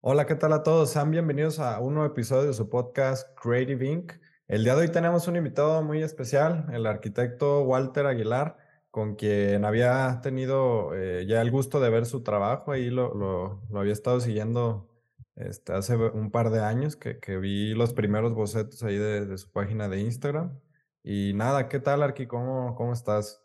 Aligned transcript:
Hola, 0.00 0.26
¿qué 0.26 0.36
tal 0.36 0.52
a 0.52 0.62
todos? 0.62 0.90
Sean 0.90 1.10
bienvenidos 1.10 1.58
a 1.58 1.80
un 1.80 1.94
nuevo 1.94 2.08
episodio 2.08 2.46
de 2.46 2.54
su 2.54 2.70
podcast 2.70 3.36
Creative 3.36 3.84
Inc. 3.84 4.12
El 4.46 4.62
día 4.62 4.76
de 4.76 4.82
hoy 4.82 4.92
tenemos 4.92 5.26
un 5.26 5.34
invitado 5.34 5.82
muy 5.82 6.02
especial, 6.04 6.66
el 6.72 6.86
arquitecto 6.86 7.62
Walter 7.62 8.06
Aguilar, 8.06 8.56
con 8.92 9.16
quien 9.16 9.64
había 9.64 10.20
tenido 10.22 10.94
eh, 10.94 11.26
ya 11.26 11.42
el 11.42 11.50
gusto 11.50 11.80
de 11.80 11.90
ver 11.90 12.06
su 12.06 12.22
trabajo. 12.22 12.70
Ahí 12.70 12.90
lo, 12.90 13.60
había 13.74 13.92
estado 13.92 14.20
siguiendo 14.20 14.88
este, 15.34 15.72
hace 15.72 15.96
un 15.96 16.30
par 16.30 16.50
de 16.50 16.60
años 16.60 16.94
que, 16.94 17.36
vi 17.36 17.74
los 17.74 17.92
primeros 17.92 18.34
bocetos 18.34 18.84
ahí 18.84 18.96
de, 18.98 19.36
su 19.36 19.50
página 19.50 19.88
de 19.88 20.00
Instagram. 20.00 20.60
Y 21.02 21.32
nada, 21.34 21.68
¿qué 21.68 21.80
tal, 21.80 22.04
Arqui? 22.04 22.28
¿Cómo, 22.28 22.76
cómo 22.76 22.92
estás? 22.92 23.44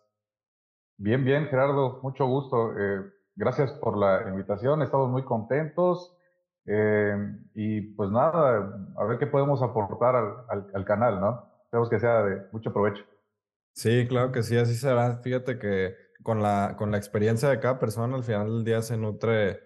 Bien, 0.98 1.26
bien, 1.26 1.48
Gerardo, 1.48 2.00
mucho 2.04 2.28
gusto. 2.28 2.78
Eh, 2.78 3.12
gracias 3.36 3.72
por 3.72 3.98
la 3.98 4.30
invitación, 4.30 4.84
estamos 4.84 5.10
muy 5.10 5.26
contentos. 5.26 6.16
Eh, 6.66 7.16
y 7.56 7.82
pues 7.82 8.10
nada, 8.10 8.88
a 8.96 9.06
ver 9.06 9.18
qué 9.20 9.28
podemos 9.28 9.62
aportar 9.62 10.16
al, 10.16 10.34
al, 10.50 10.68
al 10.74 10.86
canal, 10.86 11.20
¿no? 11.20 11.52
Esperemos 11.66 11.90
que 11.90 12.00
sea 12.00 12.24
de 12.24 12.42
mucho 12.52 12.72
provecho. 12.72 13.04
Sí, 13.74 14.06
claro 14.08 14.32
que 14.32 14.44
sí, 14.44 14.56
así 14.58 14.76
será. 14.76 15.18
Fíjate 15.18 15.58
que 15.58 15.96
con 16.22 16.42
la, 16.42 16.76
con 16.78 16.92
la 16.92 16.98
experiencia 16.98 17.50
de 17.50 17.60
cada 17.60 17.80
persona 17.80 18.16
al 18.16 18.24
final 18.24 18.48
del 18.48 18.64
día 18.64 18.82
se 18.82 18.98
nutre 18.98 19.60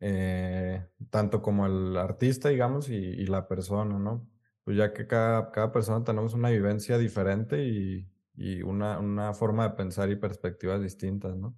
eh, 0.00 0.84
tanto 1.10 1.40
como 1.40 1.66
el 1.66 1.96
artista, 1.96 2.48
digamos, 2.48 2.88
y, 2.88 2.96
y, 2.96 3.26
la 3.26 3.46
persona, 3.46 3.98
¿no? 3.98 4.28
Pues 4.64 4.76
ya 4.76 4.92
que 4.92 5.06
cada, 5.06 5.52
cada 5.52 5.70
persona 5.72 6.04
tenemos 6.04 6.34
una 6.34 6.50
vivencia 6.50 6.98
diferente 6.98 7.64
y, 7.64 8.08
y 8.34 8.62
una, 8.62 8.98
una 8.98 9.32
forma 9.32 9.68
de 9.68 9.76
pensar 9.76 10.10
y 10.10 10.16
perspectivas 10.16 10.82
distintas, 10.82 11.36
¿no? 11.36 11.56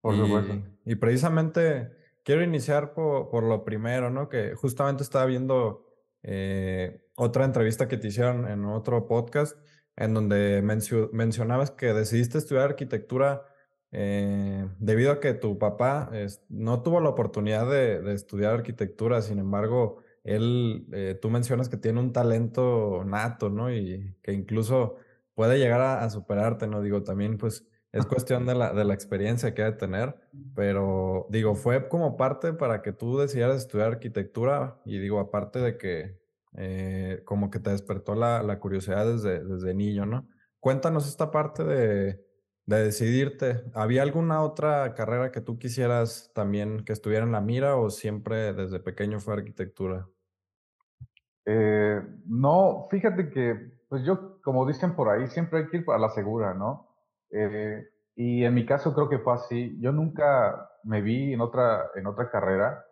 Por 0.00 0.16
supuesto. 0.16 0.54
Y, 0.84 0.92
y 0.92 0.94
precisamente 0.94 2.01
quiero 2.24 2.42
iniciar 2.42 2.94
por, 2.94 3.30
por, 3.30 3.44
lo 3.44 3.64
primero, 3.64 4.10
¿no? 4.10 4.28
Que 4.28 4.54
justamente 4.54 5.02
estaba 5.02 5.26
viendo 5.26 5.86
eh, 6.22 7.02
otra 7.16 7.44
entrevista 7.44 7.88
que 7.88 7.96
te 7.98 8.08
hicieron 8.08 8.48
en 8.48 8.64
otro 8.64 9.06
podcast 9.06 9.56
en 9.96 10.14
donde 10.14 10.62
mencio 10.62 11.10
mencionabas 11.12 11.70
que 11.70 11.92
decidiste 11.92 12.38
estudiar 12.38 12.64
arquitectura 12.64 13.44
eh, 13.90 14.66
debido 14.78 15.12
a 15.12 15.20
que 15.20 15.34
tu 15.34 15.58
papá 15.58 16.10
no 16.48 16.82
tuvo 16.82 17.00
la 17.00 17.10
oportunidad 17.10 17.68
de, 17.70 18.00
de, 18.00 18.14
estudiar 18.14 18.54
arquitectura, 18.54 19.20
sin 19.20 19.38
embargo, 19.38 20.02
él, 20.24 20.86
eh, 20.92 21.18
tú 21.20 21.28
mencionas 21.30 21.68
que 21.68 21.76
tiene 21.76 22.00
un 22.00 22.12
talento 22.12 23.04
nato, 23.04 23.50
¿no? 23.50 23.72
Y 23.74 24.16
que 24.22 24.32
incluso 24.32 24.96
puede 25.34 25.58
llegar 25.58 25.80
a, 25.80 26.04
a 26.04 26.10
superarte, 26.10 26.66
¿no? 26.66 26.80
Digo, 26.80 27.02
también 27.02 27.36
pues 27.38 27.66
es 27.92 28.06
cuestión 28.06 28.46
de 28.46 28.54
la, 28.54 28.72
de 28.72 28.84
la 28.84 28.94
experiencia 28.94 29.52
que 29.52 29.62
hay 29.62 29.72
de 29.72 29.76
tener, 29.76 30.16
pero 30.54 31.26
digo, 31.28 31.54
fue 31.54 31.88
como 31.88 32.16
parte 32.16 32.54
para 32.54 32.80
que 32.80 32.92
tú 32.92 33.18
decidieras 33.18 33.58
estudiar 33.58 33.92
arquitectura 33.92 34.80
y 34.86 34.98
digo, 34.98 35.20
aparte 35.20 35.58
de 35.58 35.76
que 35.76 36.18
eh, 36.54 37.22
como 37.24 37.50
que 37.50 37.60
te 37.60 37.70
despertó 37.70 38.14
la, 38.14 38.42
la 38.42 38.58
curiosidad 38.58 39.06
desde, 39.06 39.44
desde, 39.44 39.74
niño, 39.74 40.06
¿no? 40.06 40.26
Cuéntanos 40.58 41.06
esta 41.06 41.30
parte 41.30 41.64
de, 41.64 42.24
de, 42.66 42.84
decidirte. 42.84 43.64
¿Había 43.74 44.02
alguna 44.02 44.42
otra 44.42 44.94
carrera 44.94 45.30
que 45.30 45.40
tú 45.40 45.58
quisieras 45.58 46.30
también 46.34 46.84
que 46.84 46.92
estuviera 46.92 47.24
en 47.24 47.32
la 47.32 47.40
mira 47.40 47.76
o 47.76 47.90
siempre 47.90 48.52
desde 48.52 48.80
pequeño 48.80 49.20
fue 49.20 49.34
arquitectura? 49.34 50.06
Eh, 51.44 52.00
no, 52.26 52.86
fíjate 52.90 53.30
que, 53.30 53.72
pues 53.88 54.04
yo, 54.04 54.40
como 54.42 54.66
dicen 54.66 54.94
por 54.94 55.08
ahí, 55.08 55.26
siempre 55.28 55.60
hay 55.60 55.68
que 55.68 55.78
ir 55.78 55.84
a 55.88 55.98
la 55.98 56.10
segura, 56.10 56.54
¿no? 56.54 56.91
Eh, 57.32 57.88
y 58.14 58.44
en 58.44 58.54
mi 58.54 58.66
caso 58.66 58.94
creo 58.94 59.08
que 59.08 59.18
fue 59.18 59.34
así. 59.34 59.76
Yo 59.80 59.92
nunca 59.92 60.70
me 60.84 61.00
vi 61.00 61.32
en 61.32 61.40
otra, 61.40 61.90
en 61.94 62.06
otra 62.06 62.30
carrera. 62.30 62.84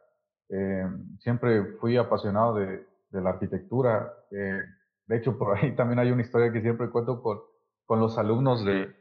Eh, 0.48 0.86
siempre 1.18 1.64
fui 1.80 1.96
apasionado 1.96 2.54
de, 2.54 2.86
de 3.10 3.20
la 3.20 3.30
arquitectura. 3.30 4.12
Eh, 4.30 4.62
de 5.06 5.16
hecho, 5.16 5.38
por 5.38 5.56
ahí 5.56 5.74
también 5.76 5.98
hay 5.98 6.10
una 6.10 6.22
historia 6.22 6.52
que 6.52 6.62
siempre 6.62 6.90
cuento 6.90 7.22
con, 7.22 7.40
con 7.84 8.00
los 8.00 8.18
alumnos 8.18 8.64
de, 8.64 8.94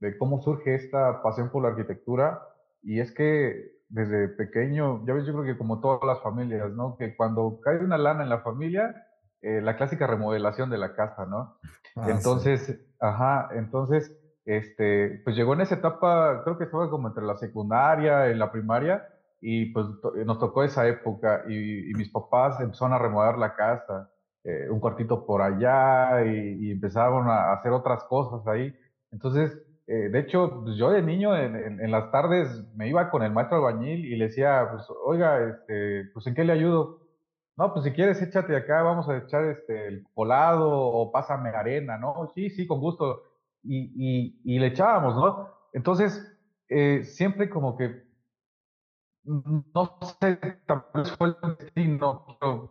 de 0.00 0.18
cómo 0.18 0.40
surge 0.42 0.74
esta 0.74 1.22
pasión 1.22 1.50
por 1.50 1.62
la 1.62 1.70
arquitectura. 1.70 2.40
Y 2.82 3.00
es 3.00 3.12
que 3.12 3.80
desde 3.88 4.28
pequeño, 4.28 5.04
ya 5.06 5.14
ves, 5.14 5.26
yo 5.26 5.32
creo 5.32 5.44
que 5.44 5.58
como 5.58 5.80
todas 5.80 6.00
las 6.04 6.20
familias, 6.22 6.70
¿no? 6.72 6.96
Que 6.96 7.16
cuando 7.16 7.60
cae 7.62 7.78
una 7.78 7.98
lana 7.98 8.22
en 8.22 8.28
la 8.28 8.40
familia, 8.40 9.06
eh, 9.42 9.60
la 9.60 9.76
clásica 9.76 10.06
remodelación 10.06 10.70
de 10.70 10.78
la 10.78 10.94
casa, 10.94 11.26
¿no? 11.26 11.56
Ah, 11.96 12.10
entonces, 12.10 12.60
sí. 12.66 12.94
ajá, 13.00 13.48
entonces, 13.52 14.16
este, 14.56 15.20
pues 15.24 15.36
llegó 15.36 15.54
en 15.54 15.60
esa 15.60 15.76
etapa, 15.76 16.42
creo 16.44 16.58
que 16.58 16.64
estaba 16.64 16.90
como 16.90 17.08
entre 17.08 17.24
la 17.24 17.36
secundaria, 17.36 18.28
en 18.28 18.38
la 18.38 18.50
primaria, 18.50 19.06
y 19.40 19.66
pues 19.66 19.86
nos 20.26 20.38
tocó 20.38 20.64
esa 20.64 20.86
época 20.88 21.44
y, 21.48 21.90
y, 21.90 21.94
mis 21.94 22.10
papás 22.10 22.60
empezaron 22.60 22.94
a 22.94 22.98
remodelar 22.98 23.38
la 23.38 23.54
casa, 23.54 24.10
eh, 24.44 24.68
un 24.70 24.80
cuartito 24.80 25.24
por 25.24 25.40
allá 25.40 26.24
y, 26.24 26.66
y, 26.66 26.70
empezaron 26.72 27.28
a 27.28 27.52
hacer 27.52 27.72
otras 27.72 28.04
cosas 28.04 28.46
ahí. 28.46 28.74
Entonces, 29.12 29.56
eh, 29.86 30.08
de 30.10 30.18
hecho, 30.18 30.62
pues 30.64 30.76
yo 30.76 30.90
de 30.90 31.02
niño 31.02 31.36
en, 31.36 31.56
en, 31.56 31.80
en, 31.80 31.90
las 31.90 32.10
tardes 32.10 32.64
me 32.74 32.88
iba 32.88 33.10
con 33.10 33.22
el 33.22 33.32
maestro 33.32 33.58
albañil 33.58 34.04
y 34.04 34.16
le 34.16 34.26
decía, 34.26 34.68
pues, 34.72 34.86
oiga, 35.04 35.40
este, 35.48 36.10
pues 36.12 36.26
¿en 36.26 36.34
qué 36.34 36.44
le 36.44 36.52
ayudo? 36.52 37.00
No, 37.56 37.72
pues 37.72 37.84
si 37.84 37.92
quieres 37.92 38.22
échate 38.22 38.56
acá, 38.56 38.82
vamos 38.82 39.08
a 39.08 39.18
echar 39.18 39.44
este, 39.44 39.86
el 39.88 40.04
colado 40.14 40.70
o 40.70 41.12
pásame 41.12 41.50
arena, 41.50 41.98
¿no? 41.98 42.30
Sí, 42.34 42.50
sí, 42.50 42.66
con 42.66 42.80
gusto. 42.80 43.29
Y, 43.62 44.40
y 44.44 44.58
le 44.58 44.68
echábamos, 44.68 45.14
¿no? 45.14 45.50
Entonces, 45.72 46.26
eh, 46.68 47.04
siempre 47.04 47.50
como 47.50 47.76
que 47.76 48.10
no 49.24 49.98
sé, 50.20 50.38
tal 50.66 50.84
vez 50.94 51.12
fue 51.16 51.28
el 51.28 51.56
destino, 51.58 52.26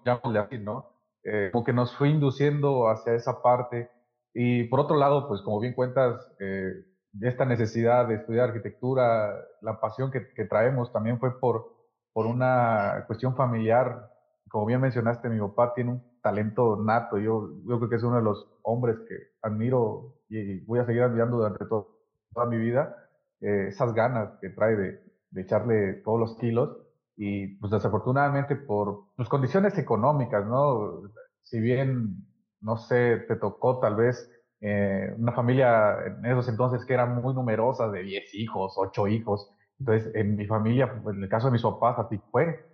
llamarle 0.05 0.39
así, 0.39 0.57
¿no? 0.57 0.89
Eh, 1.23 1.49
como 1.51 1.63
que 1.63 1.73
nos 1.73 1.95
fue 1.95 2.09
induciendo 2.09 2.89
hacia 2.89 3.13
esa 3.13 3.41
parte. 3.41 3.89
Y 4.33 4.63
por 4.65 4.79
otro 4.79 4.97
lado, 4.97 5.27
pues 5.27 5.41
como 5.41 5.59
bien 5.59 5.73
cuentas, 5.73 6.31
eh, 6.39 6.85
esta 7.21 7.45
necesidad 7.45 8.07
de 8.07 8.15
estudiar 8.15 8.49
arquitectura, 8.49 9.33
la 9.61 9.79
pasión 9.79 10.11
que, 10.11 10.27
que, 10.33 10.45
traemos 10.45 10.91
también 10.93 11.19
fue 11.19 11.39
por, 11.39 11.75
por 12.13 12.25
una 12.25 13.03
cuestión 13.07 13.35
familiar. 13.35 14.09
Como 14.49 14.65
bien 14.65 14.81
mencionaste, 14.81 15.29
mi 15.29 15.39
papá 15.39 15.73
tiene 15.73 15.91
un 15.91 16.03
talento 16.21 16.77
nato. 16.77 17.17
Yo, 17.17 17.49
creo 17.65 17.89
que 17.89 17.95
es 17.95 18.03
uno 18.03 18.17
de 18.17 18.23
los 18.23 18.47
hombres 18.63 18.97
que 19.07 19.15
admiro 19.41 20.15
y 20.29 20.59
voy 20.65 20.79
a 20.79 20.85
seguir 20.85 21.03
admirando 21.03 21.37
durante 21.37 21.65
toda 21.65 22.45
mi 22.47 22.57
vida. 22.57 22.95
Eh, 23.41 23.67
esas 23.69 23.93
ganas 23.93 24.37
que 24.41 24.49
trae 24.49 24.75
de, 24.75 25.09
echarle 25.35 26.01
todos 26.03 26.19
los 26.19 26.37
kilos 26.37 26.75
y 27.15 27.59
pues 27.59 27.71
desafortunadamente 27.71 28.55
por 28.55 29.05
pues, 29.15 29.29
condiciones 29.29 29.77
económicas, 29.77 30.45
¿no? 30.45 31.03
Si 31.43 31.59
bien, 31.59 32.25
no 32.61 32.77
sé, 32.77 33.25
te 33.27 33.35
tocó 33.35 33.79
tal 33.79 33.95
vez 33.95 34.29
eh, 34.61 35.13
una 35.17 35.31
familia 35.33 35.95
en 36.05 36.25
esos 36.25 36.49
entonces 36.49 36.85
que 36.85 36.93
era 36.93 37.05
muy 37.05 37.33
numerosa, 37.33 37.89
de 37.89 38.03
10 38.03 38.33
hijos, 38.35 38.73
8 38.77 39.07
hijos, 39.07 39.49
entonces 39.79 40.13
en 40.15 40.35
mi 40.35 40.45
familia, 40.45 41.01
pues, 41.01 41.15
en 41.15 41.23
el 41.23 41.29
caso 41.29 41.47
de 41.47 41.53
mis 41.53 41.61
papás, 41.63 41.99
así 41.99 42.19
fue. 42.31 42.68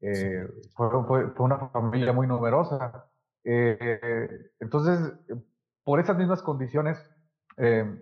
Eh, 0.00 0.46
fue, 0.74 0.90
fue, 1.06 1.30
fue, 1.30 1.46
una 1.46 1.68
familia 1.68 2.12
muy 2.12 2.26
numerosa. 2.26 3.06
Eh, 3.44 4.50
entonces, 4.60 5.12
por 5.84 6.00
esas 6.00 6.16
mismas 6.16 6.42
condiciones, 6.42 6.98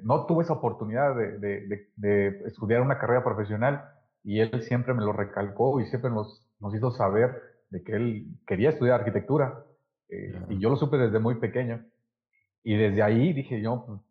no 0.03 0.27
tuve 0.27 0.45
esa 0.45 0.53
oportunidad 0.53 1.17
de, 1.17 1.39
de, 1.39 1.67
de, 1.67 1.91
de 1.97 2.29
estudiar 2.47 2.83
una 2.83 2.99
carrera 2.99 3.25
profesional 3.25 3.89
y 4.23 4.41
él 4.41 4.61
siempre 4.63 4.93
me 4.93 5.05
lo 5.05 5.13
recalcó 5.13 5.81
y 5.81 5.87
siempre 5.87 6.11
nos, 6.11 6.45
nos 6.59 6.75
hizo 6.75 6.91
saber 6.91 7.43
de 7.71 7.83
que 7.83 7.93
él 7.93 8.27
quería 8.47 8.71
estudiar 8.71 9.01
arquitectura. 9.01 9.65
Eh. 10.09 10.35
Y 10.49 10.59
yo 10.59 10.71
lo 10.71 10.77
supe 10.77 10.99
desde 10.99 11.19
muy 11.19 11.37
pequeño. 11.37 11.85
Y 12.63 12.77
desde 12.77 13.03
ahí 13.03 13.33
dije 13.33 13.61
yo, 13.61 14.03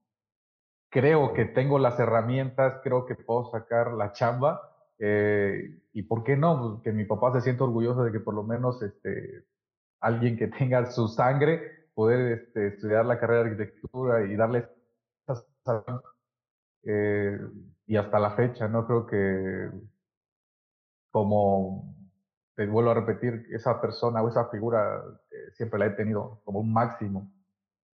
creo 0.89 1.33
que 1.33 1.45
tengo 1.45 1.79
las 1.79 1.99
herramientas, 1.99 2.79
creo 2.83 3.05
que 3.05 3.15
puedo 3.15 3.51
sacar 3.51 3.93
la 3.93 4.13
chamba. 4.13 4.61
Eh, 4.99 5.81
y 5.93 6.03
por 6.03 6.23
qué 6.23 6.37
no, 6.37 6.59
pues, 6.59 6.83
que 6.83 6.91
mi 6.91 7.05
papá 7.05 7.33
se 7.33 7.41
sienta 7.41 7.63
orgulloso 7.63 8.03
de 8.03 8.11
que 8.11 8.19
por 8.19 8.33
lo 8.33 8.43
menos 8.43 8.81
este, 8.81 9.45
alguien 9.99 10.37
que 10.37 10.47
tenga 10.47 10.85
su 10.85 11.07
sangre 11.07 11.89
poder 11.93 12.39
este, 12.39 12.67
estudiar 12.67 13.05
la 13.05 13.19
carrera 13.19 13.43
de 13.43 13.49
arquitectura 13.51 14.25
y 14.25 14.35
darle 14.35 14.67
eh, 16.83 17.39
y 17.87 17.95
hasta 17.97 18.19
la 18.19 18.31
fecha, 18.31 18.67
¿no? 18.67 18.85
Creo 18.85 19.07
que 19.07 19.69
como, 21.11 21.95
te 22.55 22.67
vuelvo 22.67 22.91
a 22.91 22.95
repetir, 22.95 23.47
esa 23.51 23.79
persona 23.79 24.21
o 24.21 24.27
esa 24.27 24.49
figura 24.49 25.01
eh, 25.31 25.51
siempre 25.53 25.79
la 25.79 25.87
he 25.87 25.91
tenido 25.91 26.41
como 26.43 26.59
un 26.59 26.71
máximo. 26.71 27.31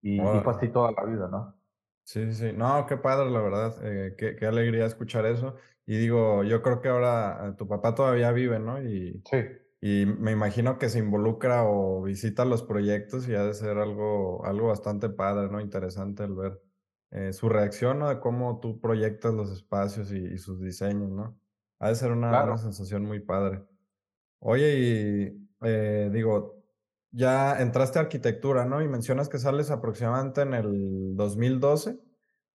Y, 0.01 0.19
oh. 0.19 0.36
y, 0.36 0.39
fue 0.39 0.54
así 0.54 0.68
toda 0.69 0.92
la 0.92 1.06
vida, 1.06 1.27
¿no? 1.27 1.56
Sí, 2.04 2.33
sí, 2.33 2.51
no, 2.51 2.86
qué 2.88 2.97
padre, 2.97 3.30
la 3.30 3.42
verdad, 3.42 3.75
eh, 3.83 4.15
qué, 4.18 4.36
qué, 4.36 4.47
alegría 4.47 4.86
escuchar 4.86 5.25
eso. 5.27 5.56
Y 5.91 5.97
digo, 5.97 6.45
yo 6.45 6.61
creo 6.61 6.79
que 6.79 6.88
ahora 6.88 7.49
eh, 7.49 7.53
tu 7.57 7.67
papá 7.67 7.93
todavía 7.93 8.31
vive, 8.31 8.59
¿no? 8.59 8.81
Y, 8.81 9.21
sí. 9.29 9.39
y 9.81 10.05
me 10.05 10.31
imagino 10.31 10.77
que 10.77 10.88
se 10.88 10.99
involucra 10.99 11.65
o 11.65 12.01
visita 12.01 12.45
los 12.45 12.63
proyectos 12.63 13.27
y 13.27 13.35
ha 13.35 13.43
de 13.43 13.53
ser 13.53 13.77
algo, 13.77 14.45
algo 14.45 14.67
bastante 14.69 15.09
padre, 15.09 15.49
¿no? 15.51 15.59
Interesante 15.59 16.23
el 16.23 16.33
ver 16.33 16.61
eh, 17.09 17.33
su 17.33 17.49
reacción, 17.49 17.99
¿no? 17.99 18.07
De 18.07 18.21
cómo 18.21 18.61
tú 18.61 18.79
proyectas 18.79 19.33
los 19.33 19.51
espacios 19.51 20.13
y, 20.13 20.19
y 20.19 20.38
sus 20.38 20.61
diseños, 20.61 21.11
¿no? 21.11 21.38
Ha 21.79 21.89
de 21.89 21.95
ser 21.95 22.13
una, 22.13 22.29
claro. 22.29 22.53
una, 22.53 22.57
sensación 22.57 23.03
muy 23.03 23.19
padre. 23.19 23.61
Oye, 24.39 24.79
y 24.79 25.49
eh, 25.61 26.09
digo, 26.13 26.63
ya 27.11 27.59
entraste 27.59 27.99
a 27.99 28.03
arquitectura, 28.03 28.63
¿no? 28.63 28.81
Y 28.81 28.87
mencionas 28.87 29.27
que 29.27 29.39
sales 29.39 29.71
aproximadamente 29.71 30.39
en 30.44 30.53
el 30.53 31.17
2012. 31.17 31.99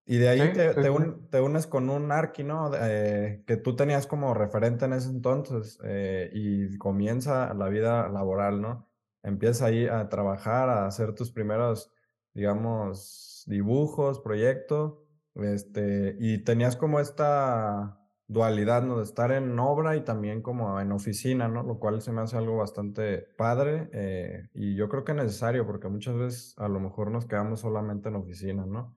Y 0.09 0.19
de 0.19 0.29
Sí, 0.29 0.43
ahí 0.45 0.53
te, 0.53 0.75
sí, 0.75 0.75
te, 0.75 0.89
sí, 0.97 1.03
un- 1.03 1.29
te 1.31 1.41
unes 1.41 1.67
con 1.67 1.91
un 1.91 2.13
arqui, 2.13 2.45
¿no? 2.45 2.71
Eh, 2.75 3.43
que 3.47 3.57
tú 3.57 3.75
tenías 3.77 4.07
como 4.07 4.35
referente 4.35 4.85
en 4.85 4.93
ese 4.93 5.11
entonces 5.11 5.79
eh, 5.85 6.31
y 6.33 6.79
comienza 6.79 7.53
la 7.55 7.69
vida 7.69 8.09
laboral, 8.09 8.61
¿no? 8.63 8.89
Empiezas 9.25 9.63
ahí 9.63 9.87
a 9.87 10.09
trabajar, 10.09 10.69
a 10.69 10.87
hacer 10.87 11.15
tus 11.15 11.33
primeros, 11.33 11.93
digamos, 12.35 13.43
dibujos, 13.47 14.21
proyecto, 14.21 15.07
este, 15.35 16.17
y 16.21 16.39
tenías 16.45 16.77
como 16.77 17.01
esta 17.01 18.01
dualidad, 18.29 18.83
¿no? 18.85 18.99
De 18.99 19.03
estar 19.05 19.33
en 19.33 19.59
obra 19.59 19.97
y 19.97 20.05
también 20.05 20.41
como 20.43 20.81
en 20.81 20.93
oficina, 20.93 21.49
¿no? 21.49 21.63
Lo 21.65 21.79
cual 21.81 22.01
se 22.01 22.13
me 22.13 22.21
hace 22.23 22.37
algo 22.37 22.57
bastante 22.57 23.19
padre 23.37 23.89
eh, 23.93 24.49
y 24.55 24.77
yo 24.77 24.89
creo 24.89 25.05
que 25.05 25.15
necesario 25.15 25.67
porque 25.67 25.89
muchas 25.89 26.17
veces 26.17 26.55
a 26.59 26.69
lo 26.69 26.79
mejor 26.81 27.11
nos 27.11 27.27
quedamos 27.27 27.61
solamente 27.61 28.09
en 28.09 28.17
oficina, 28.17 28.65
¿no? 28.67 28.97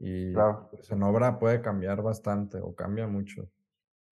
Y 0.00 0.32
claro. 0.32 0.70
pues, 0.70 0.90
en 0.92 1.02
obra 1.04 1.38
puede 1.40 1.62
cambiar 1.62 2.02
bastante 2.02 2.58
o 2.60 2.74
cambia 2.76 3.06
mucho. 3.08 3.48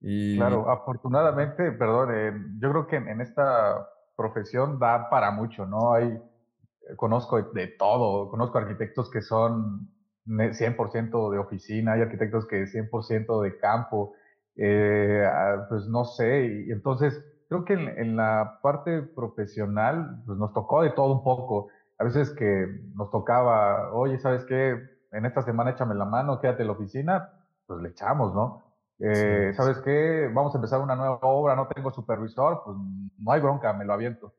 Y 0.01 0.35
Claro, 0.35 0.69
afortunadamente, 0.69 1.71
perdón, 1.73 2.09
eh, 2.13 2.33
yo 2.59 2.71
creo 2.71 2.87
que 2.87 2.95
en, 2.97 3.07
en 3.07 3.21
esta 3.21 3.87
profesión 4.15 4.79
da 4.79 5.09
para 5.09 5.31
mucho, 5.31 5.65
¿no? 5.67 5.93
Hay, 5.93 6.07
eh, 6.07 6.95
conozco 6.97 7.41
de, 7.41 7.67
todo, 7.77 8.29
conozco 8.29 8.57
arquitectos 8.57 9.11
que 9.11 9.21
son 9.21 9.89
ne- 10.25 10.53
100% 10.53 11.29
de 11.31 11.37
oficina, 11.39 11.93
hay 11.93 12.01
arquitectos 12.01 12.47
que 12.47 12.65
100% 12.67 13.41
de 13.41 13.57
campo, 13.57 14.13
eh, 14.55 15.23
ah, 15.27 15.65
pues 15.69 15.85
no 15.87 16.05
sé, 16.05 16.45
y 16.67 16.71
entonces 16.71 17.23
creo 17.49 17.63
que 17.65 17.73
en, 17.73 17.89
en 17.99 18.15
la 18.17 18.59
parte 18.63 19.03
profesional, 19.03 20.23
pues 20.25 20.37
nos 20.39 20.53
tocó 20.53 20.81
de 20.83 20.91
todo 20.91 21.13
un 21.13 21.23
poco. 21.23 21.69
A 21.99 22.03
veces 22.05 22.31
que 22.31 22.67
nos 22.95 23.11
tocaba, 23.11 23.93
oye, 23.93 24.17
¿sabes 24.19 24.45
qué? 24.45 24.77
En 25.13 25.25
esta 25.25 25.43
semana 25.43 25.71
échame 25.71 25.95
la 25.95 26.05
mano, 26.05 26.39
quédate 26.39 26.63
en 26.63 26.67
la 26.67 26.73
oficina, 26.73 27.29
pues 27.67 27.81
le 27.81 27.89
echamos, 27.89 28.33
¿no? 28.33 28.63
sí, 28.97 29.05
eh, 29.07 29.53
¿sabes 29.53 29.79
qué? 29.79 30.29
Vamos 30.33 30.53
a 30.53 30.57
empezar 30.57 30.81
una 30.81 30.95
nueva 30.95 31.19
obra, 31.21 31.55
no 31.55 31.67
tengo 31.67 31.91
supervisor, 31.91 32.61
pues 32.65 32.77
no 33.17 33.31
hay 33.31 33.41
bronca, 33.41 33.73
me 33.73 33.85
lo 33.85 33.93
aviento. 33.93 34.33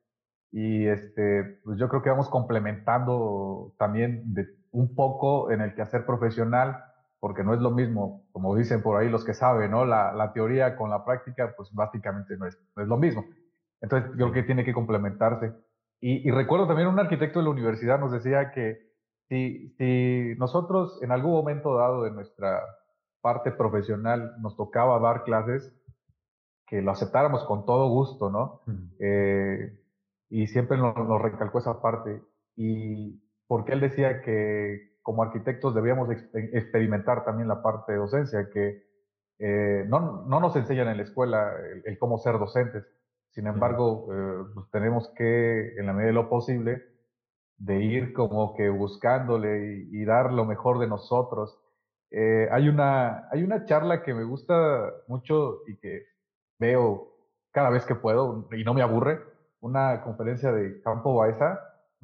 Y 0.50 0.87
este, 0.87 1.61
pues 1.65 1.79
yo 1.79 1.88
creo 1.88 2.03
que 2.03 2.11
vamos 2.11 2.29
complementando 2.29 3.75
también 3.79 4.35
de 4.35 4.47
un 4.71 4.94
poco 4.94 5.50
en 5.50 5.61
el 5.61 5.75
quehacer 5.75 6.06
profesional, 6.06 6.85
porque 7.21 7.43
no 7.43 7.55
es 7.55 7.61
lo 7.61 7.71
mismo, 7.71 8.26
como 8.32 8.55
dicen 8.55 8.82
por 8.82 8.97
ahí 8.97 9.09
los 9.09 9.25
que 9.25 9.35
saben, 9.35 9.71
¿no? 9.71 9.85
La, 9.85 10.12
la 10.12 10.32
teoría 10.32 10.76
con 10.76 10.91
la 10.91 11.05
práctica, 11.05 11.55
pues 11.56 11.73
básicamente 11.73 12.37
no 12.37 12.47
es, 12.47 12.59
no 12.76 12.82
es 12.82 12.88
lo 12.88 12.97
mismo. 12.97 13.25
Entonces, 13.81 14.11
yo 14.11 14.31
creo 14.31 14.32
que 14.32 14.43
tiene 14.43 14.65
que 14.65 14.73
complementarse. 14.73 15.53
Y, 16.00 16.29
y 16.29 16.31
recuerdo 16.31 16.67
también 16.67 16.88
un 16.88 16.99
arquitecto 16.99 17.38
de 17.38 17.44
la 17.44 17.50
universidad 17.50 17.99
nos 17.99 18.12
decía 18.12 18.50
que 18.53 18.94
si, 19.29 19.71
si 19.79 20.35
nosotros 20.38 21.03
en 21.03 21.12
algún 21.12 21.32
momento 21.32 21.75
dado 21.75 22.03
de 22.03 22.11
nuestra 22.11 22.62
parte 23.21 23.50
profesional 23.53 24.35
nos 24.41 24.56
tocaba 24.56 24.99
dar 25.00 25.25
clases, 25.25 25.73
que 26.67 26.82
lo 26.82 26.91
aceptáramos 26.91 27.44
con 27.44 27.67
todo 27.67 27.88
gusto, 27.88 28.31
¿no? 28.31 28.62
Eh, 28.99 29.79
y 30.31 30.47
siempre 30.47 30.79
nos, 30.79 30.97
nos 30.97 31.21
recalcó 31.21 31.59
esa 31.59 31.81
parte. 31.81 32.23
Y 32.56 33.23
porque 33.47 33.73
él 33.73 33.81
decía 33.81 34.23
que 34.23 34.99
como 35.03 35.23
arquitectos 35.23 35.75
debíamos 35.75 36.11
ex- 36.11 36.29
experimentar 36.35 37.25
también 37.25 37.49
la 37.49 37.62
parte 37.62 37.93
de 37.93 37.99
docencia, 37.99 38.49
que 38.50 38.82
eh, 39.38 39.85
no, 39.88 40.25
no 40.26 40.41
nos 40.41 40.56
enseñan 40.56 40.88
en 40.88 40.97
la 40.97 41.03
escuela 41.03 41.53
el, 41.71 41.82
el 41.85 41.99
cómo 41.99 42.19
ser 42.19 42.38
docentes. 42.38 42.87
Sin 43.31 43.47
embargo, 43.47 44.09
eh, 44.12 44.44
pues 44.55 44.71
tenemos 44.71 45.12
que, 45.17 45.76
en 45.76 45.87
la 45.87 45.93
medida 45.93 46.09
de 46.09 46.15
lo 46.15 46.29
posible, 46.31 46.82
de 47.58 47.82
ir 47.82 48.12
como 48.12 48.54
que 48.54 48.68
buscándole 48.68 49.86
y, 49.90 50.02
y 50.02 50.04
dar 50.04 50.32
lo 50.32 50.44
mejor 50.44 50.78
de 50.78 50.88
nosotros. 50.88 51.58
Eh, 52.10 52.48
hay, 52.50 52.68
una, 52.68 53.28
hay 53.30 53.42
una 53.42 53.64
charla 53.64 54.02
que 54.02 54.14
me 54.14 54.24
gusta 54.24 54.92
mucho 55.08 55.62
y 55.66 55.76
que 55.76 56.02
veo 56.58 57.08
cada 57.52 57.70
vez 57.70 57.84
que 57.86 57.94
puedo 57.94 58.48
y 58.52 58.64
no 58.64 58.74
me 58.74 58.82
aburre, 58.82 59.20
una 59.60 60.02
conferencia 60.02 60.52
de 60.52 60.80
Campo 60.82 61.14
Baeza, 61.14 61.60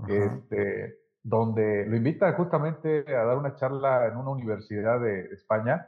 este, 0.09 0.97
donde 1.23 1.87
lo 1.87 1.97
invita 1.97 2.33
justamente 2.33 3.05
a 3.15 3.25
dar 3.25 3.37
una 3.37 3.55
charla 3.57 4.07
en 4.07 4.17
una 4.17 4.31
universidad 4.31 5.01
de 5.01 5.27
España 5.33 5.87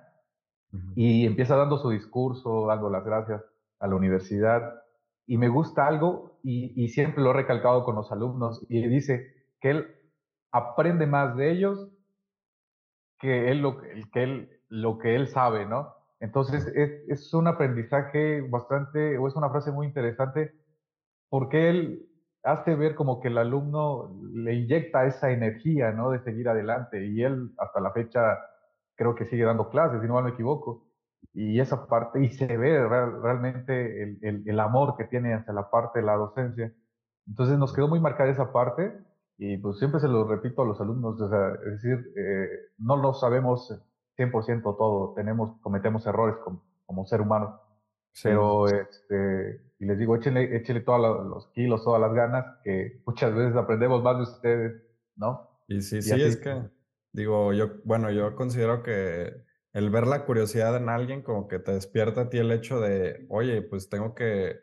y 0.95 1.27
empieza 1.27 1.57
dando 1.57 1.79
su 1.79 1.91
discurso, 1.91 2.67
dando 2.67 2.91
las 2.91 3.05
gracias 3.05 3.43
a 3.79 3.87
la 3.87 3.95
universidad. 3.95 4.83
Y 5.27 5.39
me 5.39 5.49
gusta 5.49 5.87
algo, 5.87 6.39
y, 6.43 6.73
y 6.77 6.89
siempre 6.89 7.23
lo 7.23 7.31
he 7.31 7.35
recalcado 7.35 7.85
con 7.85 7.95
los 7.95 8.11
alumnos, 8.11 8.67
y 8.69 8.87
dice 8.89 9.42
que 9.63 9.71
él 9.71 9.97
aprende 10.53 11.07
más 11.07 11.37
de 11.37 11.53
ellos 11.53 11.89
que 13.19 13.51
él 13.51 13.63
lo, 13.63 13.81
que 13.81 14.23
él, 14.23 14.51
lo 14.69 14.99
que 14.99 15.15
él 15.17 15.29
sabe, 15.29 15.67
¿no? 15.67 15.95
Entonces 16.21 16.67
es, 16.75 16.91
es 17.09 17.35
un 17.35 17.49
aprendizaje 17.49 18.41
bastante, 18.43 19.19
o 19.19 19.29
es 19.29 19.35
una 19.37 19.51
frase 19.51 19.73
muy 19.73 19.87
interesante, 19.87 20.53
porque 21.31 21.71
él 21.71 22.09
hace 22.45 22.77
ver 22.77 22.95
como 22.97 23.21
que 23.21 23.29
el 23.29 23.39
alumno 23.39 24.15
le 24.35 24.55
inyecta 24.55 25.07
esa 25.07 25.31
energía, 25.33 25.93
¿no? 25.93 26.11
De 26.11 26.21
seguir 26.21 26.49
adelante. 26.49 27.07
Y 27.07 27.23
él 27.23 27.53
hasta 27.59 27.81
la 27.81 27.93
fecha 27.93 28.39
creo 28.97 29.15
que 29.15 29.27
sigue 29.27 29.45
dando 29.45 29.69
clases, 29.71 30.01
si 30.03 30.09
no 30.09 30.15
mal 30.15 30.25
me 30.25 30.31
equivoco. 30.31 30.89
Y 31.35 31.61
esa 31.61 31.87
parte, 31.89 32.23
y 32.25 32.31
se 32.31 32.47
ve 32.57 32.87
real- 32.89 33.23
realmente 33.23 34.03
el, 34.03 34.19
el, 34.23 34.45
el 34.49 34.61
amor 34.61 34.97
que 34.97 35.05
tiene 35.05 35.35
hacia 35.35 35.53
la 35.55 35.71
parte 35.71 36.01
de 36.01 36.07
la 36.07 36.15
docencia. 36.17 36.73
Entonces 37.27 37.59
nos 37.59 37.75
quedó 37.75 37.89
muy 37.89 38.01
marcada 38.01 38.31
esa 38.31 38.53
parte 38.53 38.93
y 39.39 39.57
pues 39.57 39.79
siempre 39.79 40.01
se 40.01 40.09
lo 40.09 40.27
repito 40.27 40.63
a 40.63 40.67
los 40.67 40.81
alumnos, 40.81 41.21
o 41.21 41.29
sea, 41.29 41.55
es 41.67 41.83
decir, 41.83 42.13
eh, 42.17 42.49
no 42.79 42.97
lo 42.97 43.15
sabemos 43.15 43.73
100% 44.17 44.63
todo, 44.63 45.15
tenemos, 45.15 45.61
cometemos 45.61 46.07
errores 46.07 46.37
como, 46.45 46.65
como 46.87 47.07
ser 47.07 47.21
humano, 47.21 47.61
sí, 48.13 48.29
pero 48.29 48.69
este, 48.69 49.61
y 49.79 49.87
les 49.87 49.99
digo, 49.99 50.17
échenle, 50.17 50.57
échenle 50.57 50.83
todos 50.83 51.27
los 51.27 51.49
kilos, 51.49 51.85
todas 51.85 52.01
las 52.01 52.15
ganas, 52.15 52.45
que 52.63 53.03
muchas 53.07 53.35
veces 53.35 53.57
aprendemos 53.57 54.03
más 54.03 54.17
de 54.17 54.23
ustedes, 54.23 54.83
¿no? 55.17 55.49
Y 55.67 55.81
sí, 55.81 55.99
Y 55.99 56.03
sí, 56.03 56.23
es 56.23 56.37
así, 56.37 56.41
que, 56.43 56.63
digo, 57.13 57.53
yo, 57.53 57.71
bueno, 57.85 58.11
yo 58.11 58.37
considero 58.37 58.83
que 58.83 59.45
el 59.73 59.91
ver 59.91 60.07
la 60.07 60.25
curiosidad 60.25 60.77
en 60.77 60.89
alguien 60.89 61.23
como 61.23 61.49
que 61.49 61.59
te 61.59 61.73
despierta 61.73 62.23
a 62.23 62.29
ti 62.29 62.39
el 62.39 62.53
hecho 62.53 62.81
de, 62.81 63.27
oye, 63.31 63.63
pues 63.63 63.89
tengo 63.89 64.15
que, 64.15 64.61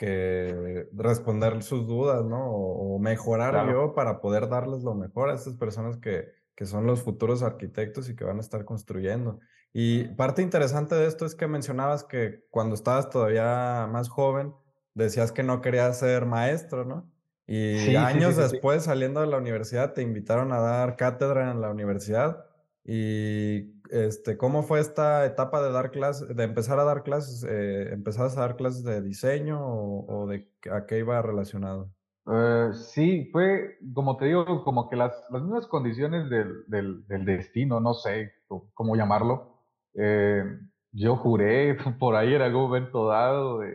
que 0.00 0.88
responder 0.94 1.62
sus 1.62 1.86
dudas, 1.86 2.24
¿no? 2.24 2.50
O, 2.50 2.98
mejorar 2.98 3.52
claro. 3.52 3.70
yo 3.70 3.94
para 3.94 4.22
poder 4.22 4.48
darles 4.48 4.82
lo 4.82 4.94
mejor 4.94 5.28
a 5.28 5.34
estas 5.34 5.56
personas 5.56 5.98
que, 5.98 6.24
que 6.54 6.64
son 6.64 6.86
los 6.86 7.02
futuros 7.02 7.42
arquitectos 7.42 8.08
y 8.08 8.16
que 8.16 8.24
van 8.24 8.38
a 8.38 8.40
estar 8.40 8.64
construyendo. 8.64 9.40
Y 9.74 10.04
parte 10.14 10.40
interesante 10.40 10.94
de 10.94 11.06
esto 11.06 11.26
es 11.26 11.34
que 11.34 11.46
mencionabas 11.46 12.04
que 12.04 12.46
cuando 12.48 12.76
estabas 12.76 13.10
todavía 13.10 13.86
más 13.92 14.08
joven, 14.08 14.54
decías 14.94 15.32
que 15.32 15.42
no 15.42 15.60
querías 15.60 15.98
ser 15.98 16.24
maestro, 16.24 16.86
¿no? 16.86 17.12
Y 17.46 17.80
sí, 17.80 17.96
años 17.96 18.36
sí, 18.36 18.42
sí. 18.42 18.52
después, 18.52 18.84
saliendo 18.84 19.20
de 19.20 19.26
la 19.26 19.36
universidad, 19.36 19.92
te 19.92 20.00
invitaron 20.00 20.50
a 20.52 20.60
dar 20.60 20.96
cátedra 20.96 21.50
en 21.50 21.60
la 21.60 21.68
universidad. 21.68 22.46
Y 22.84 23.79
este, 23.90 24.36
¿cómo 24.36 24.62
fue 24.62 24.80
esta 24.80 25.24
etapa 25.26 25.62
de 25.62 25.72
dar 25.72 25.90
clases, 25.90 26.34
de 26.34 26.44
empezar 26.44 26.78
a 26.78 26.84
dar 26.84 27.02
clases? 27.02 27.44
Eh, 27.48 27.92
¿empezabas 27.92 28.36
a 28.36 28.42
dar 28.42 28.56
clases 28.56 28.84
de 28.84 29.02
diseño 29.02 29.60
o, 29.60 30.22
o 30.22 30.26
de 30.26 30.48
a 30.72 30.86
qué 30.86 30.98
iba 30.98 31.20
relacionado? 31.22 31.90
Eh, 32.26 32.70
sí, 32.74 33.28
fue, 33.32 33.78
como 33.92 34.16
te 34.16 34.26
digo, 34.26 34.62
como 34.62 34.88
que 34.88 34.96
las, 34.96 35.24
las 35.30 35.42
mismas 35.42 35.66
condiciones 35.66 36.28
del, 36.30 36.64
del, 36.66 37.06
del 37.06 37.24
destino, 37.24 37.80
no 37.80 37.94
sé 37.94 38.32
cómo 38.74 38.94
llamarlo. 38.94 39.58
Eh, 39.94 40.44
yo 40.92 41.16
juré 41.16 41.76
por 41.98 42.16
ahí 42.16 42.34
en 42.34 42.42
algún 42.42 42.62
momento 42.62 43.06
dado, 43.08 43.60
de, 43.60 43.72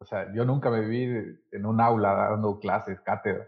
o 0.00 0.04
sea, 0.04 0.32
yo 0.34 0.44
nunca 0.44 0.70
me 0.70 0.86
vi 0.86 1.04
en 1.52 1.66
un 1.66 1.80
aula 1.80 2.14
dando 2.30 2.58
clases, 2.58 3.00
cátedra. 3.00 3.46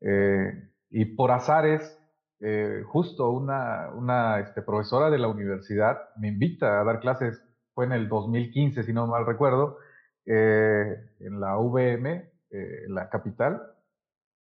Eh, 0.00 0.70
y 0.90 1.04
por 1.06 1.30
azares, 1.30 1.98
eh, 2.42 2.82
justo 2.86 3.30
una, 3.30 3.90
una 3.94 4.40
este, 4.40 4.62
profesora 4.62 5.10
de 5.10 5.18
la 5.18 5.28
universidad 5.28 5.98
me 6.18 6.28
invita 6.28 6.80
a 6.80 6.84
dar 6.84 7.00
clases, 7.00 7.42
fue 7.74 7.86
en 7.86 7.92
el 7.92 8.08
2015, 8.08 8.82
si 8.82 8.92
no 8.92 9.06
mal 9.06 9.26
recuerdo, 9.26 9.78
eh, 10.26 10.96
en 11.20 11.40
la 11.40 11.56
VM, 11.58 12.10
eh, 12.50 12.84
en 12.86 12.94
la 12.94 13.08
capital. 13.08 13.62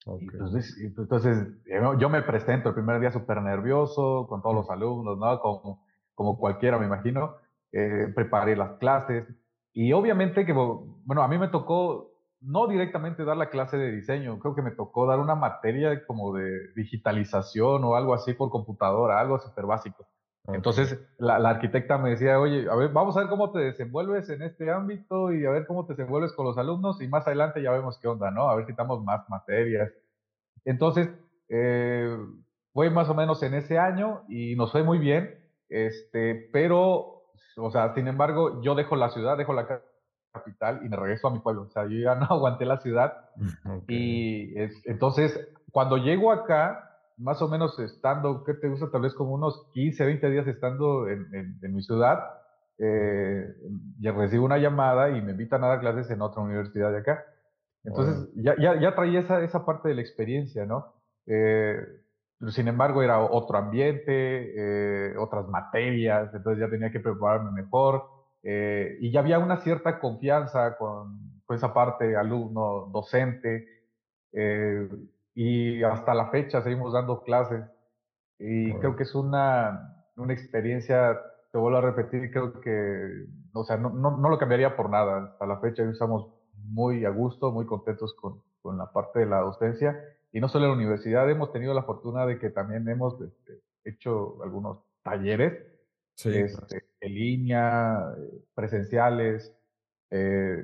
Y 0.06 0.10
Ok. 0.10 0.22
entonces, 0.34 0.78
y 0.80 0.90
pues, 0.90 1.06
entonces 1.06 1.48
eh, 1.68 1.82
yo 2.00 2.10
me 2.10 2.24
presento 2.24 2.70
el 2.70 2.76
primer 2.76 3.00
día 3.00 3.12
súper 3.12 3.42
nervioso 3.42 4.26
con 4.28 4.42
todos 4.42 4.56
los 4.56 4.70
alumnos, 4.70 5.18
¿no? 5.18 5.40
Como, 5.40 5.86
como 6.16 6.38
cualquiera, 6.40 6.80
me 6.80 6.88
imagino. 6.88 7.36
Eh, 7.72 8.12
preparé 8.14 8.56
las 8.56 8.78
clases 8.80 9.26
y 9.74 9.94
obviamente 9.94 10.46
que, 10.46 10.52
bueno, 10.54 11.24
a 11.24 11.28
mí 11.30 11.38
me 11.38 11.48
tocó 11.48 12.11
no 12.42 12.68
directamente 12.68 13.24
dar 13.24 13.38
la 13.38 13.50
clase 13.50 13.78
de 13.78 13.92
diseño, 13.92 14.40
creo 14.40 14.56
que 14.56 14.62
me 14.62 14.72
tocó 14.72 15.06
dar 15.06 15.20
una 15.20 15.36
materia 15.36 16.06
como 16.06 16.34
de 16.34 16.74
digitalización 16.76 17.84
o 17.84 17.96
algo 17.96 18.14
así 18.14 18.34
por 18.34 18.50
computadora, 18.50 19.20
algo 19.20 19.40
súper 19.40 19.66
básico. 19.66 20.08
Entonces, 20.48 21.00
la, 21.20 21.36
arquitecta 21.36 22.00
me 22.00 22.12
decía, 22.12 22.40
oye, 22.40 22.68
a 22.70 22.76
ver, 22.76 22.90
vamos 22.90 23.16
a 23.16 23.22
ver 23.22 23.30
cómo 23.30 23.52
te 23.52 23.60
desenvuelves 23.60 24.28
en 24.30 24.42
este 24.42 24.72
ámbito 24.72 25.32
y 25.32 25.46
a 25.46 25.52
ver 25.52 25.68
cómo 25.68 25.86
te 25.86 25.94
desenvuelves 25.94 26.34
con 26.34 26.46
los 26.48 26.58
alumnos 26.58 27.00
y 27.02 27.08
más 27.08 27.28
adelante 27.28 27.62
ya 27.62 27.72
vemos 27.72 28.00
qué 28.00 28.08
onda, 28.08 28.32
¿no? 28.32 28.50
A 28.50 28.56
ver 28.56 28.66
si 28.66 28.72
estamos 28.72 29.04
más 29.04 29.30
materias. 29.30 29.92
Entonces, 30.66 31.10
eh, 31.48 32.18
fue 32.74 32.90
más 32.90 33.08
o 33.10 33.14
menos 33.14 33.44
en 33.44 33.54
ese 33.54 33.78
año 33.78 34.24
y 34.30 34.56
nos 34.56 34.72
fue 34.72 34.84
muy 34.84 34.98
bien, 34.98 35.40
este, 35.70 36.50
pero, 36.52 37.24
o 37.58 37.72
sea, 37.72 37.94
sin 37.94 38.08
embargo, 38.08 38.62
yo 38.64 38.74
dejo 38.74 38.96
la 38.96 39.10
ciudad, 39.10 39.38
dejo 39.38 39.54
la 39.54 39.82
capital 40.32 40.82
y 40.84 40.90
me 40.90 40.96
regreso 40.96 41.28
a 41.28 41.32
mi 41.32 41.40
pueblo. 41.40 41.64
O 41.64 41.70
sea, 41.70 41.84
yo 41.84 41.98
ya 41.98 42.16
no 42.20 42.26
aguanté 42.26 42.66
la 42.66 42.78
ciudad. 42.78 43.30
Y 43.88 44.54
entonces, 44.86 45.38
cuando 45.72 45.98
llego 45.98 46.32
acá, 46.32 46.92
más 47.18 47.42
o 47.42 47.48
menos 47.48 47.78
estando, 47.80 48.44
¿qué 48.44 48.54
te 48.54 48.68
gusta? 48.68 48.90
Tal 48.92 49.02
vez 49.02 49.14
como 49.14 49.34
unos 49.34 49.70
15, 49.74 50.06
20 50.06 50.30
días 50.30 50.48
estando 50.48 51.08
en, 51.08 51.58
mi 51.62 51.82
ciudad, 51.84 52.20
eh, 52.80 53.54
recibo 54.02 54.46
una 54.46 54.58
llamada 54.58 55.10
y 55.10 55.22
me 55.22 55.32
invitan 55.32 55.64
a 55.64 55.68
dar 55.68 55.80
clases 55.80 56.10
en 56.10 56.22
otra 56.22 56.42
universidad 56.42 56.92
de 56.92 57.00
acá. 57.00 57.24
Entonces, 57.84 58.30
ya, 58.36 58.56
ya, 58.60 58.80
ya, 58.80 58.96
traía 58.96 59.20
esa, 59.20 59.42
esa 59.42 59.66
parte 59.66 59.90
de 59.90 59.96
la 59.96 60.02
experiencia, 60.02 60.66
¿no? 60.66 60.94
Eh, 61.26 61.76
sin 62.50 62.68
embargo, 62.68 63.04
era 63.04 63.20
otro 63.20 63.58
ambiente, 63.58 64.14
eh, 64.14 65.18
otras 65.18 65.48
materias, 65.48 66.34
entonces 66.34 66.60
ya 66.60 66.70
tenía 66.70 66.92
que 66.92 67.00
prepararme 67.00 67.52
mejor. 67.52 68.04
Eh, 68.44 68.98
y 69.00 69.12
ya 69.12 69.20
había 69.20 69.40
una 69.40 69.58
cierta 69.58 70.00
confianza 70.00 70.78
con, 70.78 71.42
con 71.46 71.56
esa 71.56 71.74
parte 71.74 72.16
alumno, 72.16 72.90
docente. 72.92 73.68
Eh, 74.32 74.90
y 75.34 75.84
hasta 75.84 76.14
la 76.14 76.28
fecha 76.30 76.62
seguimos 76.62 76.94
dando 76.94 77.24
clases. 77.24 77.64
Y 78.40 78.74
creo 78.76 78.96
que 78.96 79.04
es 79.04 79.14
una, 79.14 80.06
una 80.16 80.34
experiencia, 80.34 81.20
te 81.52 81.58
vuelvo 81.58 81.78
a 81.78 81.82
repetir, 81.82 82.32
creo 82.32 82.60
que, 82.60 83.26
o 83.54 83.64
sea, 83.64 83.78
no, 83.78 83.92
no, 83.92 84.18
no, 84.18 84.30
lo 84.30 84.40
cambiaría 84.40 84.76
por 84.76 84.90
nada. 84.90 85.26
Hasta 85.26 85.46
la 85.46 85.60
fecha 85.60 85.84
estamos 85.84 86.28
muy 86.56 87.06
a 87.06 87.10
gusto, 87.10 87.52
muy 87.52 87.66
contentos 87.66 88.16
con, 88.16 88.42
con 88.62 88.78
la 88.78 88.92
parte 88.92 89.20
de 89.20 89.26
la 89.28 89.42
docencia. 89.42 90.00
Y 90.32 90.40
no 90.40 90.48
solo 90.48 90.66
en 90.66 90.72
la 90.72 90.78
universidad, 90.78 91.30
hemos 91.30 91.52
tenido 91.52 91.74
la 91.74 91.84
fortuna 91.84 92.26
de 92.26 92.40
que 92.40 92.50
también 92.50 92.88
hemos 92.88 93.22
este, 93.22 93.62
hecho 93.84 94.42
algunos 94.42 94.80
talleres 95.04 95.54
este, 96.16 96.84
en 97.02 97.14
línea, 97.14 98.14
eh, 98.18 98.44
presenciales, 98.54 99.54
eh, 100.12 100.64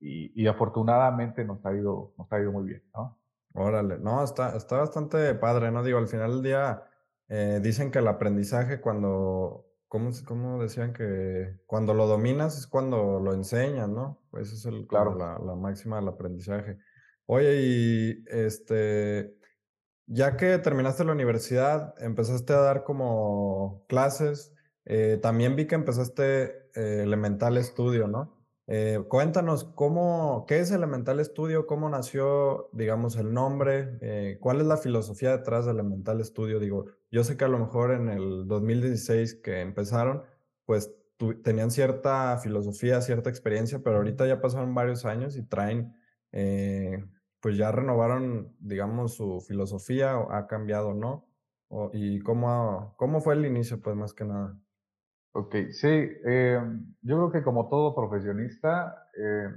y, 0.00 0.42
y, 0.42 0.46
afortunadamente 0.46 1.44
nos 1.44 1.64
ha 1.66 1.74
ido, 1.74 2.14
nos 2.18 2.30
ha 2.32 2.40
ido 2.40 2.52
muy 2.52 2.64
bien, 2.64 2.82
¿no? 2.94 3.18
Órale, 3.54 3.98
no, 3.98 4.22
está, 4.22 4.56
está 4.56 4.78
bastante 4.78 5.34
padre, 5.34 5.70
¿no? 5.70 5.82
Digo, 5.82 5.98
al 5.98 6.08
final 6.08 6.32
del 6.32 6.42
día 6.42 6.82
eh, 7.28 7.60
dicen 7.62 7.90
que 7.90 8.00
el 8.00 8.08
aprendizaje 8.08 8.80
cuando, 8.80 9.66
¿cómo, 9.88 10.10
¿cómo, 10.26 10.62
decían 10.62 10.92
que 10.92 11.60
cuando 11.66 11.94
lo 11.94 12.06
dominas 12.06 12.58
es 12.58 12.66
cuando 12.66 13.20
lo 13.20 13.32
enseñas, 13.32 13.88
¿no? 13.88 14.22
Pues 14.30 14.52
es 14.52 14.66
el, 14.66 14.86
claro. 14.86 15.16
la, 15.16 15.38
la, 15.38 15.54
máxima 15.54 15.96
del 15.96 16.08
aprendizaje. 16.08 16.78
Oye, 17.26 17.62
y 17.62 18.24
este, 18.26 19.36
ya 20.06 20.36
que 20.36 20.58
terminaste 20.58 21.04
la 21.04 21.12
universidad, 21.12 21.94
empezaste 22.02 22.52
a 22.52 22.58
dar 22.58 22.84
como 22.84 23.84
clases, 23.88 24.53
eh, 24.86 25.18
también 25.22 25.56
vi 25.56 25.66
que 25.66 25.74
empezaste 25.74 26.68
eh, 26.74 27.02
Elemental 27.02 27.62
Studio, 27.62 28.06
¿no? 28.06 28.34
Eh, 28.66 29.00
cuéntanos 29.08 29.64
cómo, 29.64 30.44
qué 30.48 30.60
es 30.60 30.70
Elemental 30.70 31.22
Studio, 31.24 31.66
cómo 31.66 31.88
nació, 31.88 32.70
digamos, 32.72 33.16
el 33.16 33.32
nombre, 33.32 34.38
cuál 34.40 34.60
es 34.60 34.66
la 34.66 34.78
filosofía 34.78 35.36
detrás 35.36 35.66
de 35.66 35.72
Elemental 35.72 36.24
Studio. 36.24 36.60
Digo, 36.60 36.86
yo 37.10 37.24
sé 37.24 37.36
que 37.36 37.44
a 37.44 37.48
lo 37.48 37.58
mejor 37.58 37.92
en 37.92 38.08
el 38.08 38.46
2016 38.46 39.36
que 39.36 39.60
empezaron, 39.60 40.22
pues 40.64 40.94
tenían 41.42 41.70
cierta 41.70 42.38
filosofía, 42.38 43.00
cierta 43.02 43.30
experiencia, 43.30 43.80
pero 43.82 43.96
ahorita 43.98 44.26
ya 44.26 44.40
pasaron 44.40 44.74
varios 44.74 45.04
años 45.04 45.36
y 45.36 45.42
traen, 45.42 45.94
pues 47.40 47.56
ya 47.58 47.70
renovaron, 47.70 48.56
digamos, 48.60 49.14
su 49.14 49.40
filosofía, 49.42 50.18
o 50.18 50.32
ha 50.32 50.46
cambiado, 50.46 50.94
¿no? 50.94 51.28
¿Y 51.92 52.20
cómo, 52.20 52.94
cómo 52.96 53.20
fue 53.20 53.34
el 53.34 53.44
inicio, 53.46 53.80
pues 53.82 53.94
más 53.94 54.14
que 54.14 54.24
nada? 54.24 54.58
Ok, 55.36 55.52
sí, 55.72 55.88
eh, 55.88 56.60
yo 57.02 57.16
creo 57.16 57.32
que 57.32 57.42
como 57.42 57.68
todo 57.68 57.92
profesionista, 57.92 59.08
eh, 59.18 59.48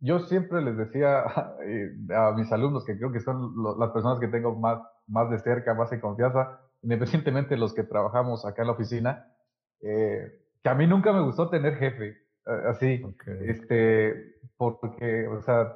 yo 0.00 0.18
siempre 0.18 0.60
les 0.62 0.76
decía 0.76 1.20
a, 2.10 2.32
mis 2.32 2.50
alumnos, 2.50 2.84
que 2.84 2.96
creo 2.98 3.12
que 3.12 3.20
son 3.20 3.54
las 3.78 3.90
personas 3.92 4.18
que 4.18 4.26
tengo 4.26 4.56
más, 4.56 4.80
más 5.06 5.30
de 5.30 5.38
cerca, 5.38 5.74
más 5.74 5.92
en 5.92 6.00
confianza, 6.00 6.60
independientemente 6.82 7.50
de 7.54 7.60
los 7.60 7.72
que 7.72 7.84
trabajamos 7.84 8.44
acá 8.44 8.62
en 8.62 8.66
la 8.66 8.74
oficina, 8.74 9.32
eh, 9.80 10.40
que 10.60 10.68
a 10.68 10.74
mí 10.74 10.88
nunca 10.88 11.12
me 11.12 11.22
gustó 11.22 11.50
tener 11.50 11.76
jefe, 11.76 12.16
así, 12.68 13.00
este, 13.42 14.40
porque, 14.56 15.28
o 15.28 15.40
sea, 15.42 15.72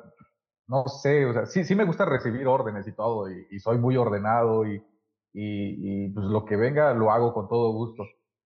no 0.66 0.88
sé, 0.88 1.24
o 1.26 1.32
sea, 1.32 1.46
sí, 1.46 1.62
sí 1.64 1.76
me 1.76 1.84
gusta 1.84 2.04
recibir 2.04 2.48
órdenes 2.48 2.88
y 2.88 2.92
todo, 2.92 3.30
y, 3.30 3.60
soy 3.60 3.78
muy 3.78 3.96
ordenado 3.96 4.66
y, 4.66 4.74
y, 5.32 6.06
y, 6.06 6.08
pues 6.08 6.26
lo 6.26 6.44
que 6.44 6.56
venga 6.56 6.92
lo 6.94 7.12
hago 7.12 7.32
con 7.32 7.48
todo 7.48 7.72
gusto 7.72 8.04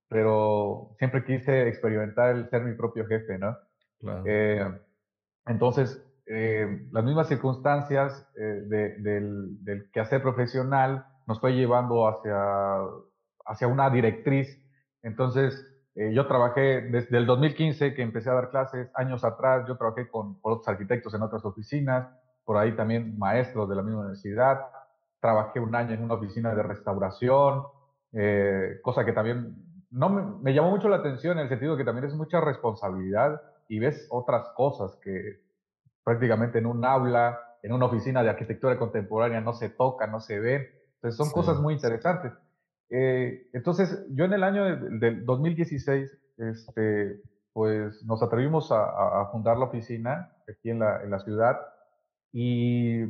pero 0.09 0.95
siempre 0.99 1.25
quise 1.25 1.69
experimentar 1.69 2.37
el 2.37 2.49
ser 2.49 2.63
mi 2.63 2.75
propio 2.75 3.07
jefe, 3.07 3.39
¿no? 3.39 3.57
Eh, 4.27 4.65
entonces, 5.47 6.03
eh, 6.27 6.87
las 6.91 7.05
mismas 7.05 7.29
circunstancias 7.29 8.27
eh, 8.37 8.97
del, 8.99 9.65
del, 9.65 9.91
quehacer 9.91 10.23
profesional 10.23 11.07
nos 11.27 11.41
fue 11.41 11.53
llevando 11.53 12.07
hacia, 12.09 12.37
hacia 13.47 13.67
una 13.67 13.91
directriz. 13.91 14.63
Entonces, 15.03 15.71
yo 15.95 16.27
trabajé 16.27 16.81
desde 16.81 17.17
el 17.17 17.25
2015 17.25 17.95
que 17.95 18.03
empecé 18.03 18.29
a 18.29 18.35
dar 18.35 18.51
clases, 18.51 18.91
años 18.95 19.23
atrás 19.23 19.65
yo 19.69 19.77
trabajé 19.77 20.09
con, 20.09 20.41
con 20.41 20.55
otros 20.55 20.67
arquitectos 20.67 21.15
en 21.15 21.23
otras 21.23 21.45
oficinas, 21.45 22.09
por 22.45 22.57
ahí 22.57 22.75
también 22.75 23.17
maestros 23.17 23.69
de 23.69 23.77
la 23.77 23.83
misma 23.83 24.01
universidad, 24.01 24.61
trabajé 25.21 25.61
un 25.61 25.73
año 25.73 25.95
en 25.95 26.03
una 26.03 26.15
oficina 26.15 26.53
de 26.53 26.65
restauración, 26.65 27.63
cosa 28.83 29.05
que 29.05 29.13
también 29.13 29.74
no 29.95 30.09
me, 30.09 30.53
llamó 30.53 30.71
mucho 30.71 30.89
la 30.89 30.97
atención 30.97 31.39
en 31.39 31.45
el 31.45 31.49
sentido 31.49 31.77
que 31.77 31.85
también 31.85 32.07
es 32.07 32.15
mucha 32.15 32.41
responsabilidad 32.41 33.41
y 33.69 33.79
ves 33.79 34.09
otras 34.11 34.49
cosas 34.57 34.99
que 35.03 35.41
prácticamente 36.03 36.59
en 36.59 36.67
un 36.67 36.85
aula, 36.85 37.39
en 37.63 37.73
una 37.73 37.87
oficina 37.87 38.23
de 38.23 38.31
arquitectura 38.31 38.77
contemporánea 38.77 39.41
no 39.41 39.53
se 39.53 39.71
tocan, 39.71 40.11
no 40.11 40.21
se 40.21 40.41
ven. 40.41 40.67
Entonces 40.97 41.17
son 41.17 41.31
cosas 41.31 41.61
muy 41.61 41.75
interesantes. 41.75 42.33
Eh, 42.91 43.49
entonces 43.53 44.05
yo 44.11 44.25
en 44.25 44.33
el 44.33 44.43
año 44.43 44.65
del 44.65 45.25
2016, 45.25 46.11
este, 46.39 47.23
pues 47.53 48.05
nos 48.05 48.21
atrevimos 48.21 48.73
a, 48.73 49.29
fundar 49.31 49.57
la 49.59 49.67
oficina 49.67 50.33
aquí 50.49 50.71
en 50.71 50.81
la, 50.81 51.03
en 51.05 51.11
la 51.11 51.21
ciudad 51.21 51.61
y 52.33 53.03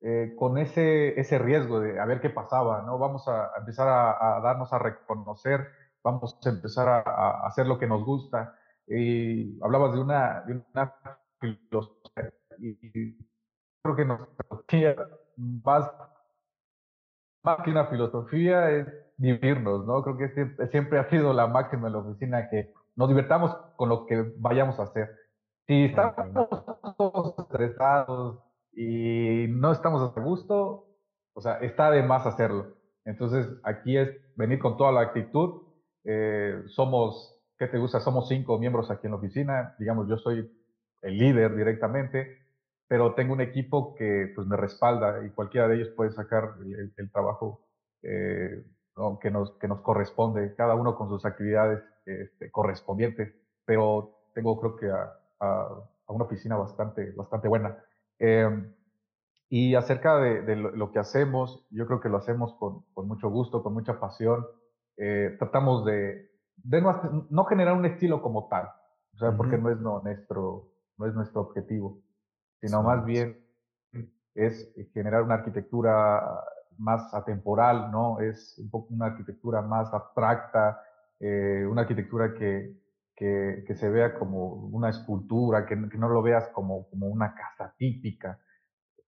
eh, 0.00 0.34
con 0.38 0.58
ese, 0.58 1.18
ese 1.18 1.38
riesgo 1.38 1.80
de 1.80 1.98
a 1.98 2.04
ver 2.04 2.20
qué 2.20 2.30
pasaba, 2.30 2.82
¿no? 2.82 2.98
Vamos 2.98 3.26
a, 3.26 3.50
empezar 3.58 3.88
a, 3.88 4.36
a 4.36 4.40
darnos 4.40 4.72
a 4.72 4.78
reconocer 4.78 5.66
vamos 6.04 6.38
a 6.44 6.48
empezar 6.50 6.88
a, 6.88 7.46
hacer 7.46 7.66
lo 7.66 7.78
que 7.78 7.86
nos 7.86 8.04
gusta. 8.04 8.54
Y 8.86 9.58
hablabas 9.62 9.94
de 9.94 10.00
una, 10.00 10.42
de 10.42 10.62
una 10.72 10.94
filosofía, 11.40 12.32
y 12.58 13.16
creo 13.82 13.96
que 13.96 14.04
nuestra 14.04 14.28
filosofía 14.36 14.96
más, 15.36 15.90
más 17.42 17.58
que 17.64 17.70
una 17.70 17.86
filosofía 17.86 18.70
es 18.70 18.86
vivirnos, 19.16 19.86
¿no? 19.86 20.02
Creo 20.02 20.18
que 20.18 20.68
siempre, 20.70 20.98
ha 20.98 21.08
sido 21.08 21.32
la 21.32 21.46
máxima 21.46 21.86
en 21.86 21.94
la 21.94 22.00
oficina 22.00 22.48
que 22.50 22.72
nos 22.94 23.08
divertamos 23.08 23.56
con 23.76 23.88
lo 23.88 24.06
que 24.06 24.32
vayamos 24.38 24.78
a 24.78 24.84
hacer. 24.84 25.10
Si 25.66 25.86
estamos 25.86 26.14
todos 26.98 27.38
estresados 27.38 28.38
y 28.72 29.46
no 29.48 29.72
estamos 29.72 30.14
a 30.14 30.20
gusto, 30.20 30.88
o 31.32 31.40
sea, 31.40 31.54
está 31.58 31.90
de 31.90 32.02
más 32.02 32.26
hacerlo. 32.26 32.76
Entonces, 33.06 33.48
aquí 33.64 33.96
es 33.96 34.10
venir 34.36 34.58
con 34.58 34.76
toda 34.76 34.92
la 34.92 35.00
actitud 35.00 35.63
eh, 36.04 36.62
somos, 36.66 37.36
¿qué 37.58 37.66
te 37.66 37.78
gusta? 37.78 38.00
Somos 38.00 38.28
cinco 38.28 38.58
miembros 38.58 38.90
aquí 38.90 39.06
en 39.06 39.12
la 39.12 39.18
oficina. 39.18 39.74
Digamos, 39.78 40.08
yo 40.08 40.18
soy 40.18 40.50
el 41.02 41.18
líder 41.18 41.56
directamente, 41.56 42.38
pero 42.86 43.14
tengo 43.14 43.32
un 43.32 43.40
equipo 43.40 43.94
que 43.94 44.32
pues, 44.34 44.46
me 44.46 44.56
respalda 44.56 45.24
y 45.24 45.30
cualquiera 45.30 45.68
de 45.68 45.76
ellos 45.76 45.88
puede 45.96 46.12
sacar 46.12 46.54
el, 46.96 47.10
trabajo 47.10 47.66
eh, 48.02 48.64
que, 49.20 49.30
nos, 49.30 49.52
que 49.58 49.68
nos 49.68 49.80
corresponde, 49.80 50.54
cada 50.54 50.74
uno 50.74 50.94
con 50.96 51.08
sus 51.08 51.24
actividades 51.24 51.82
este, 52.06 52.50
correspondientes, 52.50 53.34
pero 53.64 54.18
tengo 54.34 54.60
creo 54.60 54.76
que 54.76 54.90
a, 54.90 55.68
una 56.08 56.24
oficina 56.24 56.56
bastante, 56.56 57.12
bastante 57.12 57.48
buena. 57.48 57.82
Em, 58.18 58.72
y 59.48 59.74
acerca 59.74 60.18
de, 60.18 60.56
lo, 60.56 60.90
que 60.90 60.98
hacemos, 60.98 61.66
yo 61.70 61.86
creo 61.86 62.00
que 62.00 62.08
lo 62.08 62.18
hacemos 62.18 62.54
con, 62.54 62.82
con 62.92 63.06
mucho 63.06 63.30
gusto, 63.30 63.62
con 63.62 63.72
mucha 63.74 64.00
pasión. 64.00 64.46
Eh, 64.96 65.36
tratamos 65.38 65.84
de, 65.84 66.30
no, 67.30 67.44
generar 67.44 67.74
un 67.74 67.84
estilo 67.84 68.22
como 68.22 68.48
tal, 68.48 68.68
o 69.14 69.18
sea, 69.18 69.36
porque 69.36 69.58
no 69.58 69.70
es, 69.70 69.80
nuestro, 69.80 70.68
no 70.98 71.06
es 71.06 71.14
nuestro 71.14 71.40
objetivo, 71.42 72.00
sino 72.60 72.82
más 72.82 73.04
bien 73.04 73.44
es 74.34 74.72
generar 74.92 75.22
una 75.22 75.34
arquitectura 75.34 76.22
más 76.78 77.12
atemporal, 77.14 77.90
¿no? 77.90 78.20
Es 78.20 78.58
un 78.58 78.70
poco 78.70 78.94
una 78.94 79.06
arquitectura 79.06 79.62
más 79.62 79.92
abstracta, 79.92 80.80
eh, 81.20 81.66
una 81.68 81.82
arquitectura 81.82 82.34
que, 82.34 82.76
que, 83.16 83.74
se 83.74 83.88
vea 83.88 84.14
como 84.14 84.54
una 84.54 84.90
escultura, 84.90 85.66
que, 85.66 85.76
no 85.76 86.08
lo 86.08 86.22
veas 86.22 86.48
como, 86.48 86.88
como 86.90 87.08
una 87.08 87.34
casa 87.34 87.74
típica, 87.78 88.38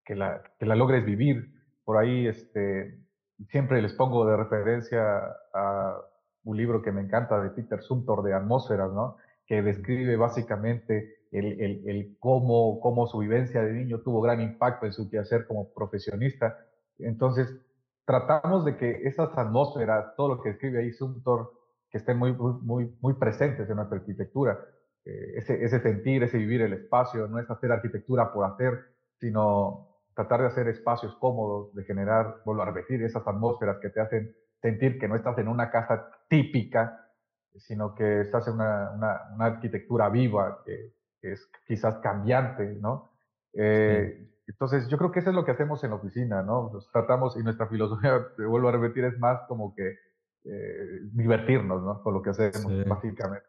que 0.05 0.15
la, 0.15 0.43
que 0.59 0.67
la 0.67 0.77
logres 0.77 1.05
vivir. 1.05 1.53
Por 1.85 1.99
ahí 1.99 2.27
este, 2.27 3.06
siempre 3.49 3.83
les 3.83 3.93
pongo 3.95 4.27
de 4.27 4.37
referencia 4.37 5.03
a 5.53 6.01
un 6.45 6.57
libro 6.57 6.83
que 6.83 6.93
me 6.93 7.03
encanta 7.03 7.41
de 7.41 7.51
Peter 7.51 7.83
Sumter 7.83 8.19
de 8.23 8.35
Atmósferas, 8.35 8.93
¿no? 8.93 9.17
que 9.47 9.63
describe 9.63 10.17
básicamente 10.17 11.17
el, 11.33 11.61
el, 11.61 11.89
el, 11.89 12.17
cómo, 12.19 12.81
cómo 12.81 13.07
su 13.07 13.19
vivencia 13.19 13.63
de 13.63 13.73
niño 13.73 14.01
tuvo 14.01 14.21
gran 14.21 14.41
impacto 14.41 14.87
en 14.87 14.93
su 14.93 15.09
quehacer 15.09 15.47
como 15.47 15.73
profesionista. 15.73 16.59
Entonces, 16.99 17.55
tratamos 18.05 18.65
de 18.65 18.77
que 18.77 19.03
esas 19.07 19.37
atmósferas, 19.37 20.15
todo 20.17 20.37
lo 20.37 20.43
que 20.43 20.51
escribe 20.51 20.81
ahí 20.81 20.93
Sumter, 20.93 21.47
que 21.91 21.99
estén 21.99 22.19
muy, 22.19 22.33
muy, 22.33 22.97
muy 23.01 23.15
presentes 23.15 23.69
en 23.69 23.77
nuestra 23.77 23.99
arquitectura. 23.99 24.59
Eh, 25.05 25.35
ese, 25.37 25.65
ese 25.65 25.81
sentir, 25.81 26.23
ese 26.23 26.39
vivir 26.39 26.63
el 26.63 26.73
espacio, 26.73 27.29
no 27.29 27.39
es 27.39 27.49
hacer 27.49 27.71
arquitectura 27.71 28.33
por 28.33 28.45
hacer, 28.45 28.81
sino 29.21 29.96
tratar 30.17 30.41
de 30.41 30.47
hacer 30.47 30.67
espacios 30.69 31.15
cómodos, 31.17 31.75
de 31.75 31.85
generar, 31.85 32.41
vuelvo 32.47 32.63
a 32.63 32.65
repetir, 32.65 33.03
esas 33.03 33.27
atmósferas 33.27 33.79
que 33.83 33.91
te 33.91 34.01
hacen 34.01 34.35
sentir 34.63 34.99
que 34.99 35.07
no 35.07 35.15
estás 35.15 35.37
en 35.39 35.47
una 35.47 35.71
casa 35.71 36.11
típica, 36.29 37.13
sino 37.55 37.95
que 37.95 38.23
estás 38.23 38.49
en 38.49 38.55
una, 38.55 38.93
una, 38.97 39.45
arquitectura 39.45 40.09
viva, 40.09 40.63
que, 40.65 40.95
es 41.21 41.51
quizás 41.67 41.99
cambiante, 41.99 42.77
¿no? 42.81 43.11
Eh, 43.53 44.31
entonces, 44.47 44.89
yo 44.89 44.97
creo 44.97 45.11
que 45.13 45.19
eso 45.19 45.31
es 45.31 45.37
lo 45.37 45.45
que 45.45 45.51
hacemos 45.51 45.83
en 45.85 45.91
la 45.91 45.97
oficina, 45.97 46.43
¿no? 46.43 46.71
Nos 46.73 46.91
tratamos, 46.93 47.37
y 47.37 47.43
nuestra 47.43 47.67
filosofía, 47.67 48.27
te 48.37 48.45
vuelvo 48.45 48.69
a 48.69 48.73
repetir, 48.73 49.05
es 49.05 49.19
más 49.19 49.43
como 49.49 49.75
que 49.75 49.99
eh, 50.45 51.01
divertirnos, 51.13 51.83
¿no? 51.83 52.03
Con 52.03 52.15
lo 52.15 52.23
que 52.23 52.31
hacemos, 52.31 52.87
básicamente. 52.87 53.47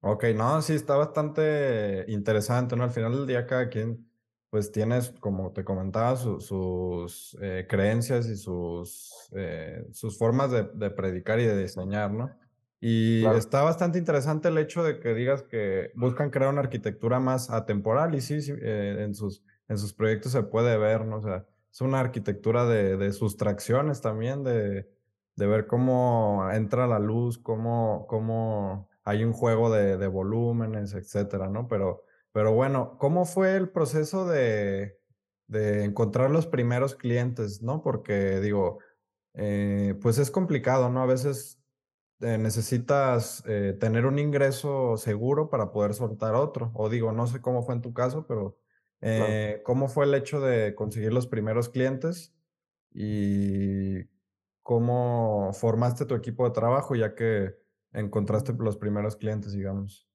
Ok, 0.00 0.24
no, 0.34 0.60
sí, 0.62 0.74
está 0.74 0.96
bastante 0.96 2.06
interesante, 2.08 2.74
¿no? 2.74 2.84
Al 2.84 2.90
final 2.90 3.12
del 3.12 3.26
día 3.26 3.46
cada 3.46 3.68
quien, 3.68 4.09
pues 4.50 4.72
tienes, 4.72 5.12
como 5.20 5.52
te 5.52 5.64
comentaba, 5.64 6.16
sus 6.16 7.38
eh, 7.40 7.66
creencias 7.68 8.26
y 8.26 8.36
sus, 8.36 9.30
eh, 9.36 9.86
sus 9.92 10.18
formas 10.18 10.50
de, 10.50 10.64
de, 10.74 10.90
predicar 10.90 11.38
y 11.38 11.46
de 11.46 11.56
diseñar, 11.56 12.12
¿no? 12.12 12.30
Y 12.80 13.24
está 13.26 13.62
bastante 13.62 13.98
interesante 13.98 14.48
el 14.48 14.58
hecho 14.58 14.82
de 14.82 14.98
que 14.98 15.14
digas 15.14 15.42
que 15.42 15.92
buscan 15.94 16.30
crear 16.30 16.50
una 16.50 16.62
arquitectura 16.62 17.20
más 17.20 17.50
atemporal 17.50 18.14
y 18.14 18.22
sí, 18.22 18.40
sí 18.40 18.52
en, 18.58 19.14
sus, 19.14 19.44
en 19.68 19.76
sus 19.78 19.92
proyectos 19.92 20.32
se 20.32 20.42
puede 20.42 20.76
ver, 20.78 21.04
¿no? 21.04 21.18
O 21.18 21.22
sea, 21.22 21.46
es 21.70 21.80
una 21.82 22.00
arquitectura 22.00 22.66
de, 22.66 22.96
de 22.96 23.12
sustracciones 23.12 24.00
también, 24.00 24.42
de, 24.42 24.88
de 25.36 25.46
ver 25.46 25.66
cómo 25.66 26.48
entra 26.52 26.86
la 26.86 26.98
luz, 26.98 27.38
cómo, 27.38 28.06
cómo 28.08 28.88
hay 29.04 29.24
un 29.24 29.32
juego 29.32 29.70
de, 29.70 29.96
de 29.96 30.06
volúmenes, 30.08 30.94
etcétera, 30.94 31.48
¿no? 31.48 31.68
Pero, 31.68 32.04
pero 32.32 32.52
bueno, 32.52 32.96
¿cómo 32.98 33.24
fue 33.24 33.56
el 33.56 33.70
proceso 33.70 34.26
de, 34.26 34.98
de 35.46 35.84
encontrar 35.84 36.30
los 36.30 36.46
primeros 36.46 36.94
clientes, 36.94 37.62
¿no? 37.62 37.82
Porque 37.82 38.40
digo, 38.40 38.78
eh, 39.34 39.94
pues 40.00 40.18
es 40.18 40.30
complicado, 40.30 40.90
¿no? 40.90 41.02
A 41.02 41.06
veces 41.06 41.60
eh, 42.20 42.38
necesitas 42.38 43.42
eh, 43.46 43.76
tener 43.78 44.06
un 44.06 44.18
ingreso 44.18 44.96
seguro 44.96 45.50
para 45.50 45.72
poder 45.72 45.94
soltar 45.94 46.34
otro. 46.34 46.70
O 46.74 46.88
digo, 46.88 47.12
no 47.12 47.26
sé 47.26 47.40
cómo 47.40 47.62
fue 47.62 47.74
en 47.74 47.82
tu 47.82 47.92
caso, 47.92 48.26
pero 48.26 48.58
¿cómo 49.64 49.88
fue 49.88 50.04
el 50.04 50.14
hecho 50.14 50.40
de 50.40 50.74
conseguir 50.74 51.12
los 51.12 51.26
primeros 51.26 51.68
clientes? 51.70 52.34
Y 52.92 54.10
¿Cómo 54.62 55.52
formaste 55.52 56.04
tu 56.04 56.14
equipo 56.14 56.44
de 56.44 56.52
trabajo 56.52 56.94
ya 56.94 57.14
que 57.14 57.56
encontraste 57.92 58.52
los 58.52 58.76
primeros 58.76 59.16
clientes, 59.16 59.52
digamos? 59.52 60.09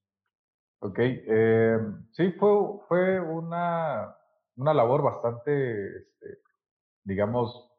Ok, 0.86 1.00
eh, 1.00 1.80
sí, 2.12 2.32
fue, 2.34 2.52
fue 2.88 3.20
una, 3.20 4.16
una 4.56 4.74
labor 4.74 5.02
bastante, 5.02 5.98
este, 5.98 6.40
digamos, 7.04 7.72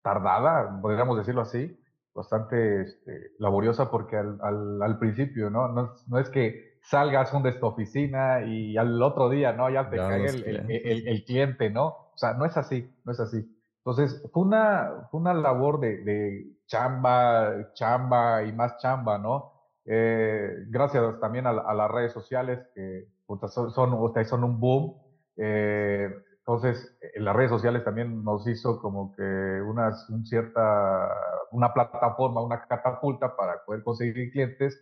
tardada, 0.00 0.80
podríamos 0.80 1.18
decirlo 1.18 1.42
así, 1.42 1.78
bastante 2.14 2.80
este, 2.80 3.32
laboriosa 3.38 3.90
porque 3.90 4.16
al, 4.16 4.38
al, 4.40 4.82
al 4.82 4.98
principio, 4.98 5.50
¿no? 5.50 5.68
¿no? 5.68 5.92
¿no? 6.06 6.18
es 6.18 6.30
que 6.30 6.78
salgas 6.80 7.30
de 7.42 7.50
esta 7.50 7.66
oficina 7.66 8.40
y 8.42 8.78
al 8.78 9.02
otro 9.02 9.28
día, 9.28 9.52
¿no? 9.52 9.68
Ya 9.68 9.90
te 9.90 9.98
cae 9.98 10.24
el, 10.24 10.70
el, 10.70 11.08
el, 11.08 11.24
cliente, 11.26 11.68
¿no? 11.68 11.88
O 11.88 12.16
sea, 12.16 12.32
no 12.32 12.46
es 12.46 12.56
así, 12.56 12.90
no 13.04 13.12
es 13.12 13.20
así. 13.20 13.54
Entonces, 13.84 14.26
fue 14.32 14.44
una, 14.44 15.08
fue 15.10 15.20
una 15.20 15.34
labor 15.34 15.78
de, 15.80 15.98
de, 15.98 16.56
chamba, 16.66 17.72
chamba 17.74 18.44
y 18.44 18.52
más 18.54 18.78
chamba, 18.78 19.18
¿no? 19.18 19.57
Eh, 19.90 20.66
gracias 20.68 21.18
también 21.18 21.46
a, 21.46 21.52
las 21.52 21.90
redes 21.90 22.12
sociales 22.12 22.60
que 22.74 23.06
son, 23.48 23.70
son, 23.70 24.24
son 24.26 24.44
un 24.44 24.60
boom. 24.60 24.94
Eh, 25.38 26.10
entonces, 26.40 26.98
en 27.14 27.24
las 27.24 27.34
redes 27.34 27.50
sociales 27.50 27.84
también 27.84 28.22
nos 28.22 28.46
hizo 28.46 28.80
como 28.80 29.14
que 29.14 29.22
una, 29.22 29.90
un 30.10 30.26
cierta, 30.26 31.10
una 31.52 31.72
plataforma, 31.72 32.42
una 32.42 32.66
catapulta 32.66 33.34
para 33.34 33.64
poder 33.64 33.82
conseguir 33.82 34.30
clientes. 34.30 34.78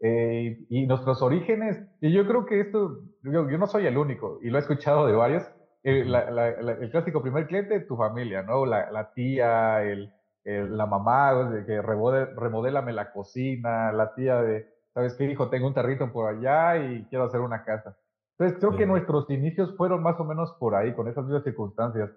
Eh, 0.00 0.64
y 0.68 0.86
nuestros 0.86 1.22
orígenes, 1.22 1.76
y 2.00 2.12
yo 2.12 2.24
creo 2.26 2.46
que 2.46 2.60
esto, 2.60 3.00
yo, 3.24 3.50
yo 3.50 3.58
no 3.58 3.66
soy 3.66 3.86
el 3.86 3.98
único, 3.98 4.38
y 4.42 4.48
lo 4.48 4.58
he 4.58 4.60
escuchado 4.60 5.08
de 5.08 5.12
varios, 5.12 5.42
el 5.82 6.90
clásico 6.92 7.20
primer 7.20 7.48
cliente, 7.48 7.80
tu 7.80 7.96
familia, 7.96 8.42
¿no? 8.42 8.64
La, 8.64 9.10
tía, 9.14 9.82
el, 9.82 10.12
la 10.48 10.86
mamá, 10.86 11.64
que 11.66 11.82
remodélame 11.82 12.92
la 12.92 13.12
cocina, 13.12 13.92
la 13.92 14.14
tía 14.14 14.40
de, 14.40 14.68
¿sabes 14.94 15.14
qué, 15.14 15.24
hijo? 15.24 15.50
Tengo 15.50 15.66
un 15.66 15.74
territo 15.74 16.12
por 16.12 16.28
allá 16.28 16.76
y 16.78 17.04
quiero 17.06 17.24
hacer 17.24 17.40
una 17.40 17.64
casa. 17.64 17.96
Entonces, 18.38 18.58
creo 18.58 18.76
que 18.76 18.86
nuestros 18.86 19.28
inicios 19.30 19.76
fueron 19.76 20.02
más 20.02 20.18
o 20.20 20.24
menos 20.24 20.52
por 20.60 20.74
ahí, 20.74 20.94
con 20.94 21.08
esas 21.08 21.24
mismas 21.24 21.44
circunstancias. 21.44 22.10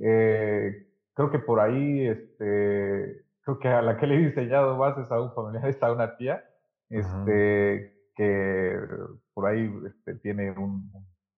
Eh, 0.00 0.86
creo 1.14 1.30
que 1.30 1.38
por 1.40 1.60
ahí, 1.60 2.06
este, 2.06 3.24
creo 3.42 3.58
que 3.58 3.68
a 3.68 3.82
la 3.82 3.96
que 3.96 4.06
le 4.06 4.16
he 4.16 4.26
diseñado 4.26 4.76
más 4.76 4.96
es 4.98 5.10
a 5.10 5.20
un 5.20 5.34
familiar, 5.34 5.68
es 5.68 5.82
a 5.82 5.92
una 5.92 6.16
tía, 6.16 6.44
este, 6.90 7.92
que 8.14 8.78
por 9.32 9.46
ahí 9.46 9.72
este, 9.86 10.14
tiene 10.16 10.52
un, 10.52 10.90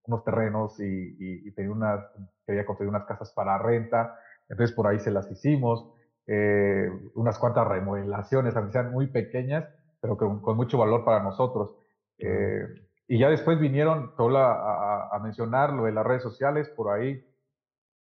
unos 0.06 0.24
terrenos 0.24 0.78
y, 0.80 1.50
tenía 1.52 1.72
unas, 1.72 2.04
quería 2.46 2.66
construir 2.66 2.90
unas 2.90 3.04
casas 3.04 3.32
para 3.32 3.58
renta, 3.58 4.18
entonces 4.48 4.74
por 4.74 4.86
ahí 4.86 4.98
se 5.00 5.10
las 5.10 5.30
hicimos, 5.30 5.92
eh, 6.26 6.90
unas 7.14 7.38
cuantas 7.38 7.66
remodelaciones, 7.66 8.56
aunque 8.56 8.72
sean 8.72 8.92
muy 8.92 9.06
pequeñas, 9.08 9.68
pero 10.00 10.16
con, 10.16 10.40
con 10.40 10.56
mucho 10.56 10.78
valor 10.78 11.04
para 11.04 11.22
nosotros. 11.22 11.76
Eh, 12.18 12.66
y 13.08 13.18
ya 13.18 13.28
después 13.28 13.58
vinieron, 13.60 14.14
Tola, 14.16 14.52
a, 14.52 15.08
a, 15.16 15.18
mencionar 15.20 15.72
lo 15.72 15.84
de 15.84 15.92
las 15.92 16.04
redes 16.04 16.22
sociales, 16.22 16.68
por 16.70 16.92
ahí, 16.92 17.24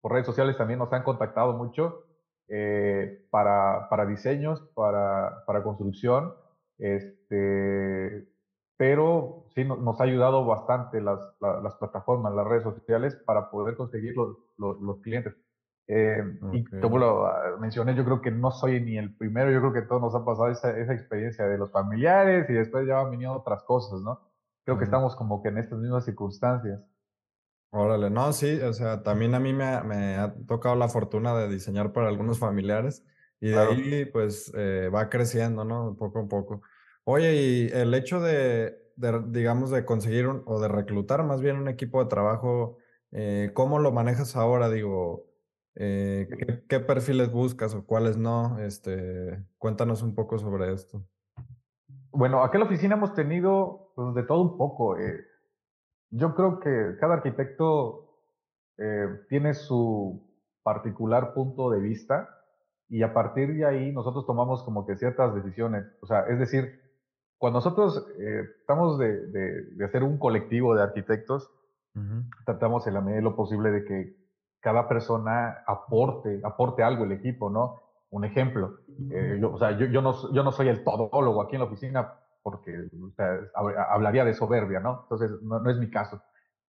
por 0.00 0.12
redes 0.12 0.26
sociales 0.26 0.56
también 0.56 0.78
nos 0.78 0.92
han 0.92 1.02
contactado 1.02 1.52
mucho 1.54 2.04
eh, 2.48 3.26
para, 3.30 3.88
para 3.88 4.04
diseños, 4.04 4.60
para, 4.74 5.44
para 5.46 5.62
construcción. 5.62 6.34
Este, 6.78 8.28
pero 8.76 9.46
sí 9.54 9.64
nos 9.64 10.00
ha 10.00 10.04
ayudado 10.04 10.44
bastante 10.44 11.00
las, 11.00 11.20
las, 11.40 11.74
plataformas, 11.76 12.34
las 12.34 12.46
redes 12.46 12.64
sociales 12.64 13.14
para 13.24 13.50
poder 13.50 13.76
conseguir 13.76 14.14
los, 14.16 14.36
los, 14.58 15.00
clientes. 15.00 15.34
Eh, 15.86 16.22
Y 16.52 16.64
como 16.80 16.98
lo 16.98 17.26
ah, 17.26 17.56
mencioné, 17.60 17.94
yo 17.94 18.04
creo 18.04 18.20
que 18.22 18.30
no 18.30 18.50
soy 18.50 18.80
ni 18.80 18.96
el 18.96 19.14
primero, 19.16 19.50
yo 19.52 19.60
creo 19.60 19.72
que 19.72 19.82
todos 19.82 20.00
nos 20.02 20.14
ha 20.14 20.24
pasado 20.24 20.48
esa, 20.50 20.76
esa 20.78 20.94
experiencia 20.94 21.46
de 21.46 21.58
los 21.58 21.70
familiares 21.72 22.48
y 22.48 22.54
después 22.54 22.86
ya 22.86 22.96
van 22.96 23.10
viniendo 23.10 23.38
otras 23.38 23.62
cosas, 23.64 24.00
¿no? 24.00 24.20
Creo 24.64 24.78
que 24.78 24.84
estamos 24.84 25.14
como 25.16 25.42
que 25.42 25.48
en 25.50 25.58
estas 25.58 25.78
mismas 25.78 26.04
circunstancias. 26.06 26.80
Órale, 27.70 28.08
no, 28.08 28.32
sí, 28.32 28.60
o 28.60 28.72
sea, 28.72 29.02
también 29.02 29.34
a 29.34 29.40
mí 29.40 29.52
me, 29.52 29.82
me 29.82 30.14
ha 30.16 30.32
tocado 30.46 30.76
la 30.76 30.88
fortuna 30.88 31.34
de 31.36 31.48
diseñar 31.48 31.92
para 31.92 32.06
algunos 32.08 32.38
familiares 32.38 33.04
y 33.40 33.48
de 33.50 33.58
ahí 33.58 34.04
pues 34.06 34.52
eh, 34.56 34.88
va 34.94 35.08
creciendo, 35.10 35.64
¿no? 35.64 35.96
Poco 35.98 36.20
a 36.20 36.28
poco. 36.28 36.62
Oye, 37.02 37.34
y 37.34 37.68
el 37.72 37.92
hecho 37.94 38.20
de, 38.20 38.78
digamos, 39.26 39.70
de 39.72 39.84
conseguir 39.84 40.26
o 40.46 40.60
de 40.60 40.68
reclutar 40.68 41.24
más 41.24 41.40
bien 41.40 41.56
un 41.56 41.68
equipo 41.68 42.00
de 42.02 42.08
trabajo, 42.08 42.78
eh, 43.10 43.50
¿cómo 43.54 43.80
lo 43.80 43.90
manejas 43.90 44.36
ahora? 44.36 44.70
Digo, 44.70 45.26
eh, 45.76 46.28
¿qué, 46.68 46.80
perfiles 46.80 47.30
buscas 47.30 47.74
o 47.74 47.84
cuáles 47.84 48.16
no? 48.16 48.58
Este, 48.58 49.44
cuéntanos 49.58 50.02
un 50.02 50.14
poco 50.14 50.38
sobre 50.38 50.72
esto. 50.72 51.04
Bueno, 52.12 52.44
aquí 52.44 52.56
en 52.56 52.60
la 52.60 52.66
oficina 52.66 52.94
hemos 52.94 53.14
tenido 53.14 53.92
pues, 53.94 54.14
de 54.14 54.22
todo 54.22 54.42
un 54.42 54.56
poco. 54.56 54.98
Eh. 54.98 55.20
yo 56.10 56.34
creo 56.34 56.60
que 56.60 56.96
cada 57.00 57.14
arquitecto 57.14 58.00
tiene 59.28 59.54
su 59.54 60.20
particular 60.64 61.32
punto 61.32 61.70
de 61.70 61.78
vista 61.78 62.28
y 62.88 63.02
a 63.02 63.14
partir 63.14 63.54
de 63.54 63.64
ahí 63.64 63.92
nosotros 63.92 64.26
tomamos 64.26 64.62
como 64.62 64.86
que 64.86 64.96
ciertas 64.96 65.34
decisiones. 65.34 65.84
O 66.00 66.06
sea, 66.06 66.22
es 66.28 66.38
decir, 66.38 66.80
cuando 67.38 67.58
nosotros 67.58 68.06
eh, 68.18 68.42
tratamos 68.66 68.98
de, 68.98 69.26
de, 69.26 69.84
hacer 69.84 70.02
un 70.02 70.18
colectivo 70.18 70.74
de 70.74 70.82
arquitectos, 70.82 71.50
tratamos 72.44 72.86
en 72.88 72.94
la 72.94 73.00
medida 73.00 73.18
de 73.18 73.22
lo 73.22 73.36
posible 73.36 73.70
de 73.70 73.84
que 73.84 74.16
cada 74.64 74.88
persona 74.88 75.62
aporte, 75.66 76.40
aporte 76.42 76.82
algo 76.82 77.04
el 77.04 77.12
equipo, 77.12 77.50
¿no? 77.50 77.82
Un 78.08 78.24
ejemplo, 78.24 78.78
eh, 79.10 79.36
yo, 79.38 79.52
o 79.52 79.58
sea, 79.58 79.72
yo, 79.78 79.86
yo, 79.86 80.00
no, 80.00 80.32
yo 80.32 80.42
no 80.42 80.52
soy 80.52 80.68
el 80.68 80.82
todólogo 80.82 81.42
aquí 81.42 81.56
en 81.56 81.60
la 81.60 81.66
oficina 81.66 82.14
porque 82.42 82.88
hablaría 83.90 84.24
de 84.24 84.32
soberbia, 84.32 84.80
¿no? 84.80 85.02
Entonces, 85.02 85.30
no, 85.42 85.68
es 85.68 85.76
mi 85.76 85.90
caso. 85.90 86.22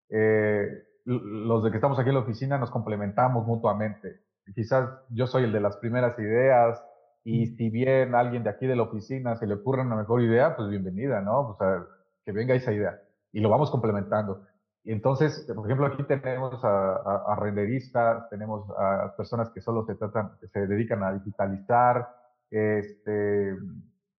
Eh, 0.10 0.68
los 1.06 1.64
de 1.64 1.72
que 1.72 1.78
estamos 1.78 1.98
aquí 1.98 2.10
en 2.10 2.16
la 2.16 2.22
oficina 2.22 2.58
nos 2.58 2.70
complementamos 2.70 3.48
mutuamente. 3.48 4.22
Quizás 4.54 4.90
yo 5.10 5.26
soy 5.26 5.46
el 5.46 5.54
de 5.54 5.62
las 5.62 5.78
primeras 5.78 6.20
ideas 6.20 6.84
y 7.24 7.48
si 7.48 7.70
bien 7.70 8.14
alguien 8.14 8.44
de 8.44 8.50
aquí 8.50 8.68
de 8.68 8.76
la 8.76 8.84
oficina 8.84 9.38
se 9.38 9.48
le 9.48 9.54
ocurre 9.54 9.84
una 9.84 9.96
mejor 9.96 10.22
idea, 10.22 10.56
pues 10.58 10.68
bienvenida, 10.68 11.22
¿no? 11.22 11.50
O 11.50 11.56
sea, 11.58 11.86
que 12.26 12.34
venga 12.34 12.56
esa 12.56 12.74
idea 12.74 13.00
y 13.32 13.40
lo 13.40 13.50
vamos 13.50 13.72
complementando. 13.72 14.46
Y 14.86 14.92
entonces, 14.92 15.52
por 15.54 15.66
ejemplo, 15.66 15.88
aquí 15.88 16.04
tenemos 16.04 16.64
a, 16.64 17.36
renderistas, 17.40 18.30
tenemos 18.30 18.70
a 18.78 19.16
personas 19.18 19.50
que 19.50 19.60
solo 19.60 19.84
se 19.84 19.96
tratan, 19.96 20.38
que 20.40 20.48
se 20.48 20.68
dedican 20.68 21.04
a 21.04 21.12
digitalizar, 21.12 22.08
este, 22.52 23.58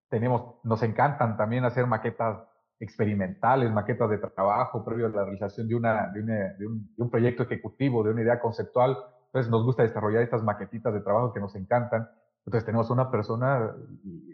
tenemos, 0.08 0.56
nos 0.64 0.82
encantan 0.82 1.36
también 1.36 1.64
hacer 1.64 1.86
maquetas 1.86 2.40
experimentales, 2.80 3.70
maquetas 3.70 4.10
de 4.10 4.18
trabajo 4.18 4.84
previo 4.84 5.06
a 5.06 5.10
la 5.10 5.22
realización 5.22 5.68
de, 5.68 5.76
una, 5.76 6.08
de, 6.08 6.66
un, 6.66 7.10
proyecto 7.10 7.44
ejecutivo, 7.44 8.02
de 8.02 8.10
una 8.10 8.22
idea 8.22 8.40
conceptual. 8.40 8.98
Entonces 9.26 9.48
nos 9.48 9.64
gusta 9.64 9.84
desarrollar 9.84 10.22
estas 10.22 10.42
maquetitas 10.42 10.92
de 10.92 11.00
trabajo 11.00 11.32
que 11.32 11.40
nos 11.40 11.54
encantan. 11.54 12.08
Entonces 12.44 12.66
tenemos 12.66 12.90
una 12.90 13.08
persona 13.08 13.72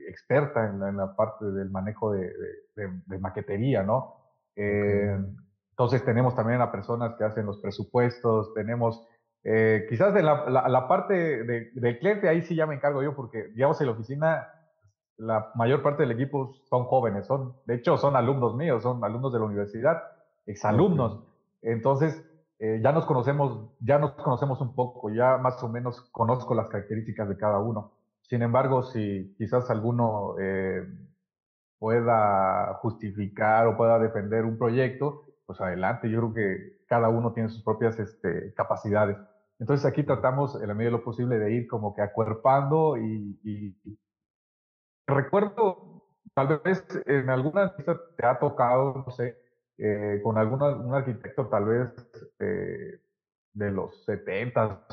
experta 0.08 0.66
en 0.66 0.96
la, 0.96 1.14
parte 1.14 1.44
del 1.44 1.70
manejo 1.70 2.12
de, 2.12 3.18
maquetería, 3.20 3.82
¿no? 3.82 4.16
Eh, 4.56 5.18
entonces 5.72 6.04
tenemos 6.04 6.34
también 6.34 6.60
a 6.60 6.70
personas 6.70 7.14
que 7.16 7.24
hacen 7.24 7.46
los 7.46 7.58
presupuestos, 7.58 8.52
tenemos 8.54 9.06
eh, 9.42 9.86
quizás 9.88 10.14
de 10.14 10.22
la, 10.22 10.48
la, 10.48 10.88
parte 10.88 11.14
de, 11.14 11.70
del 11.74 11.98
cliente, 11.98 12.28
ahí 12.28 12.42
sí 12.42 12.54
ya 12.54 12.66
me 12.66 12.74
encargo 12.74 13.02
yo, 13.02 13.16
porque 13.16 13.48
digamos 13.54 13.80
en 13.80 13.86
la 13.86 13.92
oficina 13.94 14.48
la 15.16 15.50
mayor 15.54 15.82
parte 15.82 16.02
del 16.02 16.12
equipo 16.12 16.54
son 16.68 16.84
jóvenes, 16.84 17.26
son, 17.26 17.54
de 17.66 17.76
hecho 17.76 17.96
son 17.96 18.16
alumnos 18.16 18.54
míos, 18.54 18.82
son 18.82 19.02
alumnos 19.02 19.32
de 19.32 19.38
la 19.38 19.44
universidad, 19.46 20.02
exalumnos. 20.46 21.24
Entonces, 21.62 22.22
eh, 22.58 22.80
ya 22.82 22.92
nos 22.92 23.06
conocemos, 23.06 23.70
ya 23.80 23.98
nos 23.98 24.12
conocemos 24.12 24.60
un 24.60 24.74
poco, 24.74 25.10
ya 25.10 25.38
más 25.38 25.62
o 25.62 25.68
menos 25.68 26.00
conozco 26.12 26.54
las 26.54 26.68
características 26.68 27.28
de 27.28 27.36
cada 27.36 27.58
uno. 27.58 27.92
Sin 28.22 28.42
embargo, 28.42 28.82
si 28.82 29.34
quizás 29.38 29.70
alguno 29.70 30.34
eh, 30.40 30.86
pueda 31.78 32.74
justificar 32.80 33.66
o 33.66 33.76
pueda 33.76 33.98
defender 33.98 34.44
un 34.44 34.58
proyecto, 34.58 35.24
pues 35.52 35.60
adelante. 35.60 36.10
Yo 36.10 36.18
creo 36.18 36.34
que 36.34 36.86
cada 36.86 37.08
uno 37.08 37.32
tiene 37.32 37.48
sus 37.48 37.62
propias 37.62 37.98
este, 37.98 38.52
capacidades. 38.54 39.18
Entonces 39.58 39.86
aquí 39.86 40.02
tratamos, 40.02 40.60
en 40.60 40.68
la 40.68 40.74
medida 40.74 40.90
de 40.90 40.98
lo 40.98 41.04
posible, 41.04 41.38
de 41.38 41.52
ir 41.52 41.68
como 41.68 41.94
que 41.94 42.02
acuerpando 42.02 42.96
y, 42.96 43.38
y 43.44 43.98
recuerdo, 45.06 46.04
tal 46.34 46.60
vez 46.64 46.84
en 47.06 47.30
alguna 47.30 47.74
te 47.76 48.26
ha 48.26 48.38
tocado, 48.38 49.04
no 49.06 49.12
sé, 49.12 49.38
eh, 49.78 50.20
con 50.22 50.38
algún 50.38 50.62
un 50.62 50.94
arquitecto 50.94 51.48
tal 51.48 51.64
vez 51.64 51.90
eh, 52.38 53.00
de 53.52 53.70
los 53.70 54.04
70 54.04 54.86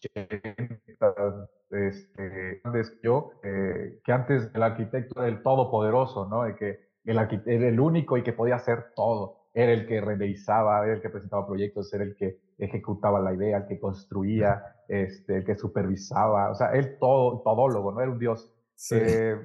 80 0.00 1.48
este, 1.70 2.62
yo, 3.02 3.32
eh, 3.42 4.00
que 4.04 4.12
antes 4.12 4.50
el 4.54 4.62
arquitecto 4.62 5.20
era 5.20 5.28
el 5.28 5.42
todopoderoso, 5.42 6.26
¿no? 6.26 6.44
De 6.44 6.56
que 6.56 6.87
el 7.10 7.42
era 7.46 7.68
el 7.68 7.80
único 7.80 8.16
y 8.16 8.22
que 8.22 8.32
podía 8.32 8.56
hacer 8.56 8.92
todo. 8.94 9.48
Era 9.54 9.72
el 9.72 9.86
que 9.86 10.00
renderizaba, 10.00 10.84
era 10.84 10.94
el 10.94 11.00
que 11.00 11.10
presentaba 11.10 11.46
proyectos, 11.46 11.92
era 11.92 12.04
el 12.04 12.14
que 12.14 12.38
ejecutaba 12.58 13.20
la 13.20 13.34
idea, 13.34 13.58
el 13.58 13.66
que 13.66 13.78
construía, 13.80 14.62
este, 14.88 15.38
el 15.38 15.44
que 15.44 15.56
supervisaba, 15.56 16.50
o 16.50 16.54
sea, 16.54 16.72
él 16.72 16.98
todo, 16.98 17.42
todólogo, 17.42 17.92
¿no? 17.92 18.00
Era 18.00 18.10
un 18.10 18.18
dios. 18.18 18.52
Eh, 18.92 19.36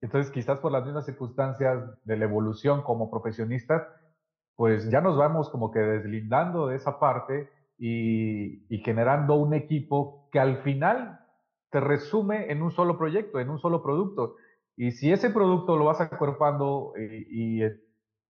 entonces, 0.00 0.32
quizás 0.32 0.58
por 0.58 0.72
las 0.72 0.84
mismas 0.84 1.06
circunstancias 1.06 1.82
de 2.04 2.16
la 2.16 2.24
evolución 2.24 2.82
como 2.82 3.10
profesionistas, 3.10 3.82
pues 4.56 4.90
ya 4.90 5.00
nos 5.00 5.16
vamos 5.16 5.48
como 5.50 5.70
que 5.70 5.78
deslindando 5.78 6.66
de 6.66 6.76
esa 6.76 6.98
parte 6.98 7.48
y, 7.78 8.64
generando 8.84 9.34
un 9.34 9.54
equipo 9.54 10.28
que 10.30 10.40
al 10.40 10.58
final 10.58 11.20
te 11.70 11.80
resume 11.80 12.50
en 12.50 12.62
un 12.62 12.70
solo 12.70 12.98
proyecto, 12.98 13.40
en 13.40 13.48
un 13.48 13.58
solo 13.58 13.82
producto. 13.82 14.36
Y 14.76 14.92
si 14.92 15.12
ese 15.12 15.30
producto 15.30 15.76
lo 15.76 15.84
vas 15.84 16.00
acuerpando 16.00 16.94
y, 16.96 17.60
y, 17.60 17.62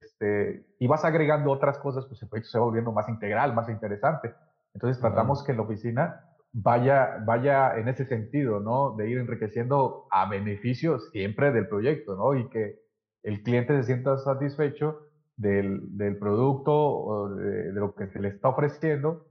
este, 0.01 0.67
y 0.79 0.87
vas 0.87 1.05
agregando 1.05 1.51
otras 1.51 1.79
cosas, 1.79 2.07
pues 2.07 2.23
el 2.23 2.29
proyecto 2.29 2.51
se 2.51 2.59
va 2.59 2.65
volviendo 2.65 2.93
más 2.93 3.09
integral, 3.09 3.55
más 3.55 3.69
interesante. 3.69 4.35
Entonces 4.75 5.01
tratamos 5.01 5.45
que 5.45 5.53
en 5.53 5.59
la 5.59 5.65
oficina 5.65 6.25
vaya, 6.53 7.23
vaya 7.25 7.77
en 7.77 7.89
ese 7.89 8.05
sentido, 8.07 8.61
¿no? 8.61 8.95
De 8.97 9.09
ir 9.09 9.19
enriqueciendo 9.19 10.07
a 10.11 10.29
beneficio 10.29 10.99
siempre 10.99 11.53
del 11.53 11.69
proyecto, 11.69 12.17
¿no? 12.17 12.35
Y 12.35 12.49
que 12.49 12.81
el 13.23 13.43
cliente 13.43 13.77
se 13.81 13.85
sienta 13.85 14.19
satisfecho 14.19 15.07
del, 15.37 15.97
del 15.97 16.19
producto 16.19 16.73
o 16.73 17.29
de, 17.35 17.73
lo 17.73 17.95
que 17.95 18.09
se 18.09 18.21
le 18.21 18.29
está 18.29 18.49
ofreciendo 18.49 19.27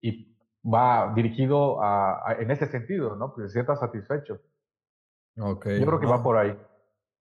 y 0.00 0.36
va 0.62 1.12
dirigido 1.14 1.82
a, 1.82 2.36
en 2.38 2.50
ese 2.50 2.66
sentido, 2.66 3.16
¿no? 3.16 3.34
Que 3.34 3.42
se 3.42 3.50
sienta 3.50 3.76
satisfecho. 3.76 4.40
Okay. 5.38 5.80
Yo 5.80 5.86
creo 5.86 6.00
que 6.00 6.06
va 6.06 6.22
por 6.22 6.36
ahí. 6.36 6.56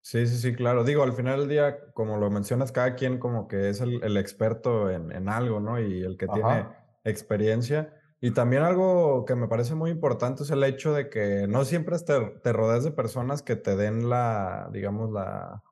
Sí, 0.02 0.28
sí, 0.28 0.38
sí, 0.38 0.54
claro. 0.54 0.84
Digo, 0.84 1.04
al 1.04 1.14
final 1.14 1.40
del 1.40 1.50
día, 1.50 1.92
como 1.94 2.18
lo 2.18 2.30
mencionas, 2.30 2.72
cada 2.72 2.96
quien 2.96 3.18
como 3.18 3.48
que 3.48 3.70
es 3.70 3.82
el, 3.82 4.04
el 4.04 4.18
experto 4.18 4.90
en, 4.92 5.12
en, 5.12 5.30
algo, 5.30 5.60
¿no? 5.60 5.80
Y 5.80 6.04
el 6.04 6.16
que 6.18 6.28
tiene 6.28 6.68
experiencia. 7.04 7.94
Y 8.22 8.32
también 8.32 8.64
algo 8.64 9.26
que 9.26 9.36
me 9.36 9.48
parece 9.48 9.76
muy 9.76 9.90
importante 9.90 10.44
es 10.44 10.52
el 10.52 10.64
hecho 10.64 10.94
de 10.94 11.10
que 11.10 11.48
no 11.48 11.66
siempre 11.66 11.98
te, 12.00 12.20
te 12.44 12.54
rodeas 12.54 12.84
de 12.84 12.92
personas 12.92 13.42
que 13.42 13.56
te 13.56 13.76
den 13.76 14.10
la, 14.10 14.70
digamos, 14.72 15.12
la, 15.12 15.64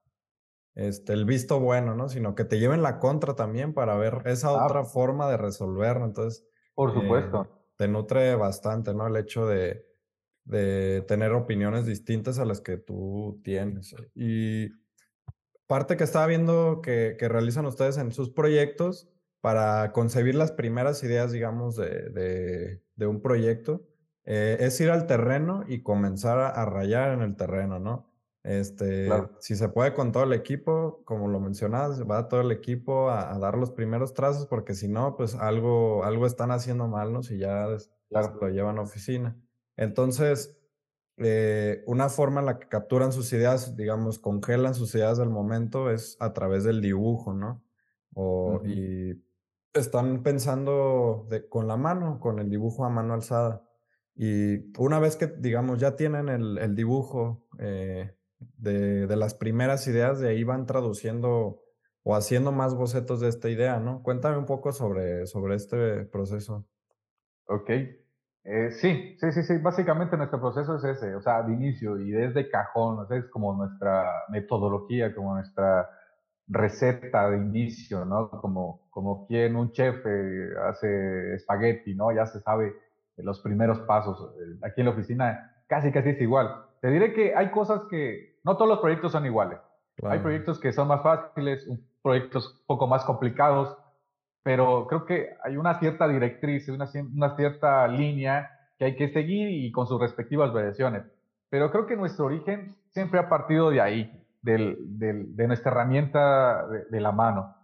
este, 0.76 1.14
el 1.14 1.26
visto 1.26 1.60
bueno, 1.60 1.96
¿no? 1.96 2.10
Sino 2.10 2.34
que 2.34 2.44
te 2.44 2.60
lleven 2.60 2.82
la 2.82 3.00
contra 3.00 3.36
también 3.36 3.74
para 3.74 3.96
ver 3.96 4.24
esa 4.26 4.50
ah. 4.50 4.66
otra 4.66 4.84
forma 4.84 5.30
de 5.30 5.38
resolverlo. 5.38 6.06
Entonces, 6.06 6.46
por 6.74 6.94
supuesto. 6.94 7.44
Eh, 7.44 7.64
te 7.78 7.88
nutre 7.88 8.36
bastante, 8.36 8.94
¿no? 8.94 9.08
El 9.08 9.16
hecho 9.16 9.46
de, 9.48 9.86
de 10.46 11.04
tener 11.08 11.32
opiniones 11.32 11.86
distintas 11.86 12.40
a 12.40 12.46
las 12.46 12.62
que 12.62 12.78
tú 12.78 13.42
tienes. 13.44 13.96
Y 14.14 14.70
parte 15.68 15.98
que 15.98 16.04
estaba 16.04 16.28
viendo 16.28 16.82
que, 16.82 17.16
que 17.18 17.30
realizan 17.30 17.66
ustedes 17.66 17.98
en 17.98 18.12
sus 18.12 18.30
proyectos 18.30 19.10
para 19.44 19.92
concebir 19.92 20.36
las 20.36 20.54
primeras 20.54 21.04
ideas, 21.04 21.34
digamos, 21.34 21.76
de, 21.76 22.80
de, 22.96 23.06
un 23.06 23.22
proyecto, 23.22 23.86
eh, 24.24 24.56
es 24.62 24.80
ir 24.80 24.90
al 24.90 25.06
terreno 25.06 25.66
y 25.68 25.84
comenzar 25.84 26.38
a, 26.40 26.66
rayar 26.66 27.12
en 27.12 27.22
el 27.24 27.36
terreno, 27.36 27.78
¿no? 27.78 28.10
Este, 28.44 29.10
Si 29.40 29.58
se 29.58 29.68
puede 29.68 29.94
con 29.94 30.14
todo 30.14 30.24
el 30.24 30.32
equipo, 30.32 31.02
como 31.04 31.28
lo 31.28 31.42
mencionabas, 31.42 32.10
va 32.10 32.30
todo 32.30 32.40
el 32.40 32.54
equipo 32.54 33.10
a, 33.10 33.38
dar 33.38 33.58
los 33.58 33.72
primeros 33.72 34.14
trazos, 34.14 34.48
porque 34.48 34.76
si 34.76 34.88
no, 34.88 35.18
pues 35.18 35.36
algo, 35.36 36.06
algo 36.06 36.26
están 36.26 36.52
haciendo 36.52 36.88
mal, 36.88 37.12
¿no? 37.12 37.22
Si 37.22 37.38
ya 37.38 37.68
lo 38.10 38.48
llevan 38.48 38.78
a 38.78 38.84
oficina. 38.84 39.36
Entonces, 39.78 40.58
eh, 41.18 41.84
una 41.86 42.10
forma 42.10 42.40
en 42.40 42.48
la 42.48 42.60
que 42.60 42.68
capturan 42.68 43.12
sus 43.12 43.32
ideas, 43.34 43.76
digamos, 43.76 44.20
congelan 44.20 44.76
sus 44.76 44.94
ideas 44.96 45.18
del 45.18 45.30
momento, 45.30 45.92
es 45.92 46.18
a 46.20 46.34
través 46.34 46.64
del 46.64 46.82
dibujo, 46.82 47.34
¿no? 47.34 47.64
O, 48.16 48.62
Y 48.66 49.24
están 49.74 50.24
pensando 50.24 51.28
con 51.50 51.68
la 51.68 51.78
mano, 51.78 52.20
con 52.20 52.40
el 52.40 52.50
dibujo 52.50 52.86
a 52.86 52.90
mano 52.90 53.14
alzada. 53.14 53.64
Y 54.16 54.72
una 54.78 55.00
vez 55.00 55.16
que, 55.16 55.28
digamos, 55.28 55.80
ya 55.80 55.96
tienen 55.96 56.30
el, 56.30 56.76
dibujo 56.76 57.48
eh, 57.58 58.16
de, 58.40 59.08
de, 59.08 59.16
las 59.16 59.34
primeras 59.34 59.88
ideas, 59.88 60.20
de 60.20 60.30
ahí 60.30 60.44
van 60.44 60.68
traduciendo 60.68 61.64
o 62.04 62.16
haciendo 62.16 62.52
más 62.52 62.76
bocetos 62.76 63.22
de 63.22 63.30
esta 63.30 63.50
idea, 63.50 63.80
¿no? 63.80 64.04
Cuéntame 64.04 64.38
un 64.38 64.46
poco 64.46 64.74
sobre, 64.74 65.26
sobre 65.26 65.56
este 65.56 66.06
proceso. 66.06 66.68
Ok. 67.46 67.72
Eh, 68.46 68.72
sí, 68.72 69.16
sí, 69.20 69.32
sí, 69.32 69.44
sí. 69.44 69.58
Básicamente 69.58 70.18
nuestro 70.18 70.40
proceso 70.40 70.76
es 70.76 70.84
ese, 70.84 71.16
o 71.16 71.22
sea, 71.22 71.44
de 71.44 71.54
inicio 71.54 71.98
y 71.98 72.12
desde 72.12 72.50
cajón, 72.50 73.08
es 73.12 73.26
como 73.26 73.54
nuestra 73.56 74.12
metodología, 74.30 75.16
como 75.16 75.36
nuestra 75.36 75.90
receta 76.48 77.30
de 77.30 77.38
inicio, 77.38 78.04
¿no? 78.04 78.30
Como, 78.30 78.88
como 78.90 79.26
quien 79.28 79.56
un 79.56 79.72
chef 79.72 80.06
eh, 80.06 80.50
hace 80.70 81.36
espagueti, 81.36 81.96
¿no? 81.96 82.12
Ya 82.12 82.26
se 82.26 82.42
sabe 82.42 82.74
los 83.18 83.40
primeros 83.40 83.80
pasos. 83.82 84.36
Eh, 84.36 84.60
aquí 84.64 84.82
en 84.82 84.86
la 84.86 84.92
oficina 84.92 85.64
casi, 85.68 85.92
casi 85.92 86.10
es 86.10 86.22
igual. 86.22 86.66
Te 86.82 86.90
diré 86.90 87.14
que 87.14 87.34
hay 87.36 87.50
cosas 87.52 87.84
que, 87.90 88.40
no 88.44 88.58
todos 88.58 88.68
los 88.68 88.80
proyectos 88.80 89.14
son 89.14 89.26
iguales. 89.26 89.60
Hay 90.04 90.20
proyectos 90.20 90.60
que 90.60 90.74
son 90.74 90.88
más 90.88 91.02
fáciles, 91.02 91.66
proyectos 92.02 92.60
un 92.60 92.66
poco 92.66 92.88
más 92.88 93.06
complicados, 93.06 93.78
pero 94.44 94.88
creo 94.88 95.06
que 95.06 95.30
hay 95.44 95.58
una 95.58 95.80
cierta 95.80 96.08
directriz, 96.08 96.68
una, 96.70 96.90
una 97.16 97.36
cierta 97.36 97.88
línea 97.88 98.50
que 98.78 98.86
hay 98.86 98.96
que 98.96 99.10
seguir 99.10 99.50
y 99.50 99.72
con 99.72 99.88
sus 99.88 100.00
respectivas 100.00 100.54
variaciones. 100.54 101.04
Pero 101.50 101.72
creo 101.72 101.88
que 101.88 101.96
nuestro 101.96 102.26
origen 102.26 102.76
siempre 102.90 103.20
ha 103.20 103.30
partido 103.30 103.70
de 103.70 103.80
ahí 103.80 104.24
del, 104.42 104.78
del, 105.00 105.36
de 105.36 105.48
nuestra 105.48 105.72
herramienta 105.72 106.68
de, 106.68 107.00
la 107.00 107.12
mano. 107.12 107.56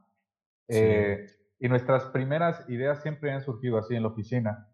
Eh, 0.68 1.28
Y 1.60 1.68
nuestras 1.68 2.06
primeras 2.06 2.64
ideas 2.70 3.02
siempre 3.02 3.34
han 3.34 3.42
surgido 3.42 3.78
así 3.78 3.96
en 3.96 4.04
la 4.04 4.10
oficina. 4.10 4.68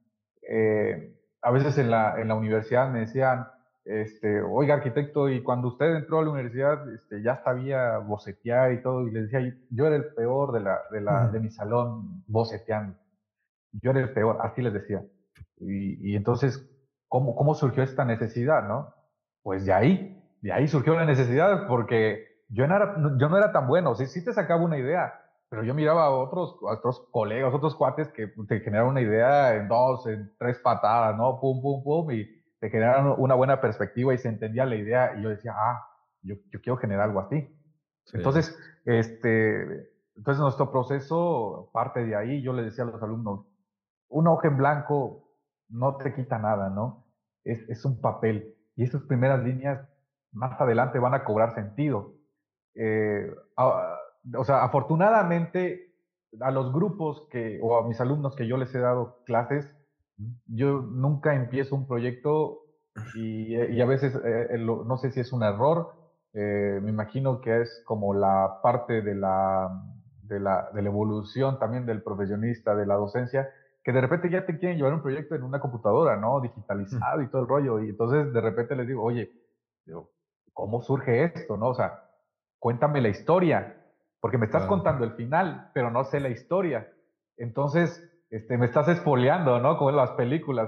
Eh, 0.48 1.16
a 1.42 1.52
veces 1.52 1.78
en 1.80 1.90
la, 1.90 2.22
en 2.22 2.28
la 2.28 2.36
universidad 2.36 2.92
me 2.92 3.00
decían, 3.00 3.48
este, 3.86 4.42
oiga 4.42 4.76
arquitecto, 4.76 5.30
y 5.30 5.44
cuando 5.44 5.70
usted 5.70 5.96
entró 5.96 6.20
a 6.20 6.24
la 6.24 6.32
universidad 6.32 6.92
este, 6.94 7.22
ya 7.22 7.42
sabía 7.44 8.00
bocetear 8.00 8.74
y 8.74 8.82
todo, 8.82 9.08
y 9.08 9.12
le 9.12 9.22
decía, 9.24 9.40
yo 9.70 9.86
era 9.86 9.96
el 9.96 10.14
peor 10.14 10.52
de, 10.52 10.60
la, 10.60 10.80
de, 10.92 11.02
la, 11.02 11.28
de 11.30 11.40
mi 11.40 11.52
salón 11.52 12.24
boceteando. 12.28 12.98
Yo 13.72 13.92
era 13.92 14.00
el 14.00 14.12
peor, 14.14 14.38
así 14.42 14.62
les 14.62 14.74
decía. 14.74 15.04
Y, 15.58 16.12
y 16.12 16.16
entonces, 16.16 16.68
¿cómo, 17.08 17.36
¿cómo 17.36 17.54
surgió 17.54 17.84
esta 17.84 18.06
necesidad, 18.06 18.68
no? 18.68 18.94
Pues 19.44 19.66
de 19.66 19.74
ahí, 19.74 20.24
de 20.42 20.52
ahí 20.52 20.68
surgió 20.68 20.96
la 20.96 21.06
necesidad, 21.06 21.68
porque 21.68 22.26
yo 22.50 22.68
no 22.68 22.76
era, 22.76 22.96
yo 23.18 23.30
no 23.30 23.38
era 23.38 23.52
tan 23.52 23.68
bueno, 23.68 23.96
sí, 23.96 24.08
sí 24.08 24.24
te 24.24 24.34
sacaba 24.34 24.64
una 24.64 24.78
idea, 24.78 25.14
pero 25.50 25.64
yo 25.64 25.74
miraba 25.74 26.06
a 26.06 26.10
otros, 26.10 26.58
otros 26.62 27.08
colegas, 27.12 27.54
otros 27.54 27.76
cuates 27.76 28.08
que 28.10 28.28
te 28.48 28.60
generaron 28.62 28.92
una 28.92 29.02
idea 29.02 29.56
en 29.56 29.68
dos, 29.68 30.08
en 30.08 30.32
tres 30.38 30.60
patadas, 30.60 31.16
¿no? 31.18 31.40
Pum, 31.40 31.62
pum, 31.62 31.84
pum, 31.84 32.12
y 32.12 32.28
te 32.66 32.72
generaron 32.72 33.14
una 33.20 33.36
buena 33.36 33.62
perspectiva 33.62 34.12
y 34.16 34.18
se 34.18 34.28
entendía 34.28 34.66
la 34.66 34.76
idea 34.76 35.16
y 35.16 35.22
yo 35.22 35.30
decía, 35.30 35.54
ah, 35.56 35.88
yo, 36.24 36.34
yo 36.52 36.60
quiero 36.62 36.78
generar 36.78 37.10
algo 37.10 37.20
así. 37.20 37.48
Entonces, 38.12 38.58
este, 38.86 39.92
entonces 40.16 40.42
nuestro 40.42 40.72
proceso 40.72 41.70
parte 41.72 42.04
de 42.04 42.16
ahí, 42.16 42.42
yo 42.42 42.54
le 42.54 42.64
decía 42.64 42.84
a 42.84 42.88
los 42.88 43.04
alumnos, 43.04 43.46
un 44.10 44.28
hoja 44.28 44.48
en 44.48 44.58
blanco 44.58 45.30
no 45.70 45.98
te 45.98 46.16
quita 46.16 46.40
nada, 46.40 46.72
¿no? 46.72 47.06
Es, 47.44 47.70
es 47.70 47.86
un 47.86 48.02
papel 48.02 48.56
y 48.76 48.84
esas 48.84 49.04
primeras 49.04 49.44
líneas 49.44 49.88
más 50.32 50.60
adelante 50.60 50.98
van 50.98 51.14
a 51.14 51.24
cobrar 51.24 51.54
sentido. 51.54 52.16
Eh, 52.74 53.32
o 53.56 54.44
sea, 54.44 54.64
afortunadamente 54.64 55.94
a 56.42 56.50
los 56.50 56.74
grupos 56.74 57.28
que, 57.30 57.60
o 57.62 57.78
a 57.78 57.88
mis 57.88 58.02
alumnos 58.02 58.36
que 58.36 58.48
yo 58.48 58.58
les 58.58 58.74
he 58.74 58.80
dado 58.80 59.22
clases, 59.24 59.72
yo 60.48 60.82
nunca 60.82 61.36
empiezo 61.36 61.76
un 61.76 61.88
proyecto 61.88 62.62
y, 63.16 63.56
y 63.56 63.82
a 63.82 63.86
veces 63.86 64.16
eh, 64.24 64.58
no 64.58 64.98
sé 64.98 65.12
si 65.12 65.20
es 65.20 65.34
un 65.34 65.44
error, 65.44 65.94
eh, 66.34 66.80
me 66.82 66.90
imagino 66.90 67.42
que 67.42 67.62
es 67.62 67.84
como 67.86 68.14
la 68.14 68.60
parte 68.62 69.02
de 69.02 69.16
la, 69.16 69.70
de 70.24 70.40
la, 70.40 70.70
de 70.74 70.82
la 70.82 70.90
evolución 70.90 71.60
también 71.60 71.86
del 71.86 72.04
profesionista, 72.04 72.76
de 72.76 72.86
la 72.86 72.96
docencia, 72.96 73.50
que 73.84 73.92
de 73.92 74.02
repente 74.02 74.30
ya 74.30 74.46
te 74.46 74.58
quieren 74.58 74.78
llevar 74.78 74.94
un 74.94 75.02
proyecto 75.02 75.36
en 75.36 75.44
una 75.44 75.60
computadora, 75.60 76.18
¿no? 76.18 76.42
Digitalizado 76.42 77.22
y 77.22 77.30
todo 77.30 77.44
el 77.44 77.48
rollo. 77.48 77.80
Y 77.82 77.90
entonces 77.90 78.34
de 78.34 78.42
repente 78.42 78.76
les 78.76 78.88
digo, 78.88 79.04
oye, 79.04 79.32
¿cómo 80.54 80.82
surge 80.82 81.24
esto, 81.24 81.56
no? 81.56 81.68
O 81.70 81.76
sea, 81.76 82.02
cuéntame 82.60 83.00
la 83.02 83.10
historia, 83.10 83.86
porque 84.20 84.38
me 84.38 84.48
estás 84.48 84.66
contando 84.66 85.06
el 85.06 85.12
final, 85.12 85.70
pero 85.74 85.92
no 85.92 86.04
sé 86.04 86.20
la 86.20 86.30
historia. 86.30 86.92
Entonces, 87.38 88.04
este, 88.30 88.58
me 88.58 88.66
estás 88.66 88.88
espoleando, 88.88 89.60
¿no? 89.60 89.78
Como 89.78 89.92
en 89.92 89.96
las 89.98 90.12
películas, 90.12 90.68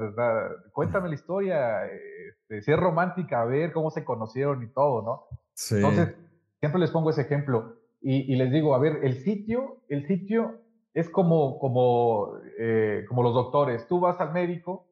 cuéntame 0.71 1.09
la 1.09 1.15
historia, 1.15 1.85
este, 1.85 2.61
si 2.61 2.71
es 2.71 2.79
romántica, 2.79 3.41
a 3.41 3.45
ver 3.45 3.71
cómo 3.73 3.89
se 3.89 4.05
conocieron 4.05 4.63
y 4.63 4.67
todo, 4.67 5.01
¿no? 5.01 5.37
Sí. 5.53 5.75
Entonces, 5.75 6.15
siempre 6.59 6.79
les 6.79 6.91
pongo 6.91 7.09
ese 7.09 7.21
ejemplo 7.21 7.75
y, 8.01 8.35
les 8.35 8.51
digo, 8.51 8.75
a 8.75 8.79
ver, 8.79 8.99
el 9.03 9.15
sitio, 9.23 9.81
el 9.89 10.07
sitio 10.07 10.61
es 10.93 11.09
como, 11.09 11.59
como, 11.59 12.37
eh, 12.59 13.05
como 13.07 13.23
los 13.23 13.33
doctores. 13.33 13.87
Tú 13.87 13.99
vas 13.99 14.19
al 14.21 14.33
médico 14.33 14.87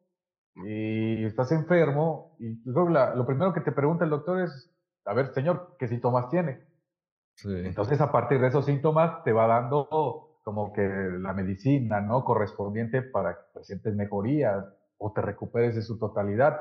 y 0.66 1.24
estás 1.24 1.52
enfermo 1.52 2.36
y 2.40 2.62
lo 2.66 3.26
primero 3.26 3.54
que 3.54 3.62
te 3.62 3.72
pregunta 3.72 4.06
el 4.06 4.10
doctor 4.10 4.42
es, 4.42 4.72
a 5.06 5.14
ver, 5.14 5.34
señor, 5.34 5.76
¿qué 5.78 5.88
síntomas 5.88 6.30
tiene? 6.30 6.60
Entonces, 7.44 8.02
a 8.02 8.12
partir 8.12 8.40
de 8.40 8.48
esos 8.48 8.66
síntomas, 8.66 9.24
te 9.24 9.34
va 9.34 9.48
dando 9.48 10.35
como 10.46 10.72
que 10.72 10.82
la 10.82 11.34
medicina, 11.34 12.00
¿no? 12.00 12.24
Correspondiente 12.24 13.02
para 13.02 13.34
que 13.34 13.42
presentes 13.54 13.94
mejoría 13.96 14.66
o 14.98 15.12
te 15.12 15.22
recuperes 15.22 15.76
de 15.76 15.82
su 15.82 16.00
totalidad. 16.00 16.58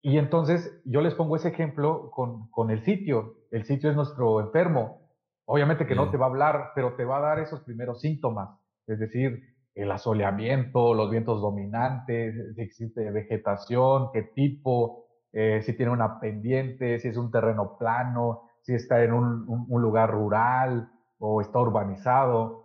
Y 0.00 0.18
entonces, 0.18 0.82
yo 0.84 1.00
les 1.00 1.14
pongo 1.14 1.36
ese 1.36 1.50
ejemplo 1.50 2.10
con, 2.10 2.50
con 2.50 2.72
el 2.72 2.82
sitio. 2.82 3.36
El 3.52 3.64
sitio 3.64 3.90
es 3.90 3.94
nuestro 3.94 4.40
enfermo. 4.40 5.02
Obviamente 5.44 5.86
que 5.86 5.94
no 5.94 6.10
te 6.10 6.16
va 6.16 6.26
a 6.26 6.28
hablar, 6.30 6.70
pero 6.74 6.94
te 6.96 7.04
va 7.04 7.18
a 7.18 7.20
dar 7.20 7.38
esos 7.38 7.60
primeros 7.60 8.00
síntomas. 8.00 8.58
Es 8.86 8.98
decir, 8.98 9.40
el 9.74 9.90
asoleamiento, 9.90 10.94
los 10.94 11.10
vientos 11.10 11.40
dominantes, 11.40 12.54
si 12.54 12.62
existe 12.62 13.10
vegetación, 13.10 14.10
qué 14.12 14.22
tipo, 14.22 15.06
eh, 15.32 15.60
si 15.62 15.76
tiene 15.76 15.92
una 15.92 16.20
pendiente, 16.20 16.98
si 16.98 17.08
es 17.08 17.16
un 17.16 17.30
terreno 17.30 17.76
plano, 17.78 18.42
si 18.62 18.74
está 18.74 19.02
en 19.02 19.12
un, 19.12 19.66
lugar 19.68 20.10
rural 20.10 20.90
o 21.18 21.40
está 21.40 21.58
urbanizado. 21.58 22.61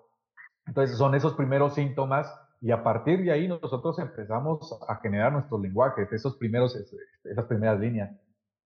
Entonces 0.67 0.97
son 0.97 1.15
esos 1.15 1.33
primeros 1.33 1.75
síntomas 1.75 2.31
y 2.61 2.71
a 2.71 2.83
partir 2.83 3.23
de 3.23 3.31
ahí 3.31 3.47
nosotros 3.47 3.99
empezamos 3.99 4.79
a 4.87 4.95
generar 4.97 5.31
nuestros 5.31 5.61
lenguajes, 5.61 6.11
esos 6.11 6.37
primeros, 6.37 6.75
esas 7.23 7.45
primeras 7.45 7.79
líneas. 7.79 8.11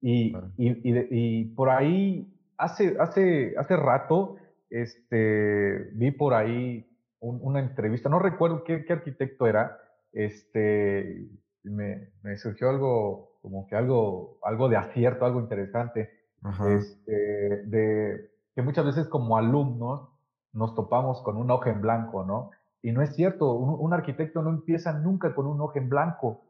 Y, 0.02 0.36
y, 0.58 1.46
por 1.54 1.70
ahí, 1.70 2.34
hace, 2.58 2.96
hace, 3.00 3.54
hace 3.58 3.76
rato, 3.76 4.38
este, 4.70 5.92
vi 5.94 6.12
por 6.12 6.34
ahí 6.34 6.88
una 7.20 7.60
entrevista, 7.60 8.10
no 8.10 8.18
recuerdo 8.18 8.64
qué, 8.64 8.84
qué 8.84 8.94
arquitecto 8.94 9.46
era, 9.46 9.78
este, 10.12 11.28
me, 11.64 12.10
me, 12.24 12.36
surgió 12.38 12.70
algo, 12.70 13.38
como 13.44 13.68
que 13.68 13.76
algo, 13.76 14.40
algo 14.44 14.70
de 14.70 14.78
acierto, 14.78 15.26
algo 15.26 15.40
interesante. 15.40 16.10
Este, 16.68 17.12
de 17.68 18.32
que 18.56 18.62
muchas 18.64 18.86
veces 18.86 19.08
como 19.08 19.38
alumnos 19.38 20.10
nos 20.54 20.76
topamos 20.76 21.22
con 21.22 21.38
un 21.38 21.50
hoja 21.52 21.70
en 21.70 21.82
blanco, 21.82 22.26
¿no? 22.26 22.52
Y 22.82 22.92
no 22.92 23.02
es 23.02 23.16
cierto, 23.16 23.54
un, 23.54 23.94
arquitecto 23.94 24.42
no 24.42 24.50
empieza 24.50 24.92
nunca 24.94 25.36
con 25.36 25.46
un 25.46 25.62
hoja 25.62 25.80
en 25.80 25.90
blanco. 25.90 26.46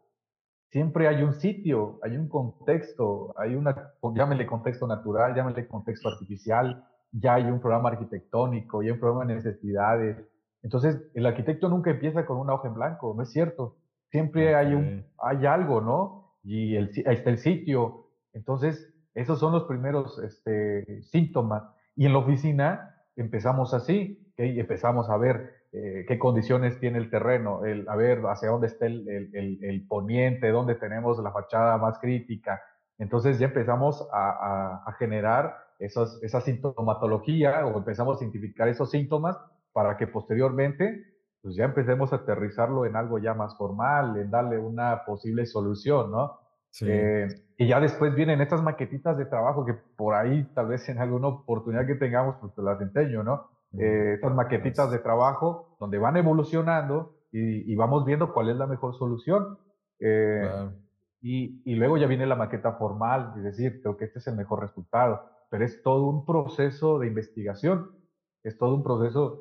Siempre 0.70 1.08
hay 1.08 1.24
un 1.24 1.34
sitio, 1.34 2.00
hay 2.02 2.16
un 2.16 2.30
contexto, 2.30 3.34
hay 3.38 3.56
una, 3.56 3.94
llámele 4.16 4.48
contexto 4.48 4.88
natural, 4.88 5.36
llámele 5.36 5.68
contexto 5.68 6.08
artificial, 6.08 6.88
ya 7.12 7.34
hay 7.34 7.44
un 7.44 7.60
programa 7.60 7.90
arquitectónico, 7.90 8.82
ya 8.82 8.88
hay 8.88 8.92
un 8.94 9.00
programa 9.00 9.26
de 9.26 9.36
necesidades. 9.36 10.26
Entonces, 10.64 11.02
el 11.14 11.26
arquitecto 11.26 11.68
nunca 11.68 11.92
empieza 11.92 12.26
con 12.26 12.38
una 12.38 12.54
hoja 12.54 12.70
en 12.70 12.76
blanco, 12.76 13.14
no 13.16 13.24
es 13.24 13.32
cierto. 13.32 13.76
Siempre 14.10 14.56
hay, 14.56 14.74
un, 14.74 15.06
hay 15.22 15.46
algo, 15.46 15.82
¿no? 15.82 16.38
Y 16.44 16.76
el, 16.76 16.92
ahí 17.06 17.16
está 17.16 17.30
el 17.30 17.40
sitio. 17.40 18.08
Entonces, 18.32 18.94
esos 19.14 19.40
son 19.40 19.52
los 19.52 19.64
primeros 19.64 20.18
este, 20.20 21.02
síntomas. 21.04 21.64
Y 21.96 22.06
en 22.06 22.14
la 22.14 22.20
oficina 22.20 22.96
empezamos 23.16 23.74
así, 23.74 24.32
que 24.36 24.60
empezamos 24.60 25.10
a 25.10 25.18
ver 25.18 25.62
eh, 25.74 26.06
qué 26.08 26.20
condiciones 26.20 26.80
tiene 26.80 26.98
el 26.98 27.10
terreno, 27.10 27.66
el, 27.66 27.88
a 27.88 27.96
ver 27.96 28.22
hacia 28.26 28.50
dónde 28.50 28.68
está 28.68 28.86
el, 28.86 29.08
el, 29.34 29.88
poniente, 29.88 30.50
dónde 30.50 30.76
tenemos 30.76 31.18
la 31.20 31.32
fachada 31.32 31.78
más 31.78 32.00
crítica. 32.00 32.62
Entonces 32.98 33.40
ya 33.40 33.48
empezamos 33.48 34.08
a, 34.12 34.84
a, 34.86 34.94
generar 34.94 35.56
esos, 35.80 36.22
esa 36.24 36.42
sintomatología 36.42 37.66
o 37.66 37.78
empezamos 37.78 38.20
a 38.20 38.24
identificar 38.24 38.68
esos 38.68 38.92
síntomas 38.92 39.38
para 39.72 39.98
que 39.98 40.08
posteriormente 40.08 41.06
pues 41.42 41.56
ya 41.56 41.66
empecemos 41.66 42.14
a 42.14 42.18
aterrizarlo 42.18 42.86
en 42.86 42.96
algo 42.96 43.18
ya 43.18 43.34
más 43.34 43.58
formal, 43.58 44.18
en 44.18 44.30
darle 44.30 44.60
una 44.60 45.06
posible 45.06 45.46
solución, 45.46 46.12
¿no? 46.12 46.41
Eh, 46.82 47.28
y 47.58 47.68
ya 47.68 47.80
después 47.80 48.16
vienen 48.16 48.42
estas 48.42 48.64
maquetitas 48.64 49.18
de 49.18 49.26
trabajo 49.26 49.66
que 49.66 49.74
por 49.74 50.16
ahí 50.16 50.46
tal 50.56 50.68
vez 50.68 50.88
en 50.90 51.00
alguna 51.00 51.28
oportunidad 51.28 51.86
que 51.86 51.96
tengamos, 51.96 52.38
pues 52.40 52.54
te 52.56 52.62
las 52.62 52.80
enseño, 52.82 53.24
¿no? 53.24 53.50
Eh, 53.78 54.14
estas 54.16 54.34
maquetitas 54.34 54.92
de 54.92 55.00
trabajo 55.00 55.76
donde 55.80 55.98
van 55.98 56.18
evolucionando 56.18 57.16
y, 57.32 57.74
vamos 57.76 58.06
viendo 58.06 58.34
cuál 58.34 58.50
es 58.50 58.58
la 58.58 58.68
mejor 58.68 58.96
solución. 58.96 59.58
Eh, 60.00 60.50
y, 61.22 61.62
y, 61.66 61.76
luego 61.76 61.98
ya 61.98 62.08
viene 62.08 62.26
la 62.26 62.36
maqueta 62.36 62.74
formal, 62.74 63.34
es 63.38 63.44
decir, 63.44 63.82
creo 63.82 63.96
que 63.96 64.06
este 64.06 64.20
es 64.20 64.28
el 64.28 64.36
mejor 64.36 64.62
resultado, 64.62 65.22
pero 65.50 65.64
es 65.64 65.82
todo 65.84 66.08
un 66.08 66.26
proceso 66.26 67.00
de 67.00 67.08
investigación, 67.08 67.92
es 68.44 68.58
todo 68.58 68.76
un 68.76 68.84
proceso, 68.84 69.40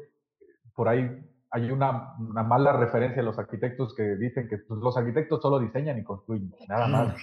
por 0.74 0.88
ahí 0.88 1.24
hay 1.50 1.70
una, 1.70 2.14
una, 2.18 2.42
mala 2.42 2.72
referencia 2.72 3.22
a 3.22 3.24
los 3.24 3.38
arquitectos 3.38 3.94
que 3.94 4.16
dicen 4.16 4.48
que 4.48 4.58
pues, 4.58 4.78
los 4.80 4.96
arquitectos 4.96 5.42
solo 5.42 5.58
diseñan 5.58 5.98
y 5.98 6.04
construyen, 6.04 6.54
nada 6.68 6.86
más. 6.86 7.16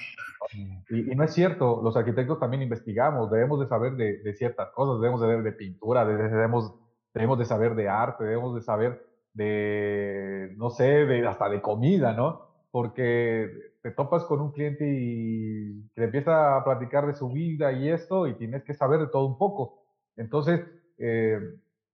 Y, 0.53 1.11
y, 1.11 1.15
no 1.15 1.23
es 1.23 1.33
cierto, 1.33 1.81
los 1.81 1.95
arquitectos 1.95 2.39
también 2.39 2.61
investigamos, 2.63 3.31
debemos 3.31 3.59
de 3.59 3.67
saber 3.67 3.95
de, 3.95 4.17
de 4.17 4.33
ciertas 4.33 4.69
cosas, 4.71 5.01
debemos 5.01 5.21
de 5.21 5.27
saber 5.27 5.43
de 5.43 5.51
pintura, 5.53 6.05
debemos, 6.05 6.75
debemos 7.13 7.39
de 7.39 7.45
saber 7.45 7.75
de 7.75 7.87
arte, 7.87 8.25
debemos 8.25 8.53
de 8.55 8.61
saber 8.61 9.05
de, 9.33 10.53
no 10.57 10.69
sé, 10.71 11.05
de, 11.05 11.25
hasta 11.25 11.47
de 11.47 11.61
comida, 11.61 12.13
¿no? 12.13 12.41
Porque 12.71 13.49
te 13.81 13.91
topas 13.91 14.25
con 14.25 14.41
un 14.41 14.51
cliente 14.51 14.85
y 14.85 15.89
que 15.95 16.03
empieza 16.03 16.57
a 16.57 16.63
platicar 16.63 17.07
de 17.07 17.13
su 17.13 17.29
vida 17.29 17.71
y 17.71 17.89
esto 17.89 18.27
y 18.27 18.33
tienes 18.33 18.63
que 18.63 18.73
saber 18.73 18.99
de 18.99 19.07
todo 19.07 19.25
un 19.25 19.37
poco. 19.37 19.83
Entonces, 20.17 20.61
eh, 20.97 21.39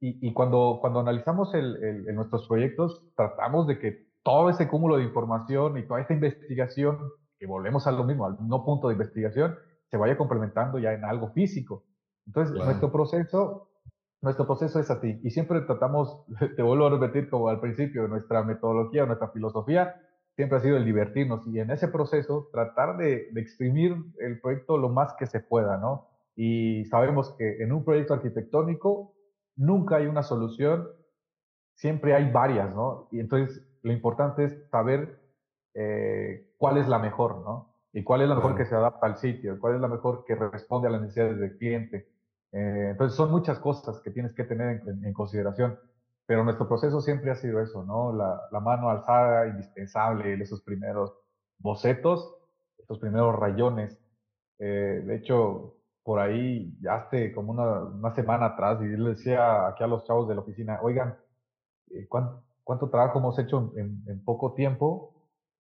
y, 0.05 0.33
cuando, 0.33 0.79
cuando 0.81 0.99
analizamos 0.99 1.53
el, 1.53 2.13
nuestros 2.13 2.45
proyectos, 2.47 3.05
tratamos 3.15 3.67
de 3.67 3.79
que 3.79 4.07
todo 4.21 4.49
ese 4.49 4.67
cúmulo 4.67 4.97
de 4.97 5.03
información 5.03 5.77
y 5.77 5.87
toda 5.87 6.01
esta 6.01 6.13
investigación, 6.13 6.97
que 7.39 7.45
volvemos 7.47 7.87
a 7.87 7.91
lo 7.93 8.03
mismo, 8.03 8.25
al 8.25 8.35
no 8.41 8.65
punto 8.65 8.89
de 8.89 8.95
investigación, 8.95 9.55
se 9.89 9.95
vaya 9.95 10.17
complementando 10.17 10.77
ya 10.77 10.91
en 10.91 11.05
algo 11.05 11.29
físico. 11.29 11.85
Entonces, 12.25 12.53
nuestro 12.53 12.91
proceso 12.91 13.69
nuestro 14.21 14.47
proceso 14.47 14.79
es 14.79 14.89
así 14.89 15.19
y 15.21 15.31
siempre 15.31 15.61
tratamos, 15.61 16.25
te 16.55 16.63
vuelvo 16.63 16.87
a 16.87 16.89
repetir 16.89 17.29
como 17.29 17.49
al 17.49 17.59
principio, 17.59 18.07
nuestra 18.07 18.43
metodología, 18.43 19.05
nuestra 19.05 19.27
filosofía 19.29 19.95
siempre 20.35 20.57
ha 20.57 20.61
sido 20.61 20.77
el 20.77 20.85
divertirnos 20.85 21.45
y 21.47 21.59
en 21.59 21.69
ese 21.71 21.89
proceso 21.89 22.49
tratar 22.51 22.97
de, 22.97 23.27
de 23.31 23.41
exprimir 23.41 23.95
el 24.19 24.39
proyecto 24.39 24.77
lo 24.77 24.89
más 24.89 25.13
que 25.19 25.27
se 25.27 25.41
pueda, 25.41 25.77
¿no? 25.77 26.07
Y 26.35 26.85
sabemos 26.85 27.35
que 27.37 27.61
en 27.61 27.71
un 27.71 27.83
proyecto 27.83 28.15
arquitectónico 28.15 29.13
nunca 29.55 29.97
hay 29.97 30.07
una 30.07 30.23
solución, 30.23 30.87
siempre 31.75 32.13
hay 32.13 32.31
varias, 32.31 32.73
¿no? 32.73 33.07
Y 33.11 33.19
entonces 33.19 33.65
lo 33.81 33.91
importante 33.91 34.45
es 34.45 34.69
saber 34.69 35.19
eh, 35.73 36.53
cuál 36.57 36.77
es 36.77 36.87
la 36.87 36.99
mejor, 36.99 37.43
¿no? 37.43 37.73
Y 37.91 38.03
cuál 38.03 38.21
es 38.21 38.29
la 38.29 38.35
mejor 38.35 38.55
que 38.55 38.65
se 38.65 38.75
adapta 38.75 39.05
al 39.05 39.17
sitio, 39.17 39.59
cuál 39.59 39.75
es 39.75 39.81
la 39.81 39.87
mejor 39.87 40.23
que 40.25 40.35
responde 40.35 40.87
a 40.87 40.91
las 40.91 41.01
necesidades 41.01 41.39
del 41.39 41.57
cliente. 41.57 42.09
Eh, 42.51 42.89
entonces 42.91 43.15
son 43.15 43.29
muchas 43.31 43.59
cosas 43.59 43.99
que 44.01 44.11
tienes 44.11 44.33
que 44.33 44.43
tener 44.43 44.81
en, 44.87 45.13
consideración, 45.13 45.77
pero 46.25 46.43
nuestro 46.43 46.67
proceso 46.67 47.01
siempre 47.01 47.31
ha 47.31 47.35
sido 47.35 47.61
eso, 47.61 47.83
¿no? 47.83 48.13
La, 48.13 48.41
la 48.51 48.59
mano 48.59 48.89
alzada, 48.89 49.47
indispensable, 49.47 50.33
esos 50.41 50.61
primeros 50.61 51.13
bocetos, 51.59 52.35
esos 52.77 52.99
primeros 52.99 53.35
rayones. 53.35 53.99
Eh, 54.59 55.03
de 55.05 55.15
hecho, 55.15 55.75
por 56.03 56.19
ahí, 56.19 56.75
ya 56.81 56.95
hace 56.95 57.31
como 57.33 57.51
una, 57.51 57.83
una, 57.83 58.13
semana 58.15 58.47
atrás, 58.47 58.79
y 58.81 58.85
le 58.85 59.11
decía 59.11 59.67
aquí 59.67 59.83
a 59.83 59.87
los 59.87 60.03
chavos 60.05 60.27
de 60.27 60.35
la 60.35 60.41
oficina, 60.41 60.79
oigan, 60.81 61.15
¿cuánto, 62.09 62.43
cuánto 62.63 62.89
trabajo 62.89 63.19
hemos 63.19 63.39
hecho 63.39 63.71
en, 63.77 64.03
en 64.07 64.23
poco 64.23 64.53
tiempo? 64.53 65.13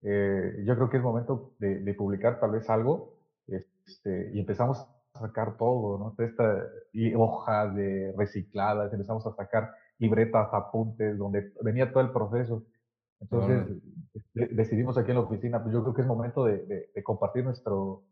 Eh, 0.03 0.63
yo 0.65 0.75
creo 0.75 0.89
que 0.89 0.97
es 0.97 1.03
momento 1.03 1.53
de, 1.59 1.93
publicar 1.93 2.39
tal 2.39 2.51
vez 2.51 2.69
algo 2.69 3.19
este, 3.47 4.31
y 4.33 4.39
empezamos 4.39 4.85
a 5.13 5.19
sacar 5.21 5.55
todo, 5.57 5.97
¿no? 5.97 6.23
Esta, 6.23 6.65
y 6.91 7.15
hojas 7.15 7.73
de 7.73 8.13
recicladas, 8.17 8.91
empezamos 8.91 9.25
a 9.25 9.33
sacar 9.33 9.71
libretas, 9.99 10.49
apuntes, 10.51 11.17
donde 11.17 11.53
venía 11.61 11.91
todo 11.91 12.03
el 12.03 12.11
proceso. 12.11 12.63
Entonces 13.21 13.81
decidimos 14.33 14.97
aquí 14.97 15.11
en 15.11 15.17
la 15.17 15.23
oficina, 15.23 15.63
pues 15.63 15.73
yo 15.73 15.81
creo 15.83 15.93
que 15.93 16.01
es 16.01 16.07
momento 16.07 16.43
de, 16.43 16.91
compartir 17.03 17.45
nuestro, 17.45 18.03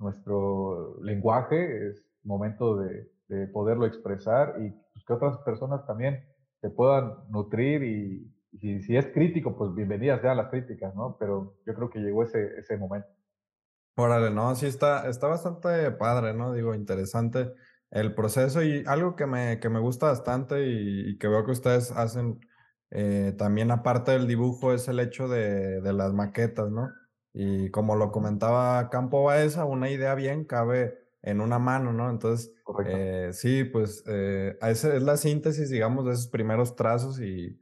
nuestro 0.00 1.00
lenguaje, 1.02 1.88
es 1.88 2.04
momento 2.24 2.76
de, 2.76 3.08
poderlo 3.52 3.86
expresar 3.86 4.56
y 4.58 4.70
pues, 4.92 5.04
que 5.06 5.12
otras 5.12 5.38
personas 5.44 5.86
también 5.86 6.24
se 6.60 6.68
puedan 6.68 7.14
nutrir 7.28 7.84
y, 7.84 8.28
y 8.52 8.82
si, 8.82 8.96
es 8.96 9.06
crítico, 9.06 9.56
pues 9.56 9.72
bienvenidas 9.72 10.20
sean 10.20 10.36
las 10.36 10.48
críticas, 10.48 10.92
¿no? 10.96 11.16
Pero 11.16 11.54
yo 11.64 11.74
creo 11.74 11.90
que 11.90 12.00
llegó 12.00 12.24
ese, 12.24 12.58
ese 12.58 12.76
momento. 12.76 13.08
Órale, 13.96 14.30
no, 14.30 14.52
sí 14.56 14.66
está, 14.66 15.08
está 15.08 15.28
bastante 15.28 15.92
padre, 15.92 16.34
¿no? 16.34 16.52
Digo, 16.52 16.74
interesante 16.74 17.52
el 17.90 18.14
proceso 18.14 18.62
y 18.62 18.84
algo 18.86 19.14
que 19.14 19.26
me, 19.26 19.60
que 19.60 19.68
me 19.68 19.78
gusta 19.78 20.06
bastante 20.06 20.66
y, 20.66 21.18
que 21.18 21.28
veo 21.28 21.44
que 21.44 21.52
ustedes 21.52 21.92
hacen 21.92 22.40
eh, 22.90 23.34
también 23.38 23.70
aparte 23.70 24.12
del 24.12 24.26
dibujo 24.26 24.72
es 24.72 24.88
el 24.88 24.98
hecho 24.98 25.28
de, 25.28 25.80
de, 25.80 25.92
las 25.92 26.12
maquetas, 26.12 26.70
¿no? 26.70 26.90
Y 27.32 27.70
como 27.70 27.96
lo 27.96 28.10
comentaba 28.10 28.90
Campo 28.90 29.24
Baeza, 29.24 29.64
una 29.64 29.90
idea 29.90 30.14
bien 30.14 30.44
cabe 30.44 30.98
en 31.22 31.40
una 31.40 31.58
mano, 31.58 31.92
¿no? 31.92 32.10
Entonces, 32.10 32.52
eh, 32.86 33.30
sí, 33.32 33.64
pues 33.64 34.02
eh, 34.06 34.56
esa 34.62 34.94
es 34.94 35.02
la 35.02 35.16
síntesis, 35.16 35.70
digamos, 35.70 36.06
de 36.06 36.12
esos 36.12 36.28
primeros 36.28 36.76
trazos 36.76 37.20
y 37.20 37.58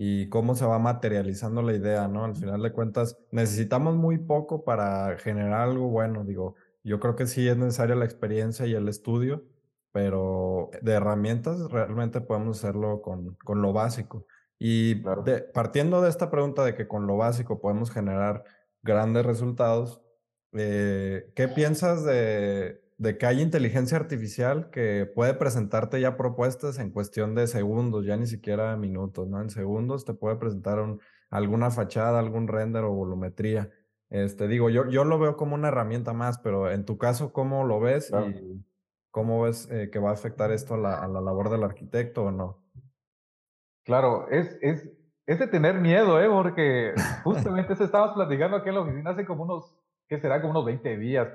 y 0.00 0.28
cómo 0.28 0.54
se 0.54 0.64
va 0.64 0.78
materializando 0.78 1.60
la 1.60 1.74
idea, 1.74 2.06
¿no? 2.06 2.24
Al 2.24 2.36
final 2.36 2.62
de 2.62 2.72
cuentas, 2.72 3.18
necesitamos 3.32 3.96
muy 3.96 4.16
poco 4.16 4.64
para 4.64 5.16
generar 5.18 5.62
algo 5.62 5.88
bueno, 5.88 6.22
digo, 6.24 6.54
yo 6.84 7.00
creo 7.00 7.16
que 7.16 7.26
sí 7.26 7.48
es 7.48 7.56
necesaria 7.56 7.96
la 7.96 8.04
experiencia 8.04 8.64
y 8.66 8.74
el 8.74 8.88
estudio, 8.88 9.42
pero 9.90 10.70
de 10.82 10.92
herramientas 10.92 11.68
realmente 11.72 12.20
podemos 12.20 12.58
hacerlo 12.58 13.02
con, 13.02 13.34
con 13.44 13.60
lo 13.60 13.72
básico. 13.72 14.24
Y 14.56 15.02
partiendo 15.52 16.00
de 16.00 16.10
esta 16.10 16.30
pregunta 16.30 16.64
de 16.64 16.76
que 16.76 16.86
con 16.86 17.08
lo 17.08 17.16
básico 17.16 17.60
podemos 17.60 17.90
generar 17.90 18.44
grandes 18.88 19.24
resultados, 19.24 20.02
eh, 20.54 21.30
¿qué 21.36 21.46
piensas 21.46 22.04
de, 22.04 22.80
de 22.98 23.16
que 23.16 23.26
hay 23.26 23.40
inteligencia 23.40 23.96
artificial 23.96 24.70
que 24.70 25.06
puede 25.06 25.34
presentarte 25.34 26.00
ya 26.00 26.16
propuestas 26.16 26.80
en 26.80 26.90
cuestión 26.90 27.36
de 27.36 27.46
segundos, 27.46 28.04
ya 28.04 28.16
ni 28.16 28.26
siquiera 28.26 28.76
minutos, 28.76 29.28
¿no? 29.28 29.40
En 29.40 29.50
segundos 29.50 30.04
te 30.04 30.14
puede 30.14 30.36
presentar 30.36 30.84
alguna 31.30 31.70
fachada, 31.70 32.18
algún 32.18 32.48
render 32.48 32.82
o 32.82 32.92
volumetría. 32.92 33.70
Este, 34.10 34.48
digo, 34.48 34.68
yo, 34.68 34.88
yo 34.88 35.04
lo 35.04 35.18
veo 35.18 35.36
como 35.36 35.54
una 35.54 35.68
herramienta 35.68 36.12
más, 36.12 36.38
pero 36.38 36.70
en 36.72 36.84
tu 36.84 36.98
caso, 36.98 37.32
¿cómo 37.32 37.64
lo 37.64 37.78
ves 37.78 38.10
y 38.10 38.64
cómo 39.12 39.42
ves 39.42 39.68
eh, 39.70 39.90
que 39.92 40.00
va 40.00 40.10
a 40.10 40.14
afectar 40.14 40.50
esto 40.50 40.74
a 40.74 40.78
la, 40.78 40.94
a 41.02 41.06
la, 41.06 41.20
labor 41.20 41.50
del 41.50 41.62
arquitecto 41.62 42.24
o 42.24 42.32
no? 42.32 42.64
Claro, 43.84 44.28
es, 44.28 44.58
es, 44.60 44.88
es 45.28 45.38
de 45.38 45.46
tener 45.46 45.74
miedo, 45.74 46.20
¿eh? 46.20 46.28
Porque 46.28 46.94
justamente 47.22 47.74
eso 47.74 47.84
estábamos 47.84 48.14
platicando 48.14 48.56
aquí 48.56 48.68
en 48.70 48.74
la 48.74 48.80
oficina 48.80 49.10
hace 49.10 49.24
como 49.24 49.44
unos, 49.44 49.78
¿qué 50.08 50.18
será? 50.18 50.40
Como 50.40 50.50
unos 50.50 50.64
20 50.64 50.96
días 50.98 51.28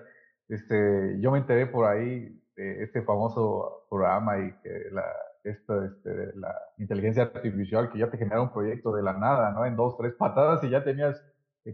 este, 0.49 1.19
yo 1.19 1.31
me 1.31 1.39
enteré 1.39 1.67
por 1.67 1.85
ahí 1.85 2.39
de 2.55 2.83
este 2.83 3.01
famoso 3.01 3.85
programa 3.89 4.37
y 4.39 4.51
que 4.61 4.69
la, 4.91 5.05
esto, 5.43 5.83
este, 5.83 6.35
la 6.35 6.53
inteligencia 6.77 7.23
artificial 7.23 7.91
que 7.91 7.99
ya 7.99 8.09
te 8.09 8.17
genera 8.17 8.41
un 8.41 8.51
proyecto 8.51 8.93
de 8.93 9.03
la 9.03 9.13
nada, 9.13 9.51
¿no? 9.51 9.65
En 9.65 9.75
dos, 9.75 9.97
tres 9.97 10.13
patadas 10.13 10.63
y 10.63 10.69
ya 10.69 10.83
tenías 10.83 11.23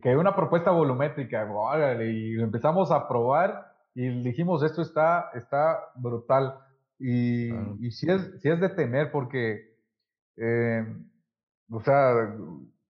que 0.02 0.16
una 0.16 0.36
propuesta 0.36 0.70
volumétrica, 0.70 1.48
y 2.04 2.40
empezamos 2.40 2.92
a 2.92 3.08
probar 3.08 3.74
y 3.96 4.22
dijimos, 4.22 4.64
esto 4.64 4.84
está, 4.84 5.32
está 5.34 5.80
brutal. 5.96 6.60
Y, 7.00 7.52
y 7.80 7.92
si, 7.92 8.10
es, 8.10 8.40
si 8.40 8.50
es 8.50 8.60
de 8.60 8.70
temer 8.70 9.12
porque, 9.12 9.74
eh, 10.38 10.86
o 11.72 11.82
sea, 11.82 12.36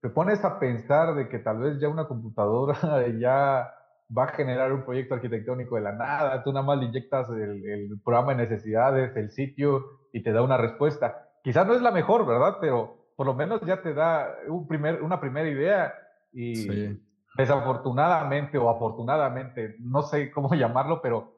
te 0.02 0.10
pones 0.10 0.44
a 0.44 0.60
pensar 0.60 1.15
de 1.15 1.28
que 1.28 1.39
tal 1.39 1.60
vez 1.60 1.80
ya 1.80 1.89
una 1.89 2.08
computadora 2.08 3.08
ya 3.20 3.74
va 4.15 4.24
a 4.24 4.34
generar 4.34 4.74
un 4.74 4.84
proyecto 4.84 5.15
arquitectónico 5.15 5.76
de 5.76 5.82
la 5.82 5.92
nada, 5.92 6.44
tú 6.44 6.52
nada 6.52 6.65
más 6.65 6.80
le 6.80 6.86
inyectas 6.86 7.30
el, 7.30 8.00
programa 8.04 8.34
de 8.34 8.44
necesidades, 8.44 9.15
el 9.15 9.30
sitio 9.32 9.86
y 10.12 10.24
te 10.24 10.32
da 10.32 10.42
una 10.42 10.58
respuesta. 10.58 11.30
Quizás 11.44 11.68
no 11.68 11.74
es 11.74 11.82
la 11.82 11.92
mejor, 11.92 12.26
¿verdad? 12.26 12.58
Pero 12.60 13.12
por 13.15 13.28
lo 13.28 13.34
menos 13.36 13.62
ya 13.62 13.82
te 13.82 13.94
da 13.94 14.36
un 14.48 14.68
primer, 14.68 15.04
una 15.04 15.20
primera 15.20 15.48
idea 15.48 15.94
y 16.32 16.98
desafortunadamente 17.38 18.58
o 18.58 18.70
afortunadamente, 18.70 19.76
no 19.80 20.02
sé 20.02 20.32
cómo 20.34 20.56
llamarlo, 20.56 21.02
pero 21.02 21.36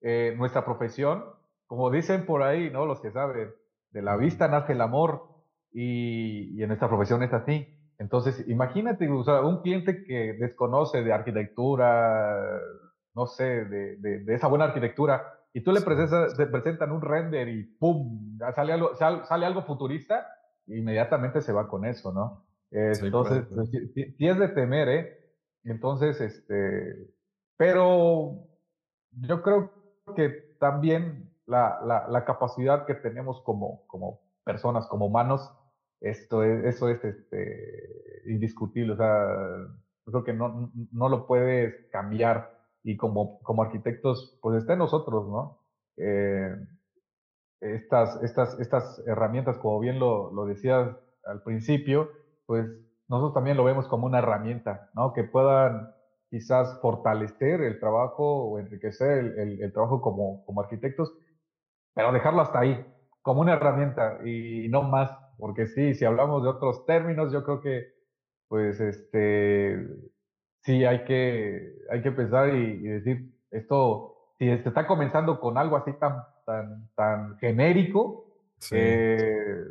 eh, 0.00 0.34
nuestra 0.36 0.64
profesión, 0.64 1.24
como 1.66 1.90
dicen 1.90 2.24
por 2.24 2.42
ahí, 2.42 2.70
¿no? 2.70 2.86
Los 2.86 3.00
que 3.00 3.10
saben, 3.10 3.50
de 3.90 4.02
la 4.02 4.16
vista 4.16 4.46
nace 4.46 4.74
el 4.74 4.80
amor 4.80 5.31
y, 5.72 6.58
y 6.58 6.62
en 6.62 6.68
nuestra 6.68 6.88
profesión 6.88 7.22
es 7.22 7.32
así 7.32 7.66
entonces, 8.02 8.48
imagínate, 8.48 9.08
un 9.08 9.62
cliente 9.62 10.02
que 10.02 10.32
desconoce 10.32 11.04
de 11.04 11.12
arquitectura, 11.12 12.60
no 13.14 13.26
sé, 13.26 13.64
de, 13.64 14.24
esa 14.34 14.48
buena 14.48 14.64
arquitectura, 14.64 15.22
y 15.52 15.60
tú 15.60 15.70
le 15.70 15.82
presentas, 15.82 16.36
te 16.36 16.46
presentan 16.46 16.90
un 16.90 17.00
render 17.00 17.48
y 17.48 17.62
¡pum! 17.62 18.38
Sale 18.56 18.72
algo, 18.72 18.96
sale, 18.96 19.46
algo 19.46 19.62
futurista, 19.62 20.26
inmediatamente 20.66 21.42
se 21.42 21.52
va 21.52 21.68
con 21.68 21.84
eso, 21.84 22.12
¿no? 22.12 22.44
entonces, 22.72 23.46
sí, 23.94 24.16
es 24.18 24.38
de 24.38 24.48
temer, 24.48 24.88
¿eh? 24.88 25.18
Entonces, 25.62 26.20
este, 26.20 27.08
pero 27.56 28.48
yo 29.12 29.42
creo 29.42 29.70
que 30.16 30.56
también 30.58 31.30
la, 31.46 32.06
la 32.08 32.24
capacidad 32.24 32.84
que 32.84 32.94
tenemos 32.94 33.42
como, 33.42 33.86
como 33.86 34.22
personas, 34.42 34.88
como 34.88 35.06
humanos, 35.06 35.54
esto 36.02 36.42
es, 36.42 36.64
eso 36.64 36.88
es 36.88 37.02
este, 37.04 38.22
indiscutible, 38.26 38.92
o 38.92 38.96
sea, 38.96 39.26
creo 40.04 40.24
que 40.24 40.32
no, 40.32 40.70
no 40.92 41.08
lo 41.08 41.26
puedes 41.26 41.88
cambiar 41.90 42.50
y 42.82 42.96
como, 42.96 43.40
como 43.42 43.62
arquitectos, 43.62 44.38
pues 44.42 44.58
está 44.58 44.72
en 44.72 44.80
nosotros, 44.80 45.28
¿no? 45.28 45.60
Eh, 45.96 46.56
estas, 47.60 48.20
estas, 48.24 48.58
estas 48.58 49.02
herramientas, 49.06 49.58
como 49.58 49.78
bien 49.78 50.00
lo, 50.00 50.32
lo 50.32 50.46
decías 50.46 50.96
al 51.24 51.42
principio, 51.42 52.10
pues 52.46 52.66
nosotros 53.08 53.34
también 53.34 53.56
lo 53.56 53.64
vemos 53.64 53.86
como 53.86 54.06
una 54.06 54.18
herramienta, 54.18 54.90
¿no? 54.94 55.12
Que 55.12 55.22
puedan 55.22 55.92
quizás 56.28 56.80
fortalecer 56.80 57.60
el 57.60 57.78
trabajo 57.78 58.46
o 58.46 58.58
enriquecer 58.58 59.18
el, 59.18 59.38
el, 59.38 59.62
el 59.62 59.72
trabajo 59.72 60.00
como, 60.00 60.44
como 60.44 60.62
arquitectos, 60.62 61.14
pero 61.94 62.10
dejarlo 62.10 62.40
hasta 62.40 62.58
ahí, 62.58 62.84
como 63.20 63.42
una 63.42 63.52
herramienta 63.52 64.18
y 64.24 64.68
no 64.68 64.82
más 64.82 65.21
porque 65.38 65.66
sí, 65.66 65.94
si 65.94 66.04
hablamos 66.04 66.42
de 66.42 66.48
otros 66.48 66.86
términos, 66.86 67.32
yo 67.32 67.44
creo 67.44 67.60
que, 67.60 67.94
pues, 68.48 68.80
este, 68.80 69.86
sí 70.60 70.84
hay 70.84 71.04
que, 71.04 71.78
hay 71.90 72.02
que 72.02 72.12
pensar 72.12 72.54
y, 72.54 72.82
decir, 72.82 73.34
esto, 73.50 74.34
si 74.38 74.46
se 74.46 74.68
está 74.68 74.86
comenzando 74.86 75.40
con 75.40 75.58
algo 75.58 75.76
así 75.76 75.92
tan, 75.94 76.22
tan, 76.46 76.88
tan 76.94 77.38
genérico, 77.38 78.26
eh, 78.70 79.64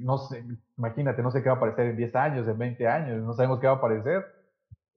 no 0.00 0.18
sé, 0.18 0.44
imagínate, 0.78 1.22
no 1.22 1.30
sé 1.30 1.42
qué 1.42 1.48
va 1.50 1.56
a 1.56 1.58
aparecer 1.58 1.86
en 1.86 1.96
10 1.96 2.14
años, 2.16 2.48
en 2.48 2.58
20 2.58 2.88
años, 2.88 3.22
no 3.22 3.34
sabemos 3.34 3.60
qué 3.60 3.66
va 3.66 3.74
a 3.74 3.76
aparecer. 3.76 4.24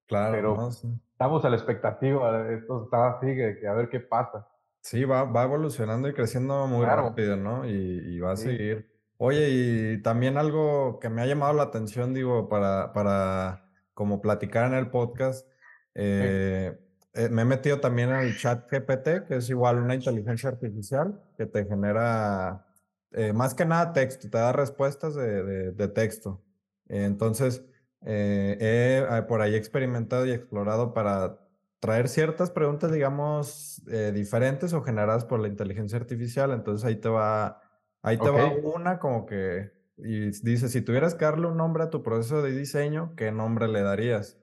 Claro, 0.07 0.31
pero 0.31 0.69
estamos 0.69 1.43
a 1.43 1.49
la 1.49 1.55
expectativa, 1.55 2.51
esto 2.51 2.83
está 2.83 3.17
así, 3.17 3.27
que, 3.27 3.67
a 3.67 3.73
ver 3.73 3.89
qué 3.89 3.99
pasa. 3.99 4.47
Sí, 4.81 5.03
va, 5.03 5.23
va 5.23 5.43
evolucionando 5.43 6.07
y 6.07 6.13
creciendo 6.13 6.67
muy 6.67 6.85
Claro, 6.85 7.09
rápido, 7.09 7.35
¿no? 7.35 7.67
Y, 7.67 7.71
y 7.71 8.19
va 8.19 8.33
a 8.33 8.35
sí, 8.35 8.49
seguir. 8.49 8.94
Oye, 9.17 9.49
y 9.95 10.01
también 10.01 10.37
algo 10.37 10.99
que 10.99 11.09
me 11.09 11.21
ha 11.21 11.25
llamado 11.25 11.53
la 11.53 11.63
atención, 11.63 12.13
digo, 12.13 12.49
para, 12.49 12.91
para 12.93 13.69
como 13.93 14.21
platicar 14.21 14.65
en 14.67 14.73
el 14.77 14.89
podcast, 14.91 15.47
eh, 15.93 16.77
eh, 17.13 17.29
me 17.29 17.43
he 17.43 17.45
metido 17.45 17.79
también 17.79 18.09
el 18.11 18.35
chat 18.35 18.69
GPT, 18.69 19.23
que 19.25 19.37
es 19.37 19.49
igual 19.49 19.77
una 19.79 19.95
inteligencia 19.95 20.49
artificial 20.49 21.21
que 21.37 21.45
te 21.45 21.65
genera, 21.65 22.65
eh, 23.11 23.31
más 23.31 23.53
que 23.55 23.65
nada 23.65 23.93
texto, 23.93 24.29
te 24.29 24.37
da 24.37 24.51
respuestas 24.51 25.15
de, 25.15 25.43
de- 25.43 25.71
de 25.71 25.87
texto. 25.87 26.43
entonces, 26.87 27.63
eh, 28.05 28.57
he 28.59 29.17
eh, 29.17 29.21
por 29.23 29.41
ahí 29.41 29.55
experimentado 29.55 30.25
y 30.25 30.31
explorado 30.31 30.93
para 30.93 31.39
traer 31.79 32.07
ciertas 32.09 32.51
preguntas, 32.51 32.91
digamos, 32.91 33.81
eh, 33.87 34.11
diferentes 34.13 34.73
o 34.73 34.81
generadas 34.83 35.25
por 35.25 35.39
la 35.39 35.47
inteligencia 35.47 35.97
artificial. 35.97 36.51
Entonces 36.51 36.85
ahí 36.85 36.95
te 36.97 37.09
va, 37.09 37.61
ahí 38.05 38.17
te 38.17 38.29
va 38.29 38.47
una 38.47 38.99
como 38.99 39.25
que, 39.25 39.71
y 39.97 40.31
dice, 40.43 40.69
si 40.69 40.81
tuvieras 40.81 41.15
que 41.15 41.25
darle 41.25 41.47
un 41.47 41.57
nombre 41.57 41.83
a 41.83 41.89
tu 41.89 42.03
proceso 42.03 42.41
de 42.41 42.51
diseño, 42.51 43.13
¿qué 43.15 43.31
nombre 43.31 43.67
le 43.67 43.81
darías? 43.81 44.39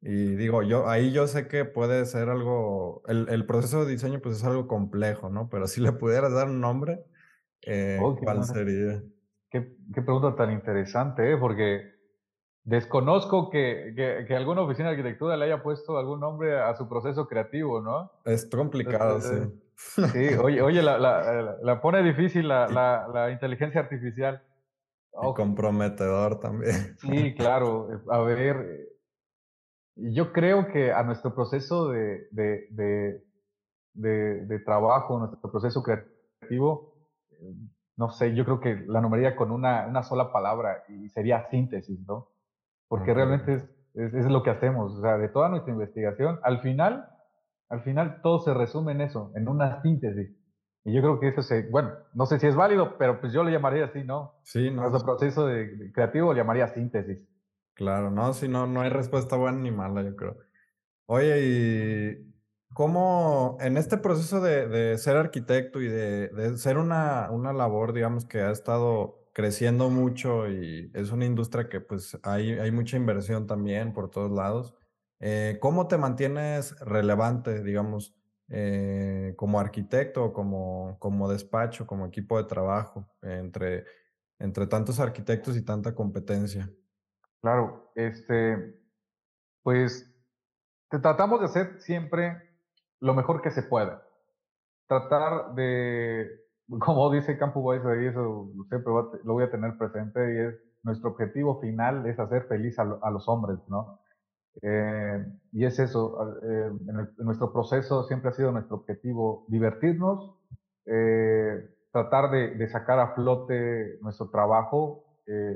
Y 0.00 0.34
digo, 0.34 0.62
yo, 0.62 0.88
ahí 0.88 1.12
yo 1.12 1.28
sé 1.28 1.46
que 1.46 1.64
puede 1.64 2.04
ser 2.06 2.28
algo, 2.28 3.02
el, 3.06 3.28
el 3.28 3.46
proceso 3.46 3.84
de 3.84 3.92
diseño 3.92 4.20
pues 4.20 4.36
es 4.36 4.44
algo 4.44 4.66
complejo, 4.66 5.30
¿no? 5.30 5.48
Pero 5.48 5.68
si 5.68 5.80
le 5.80 5.92
pudieras 5.92 6.32
dar 6.32 6.48
un 6.48 6.60
nombre, 6.60 7.04
eh, 7.62 8.00
ok, 8.02 8.20
¿cuál 8.24 8.42
sé, 8.42 8.54
sería? 8.54 9.02
qué, 9.50 9.76
qué 9.94 10.02
pregunta 10.02 10.34
tan 10.34 10.50
interesante, 10.50 11.32
¿eh? 11.32 11.36
Porque 11.36 11.92
desconozco 12.64 13.50
que, 13.50 13.92
que, 13.94 14.24
que 14.26 14.34
alguna 14.34 14.62
oficina 14.62 14.88
de 14.88 14.96
arquitectura 14.96 15.36
le 15.36 15.44
haya 15.44 15.62
puesto 15.62 15.98
algún 15.98 16.20
nombre 16.20 16.58
a 16.58 16.74
su 16.74 16.88
proceso 16.88 17.28
creativo, 17.28 17.80
¿no? 17.80 18.10
Es 18.24 18.46
complicado, 18.46 19.20
sí. 19.20 19.36
Sí, 19.76 20.18
oye, 20.42 20.60
oye, 20.62 20.82
la, 20.82 20.98
la, 20.98 21.56
la- 21.62 21.80
pone 21.80 22.02
difícil 22.02 22.48
la, 22.48 22.68
la, 22.68 23.08
la 23.12 23.30
inteligencia 23.30 23.80
artificial. 23.80 24.42
y 25.12 25.34
comprometedor 25.34 26.40
también. 26.40 26.96
sí, 27.00 27.34
claro. 27.34 27.92
eh, 27.92 27.98
A 28.10 28.18
ver, 28.20 28.56
eh, 28.56 28.88
yo 29.96 30.32
creo 30.32 30.68
que 30.68 30.92
a 30.92 31.02
nuestro 31.02 31.34
proceso 31.34 31.88
de, 31.90 32.28
de, 32.30 32.66
de, 32.70 33.24
de, 33.94 34.46
de 34.46 34.58
trabajo, 34.60 35.18
nuestro 35.18 35.50
proceso 35.50 35.82
creativo, 35.82 36.94
no 37.96 38.10
sé, 38.10 38.34
yo 38.34 38.44
creo 38.44 38.60
que 38.60 38.84
la 38.86 39.00
nombraría 39.00 39.36
con 39.36 39.50
una, 39.50 39.86
una 39.86 40.02
sola 40.02 40.32
palabra 40.32 40.84
y 40.88 41.08
sería 41.10 41.48
síntesis, 41.50 42.00
¿no? 42.06 42.28
Porque 42.88 43.10
Ok, 43.10 43.16
realmente 43.16 43.54
es, 43.54 43.62
es, 43.94 44.14
es 44.14 44.26
lo 44.26 44.42
que 44.42 44.50
hacemos, 44.50 44.94
o 44.96 45.00
sea, 45.02 45.18
de 45.18 45.28
toda 45.28 45.48
nuestra 45.50 45.72
investigación, 45.72 46.40
al 46.42 46.60
final, 46.60 47.08
al 47.68 47.82
final 47.82 48.20
todo 48.22 48.40
se 48.40 48.54
resume 48.54 48.92
en 48.92 49.02
eso, 49.02 49.32
en 49.34 49.48
una 49.48 49.82
síntesis. 49.82 50.30
Y 50.84 50.92
yo 50.92 51.00
creo 51.00 51.20
que 51.20 51.28
eso 51.28 51.42
se, 51.42 51.68
bueno, 51.70 51.92
no 52.14 52.26
sé 52.26 52.38
si 52.38 52.46
es 52.46 52.56
válido, 52.56 52.98
pero 52.98 53.20
pues 53.20 53.32
yo 53.32 53.44
le 53.44 53.52
llamaría 53.52 53.84
así, 53.84 54.02
¿no? 54.02 54.40
sí, 54.42 54.70
no, 54.70 54.88
Nuestro 54.88 55.16
proceso 55.16 55.46
de, 55.46 55.76
de 55.76 55.92
creativo 55.92 56.32
le 56.32 56.40
llamaría 56.40 56.68
síntesis. 56.68 57.18
Claro, 57.74 58.10
no, 58.10 58.32
si 58.34 58.48
no, 58.48 58.66
no 58.66 58.80
hay 58.80 58.90
respuesta 58.90 59.36
buena 59.36 59.58
ni 59.58 59.70
mala, 59.70 60.02
yo 60.02 60.14
creo. 60.16 60.36
Oye, 61.06 61.42
¿y 61.42 62.32
cómo 62.74 63.56
en 63.60 63.76
este 63.76 63.96
proceso 63.96 64.40
de, 64.40 64.68
de 64.68 64.98
ser 64.98 65.16
arquitecto 65.16 65.80
y 65.80 65.88
de, 65.88 66.28
de 66.28 66.56
ser 66.56 66.78
una, 66.78 67.30
una 67.30 67.52
labor, 67.52 67.92
digamos, 67.92 68.24
que 68.24 68.40
ha 68.40 68.50
estado 68.50 69.22
creciendo 69.32 69.88
mucho 69.88 70.48
y 70.48 70.90
es 70.94 71.10
una 71.10 71.24
industria 71.24 71.68
que 71.68 71.80
pues 71.80 72.18
hay, 72.22 72.52
hay 72.52 72.70
mucha 72.70 72.96
inversión 72.96 73.46
también 73.46 73.92
por 73.92 74.10
todos 74.10 74.30
lados, 74.30 74.74
eh, 75.22 75.58
¿cómo 75.62 75.88
te 75.88 75.98
mantienes 75.98 76.78
relevante, 76.80 77.62
digamos, 77.64 78.16
eh, 78.50 79.34
como 79.38 79.60
arquitecto, 79.60 80.32
como, 80.34 80.98
como 81.00 81.30
despacho, 81.30 81.86
como 81.86 82.06
equipo 82.06 82.38
de 82.38 82.44
trabajo, 82.44 83.08
entre, 83.22 83.86
entre 84.40 84.66
tantos 84.68 85.00
arquitectos 85.00 85.56
y 85.56 85.62
tanta 85.64 85.94
competencia? 85.94 86.70
Claro, 87.40 87.90
este, 87.96 88.80
pues 89.62 90.10
te 90.90 91.00
tratamos 91.00 91.40
de 91.40 91.46
hacer 91.46 91.80
siempre 91.82 92.42
lo 93.00 93.14
mejor 93.14 93.42
que 93.42 93.52
se 93.52 93.64
pueda. 93.64 94.06
Tratar 94.88 95.54
de, 95.54 96.28
como 96.80 97.12
dice 97.12 97.38
Campo 97.38 97.74
y 97.74 97.78
eso 98.06 98.52
siempre 98.70 98.92
lo 99.24 99.34
voy 99.34 99.44
a 99.44 99.52
tener 99.52 99.78
presente, 99.78 100.34
y 100.34 100.38
es 100.48 100.56
nuestro 100.84 101.10
objetivo 101.12 101.60
final 101.60 102.06
es 102.06 102.18
hacer 102.20 102.44
feliz 102.48 102.78
a, 102.80 102.84
lo- 102.84 103.04
a 103.04 103.10
los 103.12 103.28
hombres, 103.28 103.58
¿no? 103.68 104.01
Eh, 104.60 105.24
y 105.52 105.64
es 105.64 105.78
eso, 105.78 106.36
eh, 106.42 106.70
en, 106.88 106.98
el- 107.00 107.08
en 107.18 107.24
nuestro 107.24 107.52
proceso 107.52 108.04
siempre 108.04 108.30
ha 108.30 108.32
sido 108.32 108.52
nuestro 108.52 108.76
objetivo 108.76 109.44
divertirnos, 109.48 110.34
eh, 110.86 111.68
tratar 111.92 112.30
de, 112.30 112.54
de 112.56 112.68
sacar 112.68 112.98
a 112.98 113.14
flote 113.14 113.98
nuestro 114.02 114.30
trabajo. 114.30 115.04
Eh, 115.26 115.54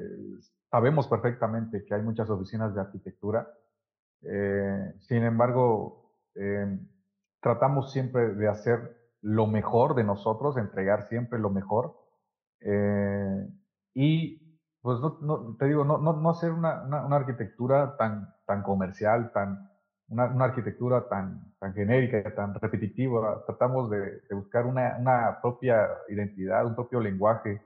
sabemos 0.71 1.09
perfectamente 1.09 1.85
que 1.85 1.95
hay 1.95 2.03
muchas 2.03 2.31
oficinas 2.31 2.75
de 2.75 2.81
arquitectura, 2.81 3.49
eh, 4.23 4.95
sin 5.01 5.25
embargo, 5.25 6.13
eh, 6.35 6.79
tratamos 7.41 7.93
siempre 7.93 8.35
de 8.35 8.49
hacer 8.49 8.97
lo 9.23 9.47
mejor 9.47 9.95
de 9.95 10.05
nosotros, 10.05 10.57
entregar 10.57 11.09
siempre 11.09 11.39
lo 11.39 11.51
mejor. 11.51 11.97
y 13.95 14.39
pues 14.83 15.01
no, 15.01 15.19
no- 15.23 15.57
te 15.59 15.67
digo, 15.67 15.85
no, 15.85 15.99
no, 15.99 16.13
no 16.15 16.31
hacer 16.31 16.53
una, 16.53 16.83
una, 16.85 17.05
una 17.07 17.17
arquitectura 17.17 17.97
tan, 17.97 18.29
tan 18.47 18.63
comercial, 18.63 19.33
tan, 19.33 19.71
una, 20.09 20.27
una 20.27 20.45
arquitectura 20.47 21.09
tan, 21.09 21.55
tan 21.59 21.75
genérica, 21.75 22.35
tan 22.35 22.55
repetitiva. 22.55 23.45
Tratamos 23.47 23.91
de, 23.91 24.21
de 24.21 24.35
buscar 24.35 24.67
una, 24.67 24.97
una 24.99 25.39
propia 25.41 25.89
identidad, 26.09 26.67
un 26.67 26.75
propio 26.75 27.01
lenguaje 27.01 27.63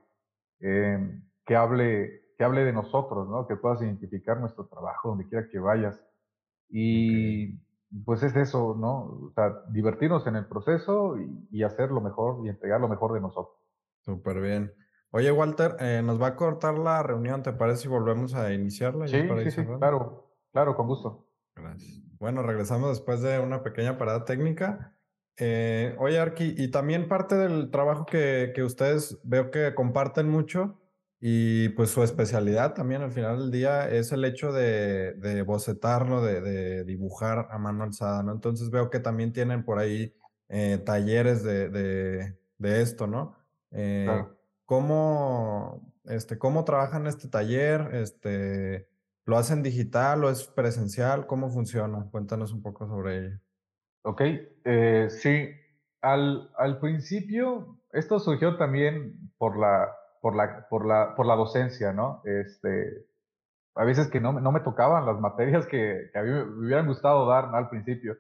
eh, 0.61 1.21
que, 1.45 1.57
hable, 1.57 2.35
que 2.37 2.45
hable 2.45 2.65
de 2.65 2.73
nosotros, 2.73 3.29
¿no? 3.29 3.47
que 3.47 3.57
puedas 3.57 3.83
identificar 3.83 4.39
nuestro 4.39 4.67
trabajo 4.67 5.11
donde 5.11 5.29
quiera 5.29 5.49
que 5.49 5.59
vayas. 5.59 6.03
Y 6.69 7.59
pues 8.05 8.23
es 8.23 8.37
eso, 8.37 8.77
¿no? 8.79 9.27
O 9.27 9.33
sea, 9.35 9.65
divertirnos 9.71 10.25
en 10.29 10.37
el 10.37 10.47
proceso 10.47 11.19
y, 11.19 11.49
y 11.51 11.63
hacer 11.65 11.91
lo 11.91 12.01
mejor 12.01 12.47
y 12.47 12.49
entregar 12.49 12.81
lo 12.81 12.89
mejor 12.89 13.13
de 13.13 13.21
nosotros. 13.21 13.57
Súper 14.03 14.41
bien. 14.41 14.73
Oye, 15.13 15.33
Walter, 15.33 15.77
eh, 15.81 16.03
nos 16.05 16.23
va 16.23 16.29
a 16.29 16.37
cortar 16.37 16.79
la 16.79 17.03
reunión, 17.03 17.43
¿te 17.43 17.53
parece 17.53 17.83
si 17.83 17.89
volvemos 17.89 18.35
a 18.35 18.53
iniciarla 18.53 19.09
Sí, 19.09 19.29
sí, 19.43 19.51
sí, 19.51 19.67
claro, 19.79 20.30
claro, 20.53 20.77
con 20.77 20.87
gusto. 20.87 21.27
Gracias. 21.55 22.01
Bueno, 22.19 22.43
regresamos 22.43 22.91
después 22.91 23.23
de 23.23 23.39
una 23.39 23.63
pequeña 23.63 23.99
parada 23.99 24.25
técnica. 24.25 24.97
Eh, 25.37 25.95
oye, 25.99 26.19
Arki, 26.19 26.55
y 26.57 26.71
también 26.71 27.09
parte 27.09 27.35
del 27.37 27.71
trabajo 27.71 28.05
que, 28.07 28.53
que 28.55 28.63
ustedes 28.63 29.19
veo 29.25 29.51
que 29.51 29.75
comparten 29.75 30.29
mucho 30.29 30.81
y 31.19 31.71
pues 31.71 31.91
su 31.91 32.03
especialidad 32.03 32.75
también 32.75 33.03
al 33.03 33.13
final 33.13 33.39
del 33.39 33.51
día 33.51 33.89
es 33.91 34.13
el 34.13 34.25
hecho 34.25 34.53
de, 34.53 35.15
de 35.15 35.43
bocetarlo, 35.43 36.23
de, 36.23 36.41
de 36.41 36.85
dibujar 36.85 37.49
a 37.51 37.59
mano 37.59 37.85
alzada, 37.85 38.23
¿no? 38.23 38.33
Entonces 38.33 38.71
veo 38.71 38.91
que 38.91 39.01
también 39.01 39.33
tienen 39.33 39.65
por 39.65 39.79
ahí 39.79 40.15
eh, 40.49 40.79
talleres 40.79 41.43
de, 41.43 41.69
de, 41.71 42.39
de 42.59 42.83
esto, 42.83 43.07
¿no? 43.07 43.37
Eh, 43.71 44.05
Claro. 44.07 44.37
¿cómo, 44.65 45.95
este, 46.05 46.39
cómo 46.39 46.65
trabajan 46.65 47.07
este 47.07 47.29
taller? 47.29 47.95
Este, 47.95 48.89
¿Lo 49.31 49.39
hacen 49.39 49.63
digital 49.63 50.25
o 50.25 50.29
es 50.29 50.43
presencial? 50.49 51.29
¿Cómo 51.29 51.51
funciona? 51.51 52.05
Cuéntanos 52.11 52.53
un 52.53 52.63
poco 52.63 52.89
sobre 52.89 53.19
ello. 53.19 53.39
Ok, 54.03 54.23
eh, 54.65 55.07
sí. 55.09 55.51
Al, 56.03 56.51
al 56.57 56.81
principio, 56.81 57.79
esto 57.93 58.19
surgió 58.19 58.57
también 58.57 59.31
por 59.39 59.57
la, 59.57 59.89
por 60.21 60.35
la, 60.35 60.67
por 60.69 60.85
la, 60.85 61.15
por 61.15 61.27
la 61.27 61.37
docencia, 61.37 61.93
¿no? 61.93 62.23
Este, 62.25 63.07
a 63.77 63.85
veces 63.85 64.09
que 64.09 64.21
no, 64.21 64.33
no 64.33 64.51
me 64.51 64.63
tocaban 64.63 65.07
las 65.07 65.21
materias 65.21 65.65
que, 65.69 66.11
que 66.13 66.19
a 66.19 66.23
me 66.25 66.43
hubieran 66.67 66.89
gustado 66.89 67.25
dar 67.29 67.55
al 67.55 67.69
principio. 67.69 68.17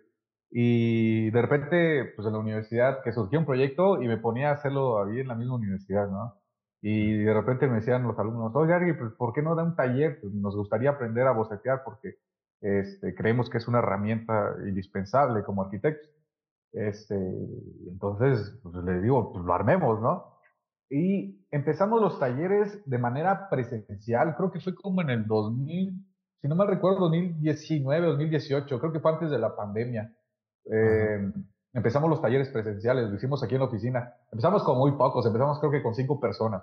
Y 0.48 1.32
de 1.32 1.42
repente, 1.42 2.12
pues 2.14 2.24
en 2.28 2.34
la 2.34 2.38
universidad, 2.38 3.02
que 3.02 3.10
surgió 3.10 3.40
un 3.40 3.46
proyecto 3.46 4.00
y 4.00 4.06
me 4.06 4.18
ponía 4.18 4.50
a 4.50 4.54
hacerlo 4.54 5.02
ahí 5.02 5.18
en 5.18 5.26
la 5.26 5.34
misma 5.34 5.56
universidad, 5.56 6.08
¿no? 6.08 6.39
Y 6.82 7.24
de 7.24 7.34
repente 7.34 7.66
me 7.66 7.76
decían 7.76 8.04
los 8.04 8.18
alumnos, 8.18 8.52
oye, 8.54 8.72
Ari, 8.72 8.94
pues 8.94 9.12
¿por 9.12 9.32
qué 9.32 9.42
no 9.42 9.54
da 9.54 9.64
un 9.64 9.76
taller? 9.76 10.18
Pues 10.20 10.32
nos 10.32 10.56
gustaría 10.56 10.90
aprender 10.90 11.26
a 11.26 11.32
bocetear 11.32 11.82
porque 11.84 12.16
este, 12.60 13.14
creemos 13.14 13.50
que 13.50 13.58
es 13.58 13.68
una 13.68 13.78
herramienta 13.78 14.56
indispensable 14.66 15.44
como 15.44 15.62
arquitectos. 15.62 16.10
Este, 16.72 17.14
entonces, 17.88 18.58
pues 18.62 18.74
le 18.84 19.00
digo, 19.00 19.32
pues 19.32 19.44
lo 19.44 19.52
armemos, 19.52 20.00
¿no? 20.00 20.38
Y 20.88 21.46
empezamos 21.50 22.00
los 22.00 22.18
talleres 22.18 22.82
de 22.84 22.98
manera 22.98 23.48
presencial, 23.48 24.34
creo 24.36 24.50
que 24.50 24.60
fue 24.60 24.74
como 24.74 25.02
en 25.02 25.10
el 25.10 25.26
2000, 25.26 26.06
si 26.40 26.48
no 26.48 26.56
mal 26.56 26.68
recuerdo, 26.68 27.00
2019, 27.00 28.06
2018, 28.08 28.80
creo 28.80 28.92
que 28.92 29.00
fue 29.00 29.12
antes 29.12 29.30
de 29.30 29.38
la 29.38 29.54
pandemia. 29.54 30.12
Eh, 30.64 31.32
empezamos 31.72 32.10
los 32.10 32.20
talleres 32.20 32.48
presenciales, 32.48 33.08
lo 33.08 33.16
hicimos 33.16 33.42
aquí 33.42 33.54
en 33.54 33.60
la 33.60 33.66
oficina. 33.66 34.14
Empezamos 34.32 34.62
con 34.62 34.78
muy 34.78 34.92
pocos, 34.92 35.24
empezamos 35.26 35.58
creo 35.58 35.70
que 35.70 35.82
con 35.82 35.94
cinco 35.94 36.20
personas. 36.20 36.62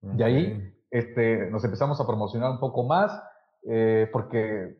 De 0.00 0.14
ok, 0.14 0.20
ahí 0.20 0.74
este, 0.90 1.50
nos 1.50 1.64
empezamos 1.64 2.00
a 2.00 2.06
promocionar 2.06 2.50
un 2.50 2.60
poco 2.60 2.84
más 2.84 3.12
eh, 3.68 4.08
porque 4.12 4.78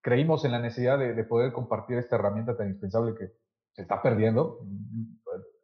creímos 0.00 0.44
en 0.44 0.52
la 0.52 0.60
necesidad 0.60 0.98
de, 0.98 1.14
de 1.14 1.24
poder 1.24 1.52
compartir 1.52 1.98
esta 1.98 2.16
herramienta 2.16 2.56
tan 2.56 2.66
indispensable 2.66 3.14
que 3.14 3.32
se 3.72 3.82
está 3.82 4.02
perdiendo. 4.02 4.60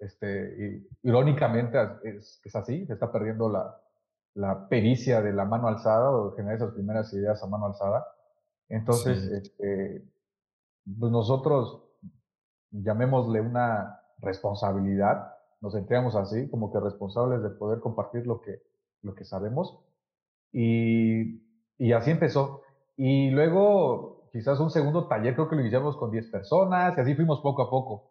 este, 0.00 0.86
irónicamente 1.02 1.78
es, 2.04 2.40
es, 2.44 2.56
así, 2.56 2.86
se 2.86 2.94
está 2.94 3.12
perdiendo 3.12 3.48
la, 3.48 3.80
la, 4.34 4.68
pericia 4.68 5.20
de 5.20 5.32
la 5.32 5.44
mano 5.44 5.68
alzada 5.68 6.10
o 6.10 6.34
generar 6.34 6.56
esas 6.56 6.72
primeras 6.72 7.12
ideas 7.12 7.42
a 7.42 7.46
mano 7.46 7.66
alzada. 7.66 8.06
Entonces, 8.68 9.24
este, 9.24 10.04
pues 10.98 11.12
nosotros 11.12 11.87
llamémosle 12.70 13.40
una 13.40 14.00
responsabilidad, 14.20 15.34
nos 15.60 15.72
sentíamos 15.72 16.14
así, 16.14 16.48
como 16.48 16.72
que 16.72 16.80
responsables 16.80 17.42
de 17.42 17.50
poder 17.50 17.80
compartir 17.80 18.26
lo 18.26 18.40
que, 18.40 18.62
lo 19.02 19.14
que 19.14 19.24
sabemos. 19.24 19.80
Y, 20.52 21.42
y 21.78 21.92
así 21.92 22.10
empezó. 22.10 22.62
Y 22.96 23.30
luego, 23.30 24.28
quizás 24.32 24.60
un 24.60 24.70
segundo 24.70 25.08
taller, 25.08 25.34
creo 25.34 25.48
que 25.48 25.56
lo 25.56 25.62
iniciamos 25.62 25.96
con 25.96 26.10
10 26.10 26.30
personas, 26.30 26.96
y 26.96 27.00
así 27.00 27.14
fuimos 27.14 27.40
poco 27.40 27.62
a 27.62 27.70
poco. 27.70 28.10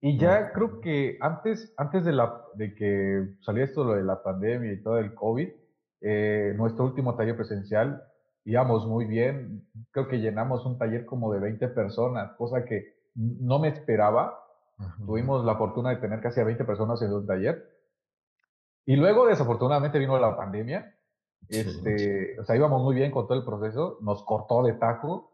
Y 0.00 0.18
ya 0.18 0.52
creo 0.52 0.80
que 0.80 1.16
antes, 1.20 1.74
antes 1.76 2.04
de, 2.04 2.12
la, 2.12 2.42
de 2.54 2.74
que 2.74 3.36
saliera 3.40 3.68
esto 3.68 3.82
lo 3.82 3.94
de 3.94 4.04
la 4.04 4.22
pandemia 4.22 4.72
y 4.72 4.82
todo 4.82 4.98
el 4.98 5.14
COVID, 5.14 5.48
eh, 6.02 6.54
nuestro 6.56 6.84
último 6.84 7.16
taller 7.16 7.36
presencial 7.36 8.02
íbamos 8.44 8.86
muy 8.86 9.06
bien. 9.06 9.66
Creo 9.90 10.08
que 10.08 10.20
llenamos 10.20 10.64
un 10.66 10.78
taller 10.78 11.04
como 11.04 11.32
de 11.32 11.40
20 11.40 11.68
personas, 11.68 12.32
cosa 12.36 12.64
que 12.64 12.95
no 13.16 13.58
me 13.58 13.68
esperaba. 13.68 14.38
Tuvimos 15.04 15.44
la 15.44 15.56
fortuna 15.56 15.90
de 15.90 15.96
tener 15.96 16.20
casi 16.20 16.40
a 16.40 16.44
20 16.44 16.64
personas 16.64 17.00
en 17.02 17.12
un 17.12 17.26
taller. 17.26 17.64
Y 18.84 18.96
luego, 18.96 19.26
desafortunadamente, 19.26 19.98
vino 19.98 20.18
la 20.18 20.36
pandemia. 20.36 20.94
Este, 21.48 22.38
O 22.40 22.44
sea, 22.44 22.56
íbamos 22.56 22.82
muy 22.82 22.94
bien 22.94 23.10
con 23.10 23.26
todo 23.26 23.38
el 23.38 23.44
proceso, 23.44 23.98
nos 24.02 24.24
cortó 24.24 24.62
de 24.62 24.74
taco. 24.74 25.32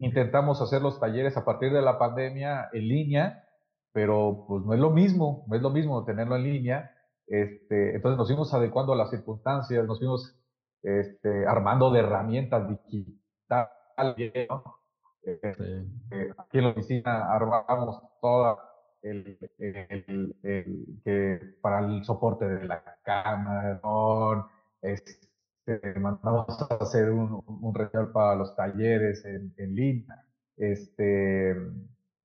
intentamos 0.00 0.60
hacer 0.60 0.82
los 0.82 0.98
talleres 1.00 1.36
a 1.36 1.44
partir 1.44 1.72
de 1.72 1.82
la 1.82 1.98
pandemia 1.98 2.68
en 2.72 2.88
línea, 2.88 3.44
pero 3.92 4.44
pues 4.48 4.64
no 4.64 4.74
es 4.74 4.80
lo 4.80 4.90
mismo, 4.90 5.44
no 5.48 5.56
es 5.56 5.62
lo 5.62 5.70
mismo 5.70 6.04
tenerlo 6.04 6.36
en 6.36 6.42
línea. 6.42 6.90
Este, 7.26 7.94
entonces 7.94 8.18
nos 8.18 8.28
fuimos 8.28 8.52
adecuando 8.52 8.92
a 8.92 8.96
las 8.96 9.10
circunstancias, 9.10 9.86
nos 9.86 9.98
fuimos 9.98 10.36
este, 10.82 11.46
armando 11.46 11.90
de 11.90 12.00
herramientas 12.00 12.68
digitales, 12.68 14.48
¿no? 14.48 14.81
Eh, 15.24 16.32
aquí 16.36 16.58
en 16.58 16.64
la 16.64 16.70
oficina 16.70 17.32
armamos 17.32 18.02
toda 18.20 18.56
el, 19.02 19.38
que 21.04 21.56
para 21.60 21.80
el 21.80 22.04
soporte 22.04 22.46
de 22.46 22.64
la 22.66 22.82
cámara, 23.04 23.80
este, 24.80 25.98
mandamos 25.98 26.60
a 26.70 26.74
hacer 26.76 27.10
un, 27.10 27.42
un 27.46 28.12
para 28.12 28.34
los 28.36 28.54
talleres 28.56 29.24
en, 29.24 29.54
en. 29.56 30.06
Este, 30.56 31.56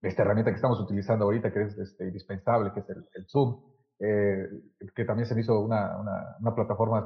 esta 0.02 0.22
herramienta 0.22 0.52
que 0.52 0.58
estamos 0.58 0.80
utilizando 0.80 1.26
ahorita, 1.26 1.52
que 1.52 1.64
es 1.64 1.78
este, 1.78 2.06
indispensable, 2.06 2.72
que 2.74 2.82
es 2.82 2.90
el, 2.90 3.26
Zoom, 3.28 3.62
eh, 4.00 4.48
que 4.96 5.06
también 5.06 5.28
se 5.28 5.34
me 5.34 5.42
hizo 5.42 5.60
una, 5.60 5.98
una, 6.00 6.38
una 6.40 6.56
plataforma 6.56 7.04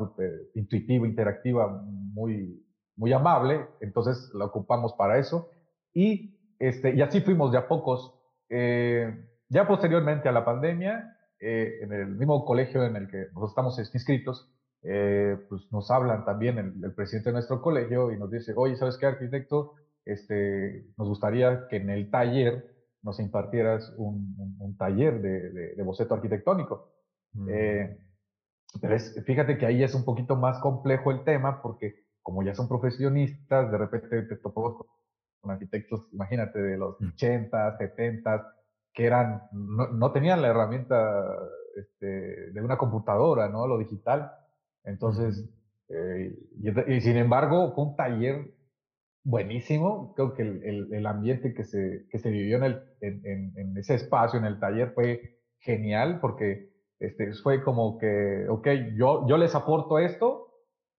intuitiva, 0.56 1.08
interactiva, 1.08 1.68
muy, 1.68 2.66
muy 2.98 3.14
amable, 3.14 3.68
entonces 3.80 4.30
la 4.34 4.46
ocupamos 4.46 4.94
para 4.94 5.18
eso. 5.18 5.50
Y, 5.94 6.39
este, 6.60 6.96
y 6.96 7.02
así 7.02 7.22
fuimos 7.22 7.52
de 7.52 7.58
a 7.58 7.68
pocos. 7.68 8.14
Eh, 8.50 9.14
ya 9.50 9.68
posteriormente 9.68 10.30
a 10.30 10.32
la 10.32 10.46
pandemia, 10.46 11.18
eh, 11.39 11.80
en 11.82 11.94
el 11.94 12.08
mismo 12.08 12.46
colegio 12.46 12.86
en 12.86 12.96
el 12.96 13.08
que 13.08 13.28
nosotros 13.34 13.52
estamos 13.52 13.80
inscritos, 13.80 14.52
eh, 14.84 15.38
pues 15.50 15.72
nos 15.72 15.92
hablan 15.92 16.26
también 16.26 16.58
el, 16.58 16.94
presidente 16.94 17.30
de 17.30 17.34
nuestro 17.34 17.62
colegio 17.62 18.12
y 18.12 18.18
nos 18.18 18.32
dice, 18.32 18.54
oye, 18.56 18.76
¿sabes 18.76 18.98
qué, 18.98 19.06
arquitecto? 19.06 19.76
Este, 20.06 20.88
nos 20.98 21.08
gustaría 21.08 21.68
que 21.68 21.78
en 21.78 21.89
el 21.89 22.10
taller 22.10 22.66
nos 23.04 23.20
impartieras 23.20 23.94
un, 23.98 24.36
un, 24.60 24.78
taller 24.78 25.22
de, 25.22 25.74
de, 25.76 25.84
boceto 25.84 26.14
arquitectónico. 26.14 26.92
Mm. 27.34 27.48
pero 28.82 29.00
fíjate 29.26 29.58
que 29.58 29.66
ahí 29.66 29.84
es 29.84 29.96
un 29.96 30.04
poquito 30.04 30.36
más 30.36 30.60
complejo 30.60 31.12
el 31.12 31.24
tema 31.24 31.62
porque 31.62 31.96
como 32.22 32.44
ya 32.44 32.54
son 32.54 32.68
profesionistas, 32.68 33.72
de 33.72 33.78
repente 33.78 34.24
te 34.24 34.36
topó 34.36 34.86
con 35.42 35.52
arquitectos, 35.52 36.08
imagínate, 36.14 36.60
de 36.60 36.78
los 36.78 36.96
80, 37.02 37.72
mm. 37.72 37.78
70, 37.78 38.54
que 38.94 39.06
eran, 39.06 39.44
no, 39.52 40.12
tenían 40.12 40.42
la 40.42 40.50
herramienta 40.50 41.24
este, 41.76 42.52
de 42.52 42.62
una 42.62 42.78
computadora, 42.78 43.50
¿no? 43.50 43.68
Lo 43.68 43.78
digital. 43.78 44.32
Entonces, 44.84 45.50
eh, 45.89 46.36
y, 46.88 47.02
sin 47.02 47.18
embargo, 47.18 47.74
fue 47.74 47.86
un 47.86 47.96
taller 47.96 48.54
buenísimo. 49.24 50.14
Creo 50.16 50.34
que 50.34 50.42
el, 50.44 50.94
el, 50.94 51.06
ambiente 51.06 51.54
que 51.54 51.64
se, 51.64 52.08
que 52.10 52.20
se 52.20 52.30
vivió 52.30 52.58
en, 52.58 52.64
el, 52.64 52.84
en, 53.02 53.54
en, 53.56 53.78
ese 53.78 53.96
espacio, 53.96 54.39
en 54.39 54.46
el 54.46 54.60
taller, 54.60 54.92
fue 54.94 55.39
genial 55.60 56.20
porque 56.20 56.72
este, 57.00 57.34
fue 57.34 57.64
como 57.64 57.98
que, 57.98 58.46
ok, 58.50 58.68
yo, 58.96 59.28
yo 59.28 59.38
les 59.38 59.56
aporto 59.56 60.00
esto, 60.00 60.51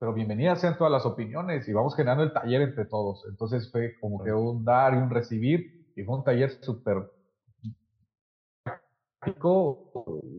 pero 0.03 0.15
bienvenidas 0.15 0.61
sean 0.61 0.77
todas 0.77 0.91
las 0.91 1.07
opiniones 1.07 1.69
y 1.69 1.73
vamos 1.73 1.95
generando 1.95 2.25
el 2.25 2.33
taller 2.33 2.61
entre 2.61 2.87
todos. 2.87 3.25
Entonces 3.29 3.71
fue 3.71 3.95
como 4.01 4.21
que 4.25 4.33
un 4.33 4.65
dar 4.65 4.95
y 4.95 4.97
un 4.97 5.09
recibir 5.09 5.93
y 5.95 6.03
fue 6.03 6.17
un 6.17 6.25
taller 6.25 6.51
súper 6.51 7.09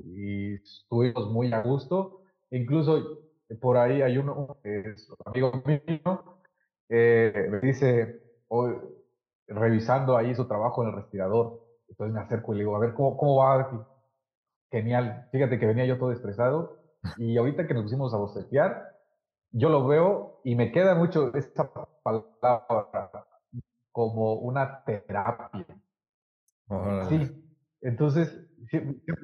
y 0.04 0.56
estuvimos 0.56 1.32
muy 1.32 1.54
a 1.54 1.62
gusto. 1.62 2.24
Incluso 2.52 3.22
por 3.62 3.78
ahí 3.78 4.02
hay 4.02 4.18
uno, 4.18 4.58
es 4.66 5.10
un 5.10 5.16
amigo 5.28 5.54
mío, 5.66 6.42
eh, 6.90 7.48
me 7.50 7.62
dice, 7.62 8.22
hoy, 8.50 8.76
revisando 9.48 10.18
ahí 10.18 10.36
su 10.36 10.46
trabajo 10.46 10.84
en 10.84 10.90
el 10.90 10.96
respirador, 10.96 11.62
entonces 11.88 12.14
me 12.14 12.20
acerco 12.20 12.54
y 12.54 12.58
le 12.58 12.64
digo, 12.64 12.76
a 12.76 12.80
ver, 12.80 12.94
¿cómo, 12.94 13.16
cómo 13.16 13.38
va? 13.38 13.88
Genial. 14.70 15.30
Fíjate 15.32 15.58
que 15.58 15.68
venía 15.68 15.86
yo 15.86 15.98
todo 15.98 16.12
estresado 16.12 16.80
y 17.16 17.38
ahorita 17.38 17.66
que 17.66 17.74
nos 17.74 17.84
pusimos 17.84 18.14
a 18.14 18.18
bocetear, 18.18 18.93
yo 19.54 19.70
lo 19.70 19.88
veo 19.88 20.42
y 20.44 20.56
me 20.56 20.72
queda 20.72 20.96
mucho 20.96 21.34
esta 21.36 21.72
palabra 22.04 23.26
como 23.92 24.34
una 24.34 24.84
terapia. 24.84 25.66
Sí, 27.08 27.44
entonces, 27.82 28.50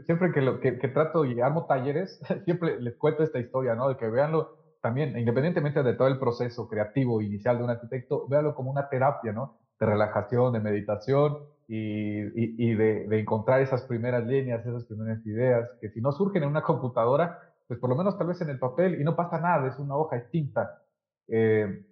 siempre, 0.05 0.31
que, 0.31 0.41
lo, 0.41 0.59
que, 0.59 0.71
trato 0.71 1.25
y 1.25 1.41
armo 1.41 1.65
talleres, 1.65 2.21
siempre 2.45 2.79
les 2.79 2.95
cuento 2.95 3.23
esta 3.23 3.39
historia, 3.39 3.75
¿no? 3.75 3.89
De 3.89 3.97
que 3.97 4.07
veanlo 4.07 4.57
también, 4.81 5.17
independientemente 5.17 5.81
de 5.81 5.93
todo 5.93 6.07
el 6.07 6.19
proceso 6.19 6.69
creativo 6.69 7.21
inicial 7.21 7.57
de 7.57 7.63
un 7.63 7.71
arquitecto, 7.71 8.27
véanlo 8.27 8.53
como 8.53 8.71
una 8.71 8.87
terapia, 8.87 9.33
¿no? 9.33 9.57
De 9.79 9.85
relajación, 9.85 10.53
de 10.53 10.59
meditación 10.59 11.39
y, 11.67 12.19
y, 12.63 12.75
de, 12.75 13.07
de, 13.07 13.19
encontrar 13.19 13.61
esas 13.61 13.83
primeras 13.83 14.25
líneas, 14.25 14.65
esas 14.65 14.85
primeras 14.85 15.25
ideas, 15.25 15.69
que 15.81 15.89
si 15.89 16.01
no 16.01 16.11
surgen 16.11 16.43
en 16.43 16.49
una 16.49 16.61
computadora, 16.61 17.48
pues 17.69 17.79
por 17.79 17.87
lo 17.91 17.95
menos 17.95 18.17
tal 18.17 18.25
vez 18.25 18.41
en 18.41 18.49
el 18.49 18.57
papel 18.57 18.99
y 18.99 19.03
no 19.03 19.15
pasa 19.15 19.39
nada, 19.39 19.67
es 19.67 19.77
una 19.77 19.95
hoja 19.95 20.17
extinta. 20.17 20.81
Eh, 21.27 21.85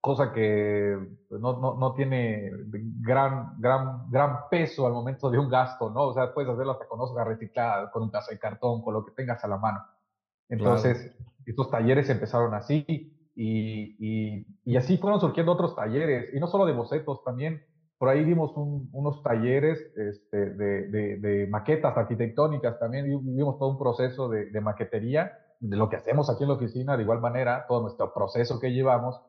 cosa 0.00 0.32
que 0.32 0.96
pues, 1.28 1.40
no, 1.40 1.58
no, 1.58 1.74
no, 1.74 1.94
tiene 1.94 2.48
gran, 3.00 3.60
gran, 3.60 4.08
gran 4.08 4.48
peso 4.48 4.86
al 4.86 4.92
momento 4.92 5.28
de 5.28 5.40
un 5.40 5.48
gasto, 5.48 5.90
¿no? 5.90 6.02
O 6.02 6.14
sea, 6.14 6.32
puedes 6.32 6.48
hacerlo 6.48 6.70
hasta 6.70 6.86
con 6.86 7.00
hoja 7.00 7.24
reciclada, 7.24 7.90
con 7.90 8.04
un 8.04 8.10
caso 8.10 8.30
de 8.30 8.38
cartón, 8.38 8.82
con 8.82 8.94
lo 8.94 9.04
que 9.04 9.10
tengas 9.10 9.42
a 9.42 9.48
la 9.48 9.56
mano. 9.56 9.80
Entonces, 10.48 11.12
estos 11.44 11.72
talleres 11.72 12.08
empezaron 12.08 12.54
así 12.54 12.84
y, 13.34 13.96
y, 13.98 14.46
y, 14.64 14.76
así 14.76 14.96
fueron 14.96 15.18
surgiendo 15.18 15.50
otros 15.50 15.74
talleres, 15.74 16.32
y 16.32 16.38
no 16.38 16.46
solo 16.46 16.66
de 16.66 16.72
bocetos, 16.72 17.24
también 17.24 17.66
por 17.98 18.10
ahí 18.10 18.24
dimos 18.24 18.52
unos 18.56 19.22
talleres 19.22 19.78
este, 19.96 20.50
de, 20.50 21.18
de, 21.18 21.46
maquetas 21.46 21.96
arquitectónicas, 21.96 22.78
también 22.78 23.06
vimos 23.06 23.58
todo 23.58 23.70
un 23.70 23.78
proceso 23.78 24.28
de, 24.28 24.50
de, 24.50 24.60
maquetería, 24.60 25.32
de 25.60 25.76
lo 25.76 25.88
que 25.88 25.96
hacemos 25.96 26.28
aquí 26.28 26.42
en 26.42 26.50
la 26.50 26.56
oficina, 26.56 26.96
de 26.96 27.04
igual 27.04 27.20
manera, 27.20 27.64
todo 27.66 27.80
nuestro 27.80 28.12
proceso 28.12 28.60
que 28.60 28.72
llevamos, 28.72 29.20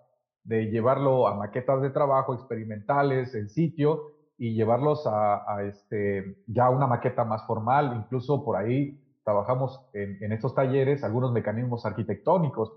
de 0.43 0.65
llevarlo 0.65 1.27
a 1.27 1.35
maquetas 1.35 1.81
de 1.81 1.91
trabajo 1.91 2.33
experimentales 2.33 3.33
en 3.35 3.47
sitio 3.49 4.11
y 4.37 4.53
llevarlos 4.53 5.07
a, 5.07 5.55
a 5.55 5.63
este, 5.63 6.43
ya 6.47 6.69
una 6.69 6.87
maqueta 6.87 7.23
más 7.23 7.45
formal, 7.47 7.95
incluso 8.03 8.43
por 8.43 8.57
ahí 8.57 9.01
trabajamos 9.23 9.81
en, 9.93 10.21
en 10.21 10.31
estos 10.33 10.53
talleres 10.55 11.03
algunos 11.03 11.31
mecanismos 11.31 11.85
arquitectónicos 11.85 12.73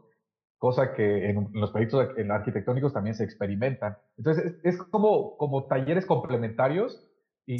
cosa 0.60 0.92
que 0.92 1.30
en, 1.30 1.48
los 1.54 1.70
proyectos 1.72 2.10
arquitectónicos 2.30 2.92
también 2.92 3.14
se 3.14 3.24
experimentan. 3.24 3.96
Entonces, 4.18 4.60
es, 4.62 4.76
como, 4.76 5.38
como 5.38 5.64
talleres 5.64 6.04
complementarios 6.04 7.02
y, 7.46 7.56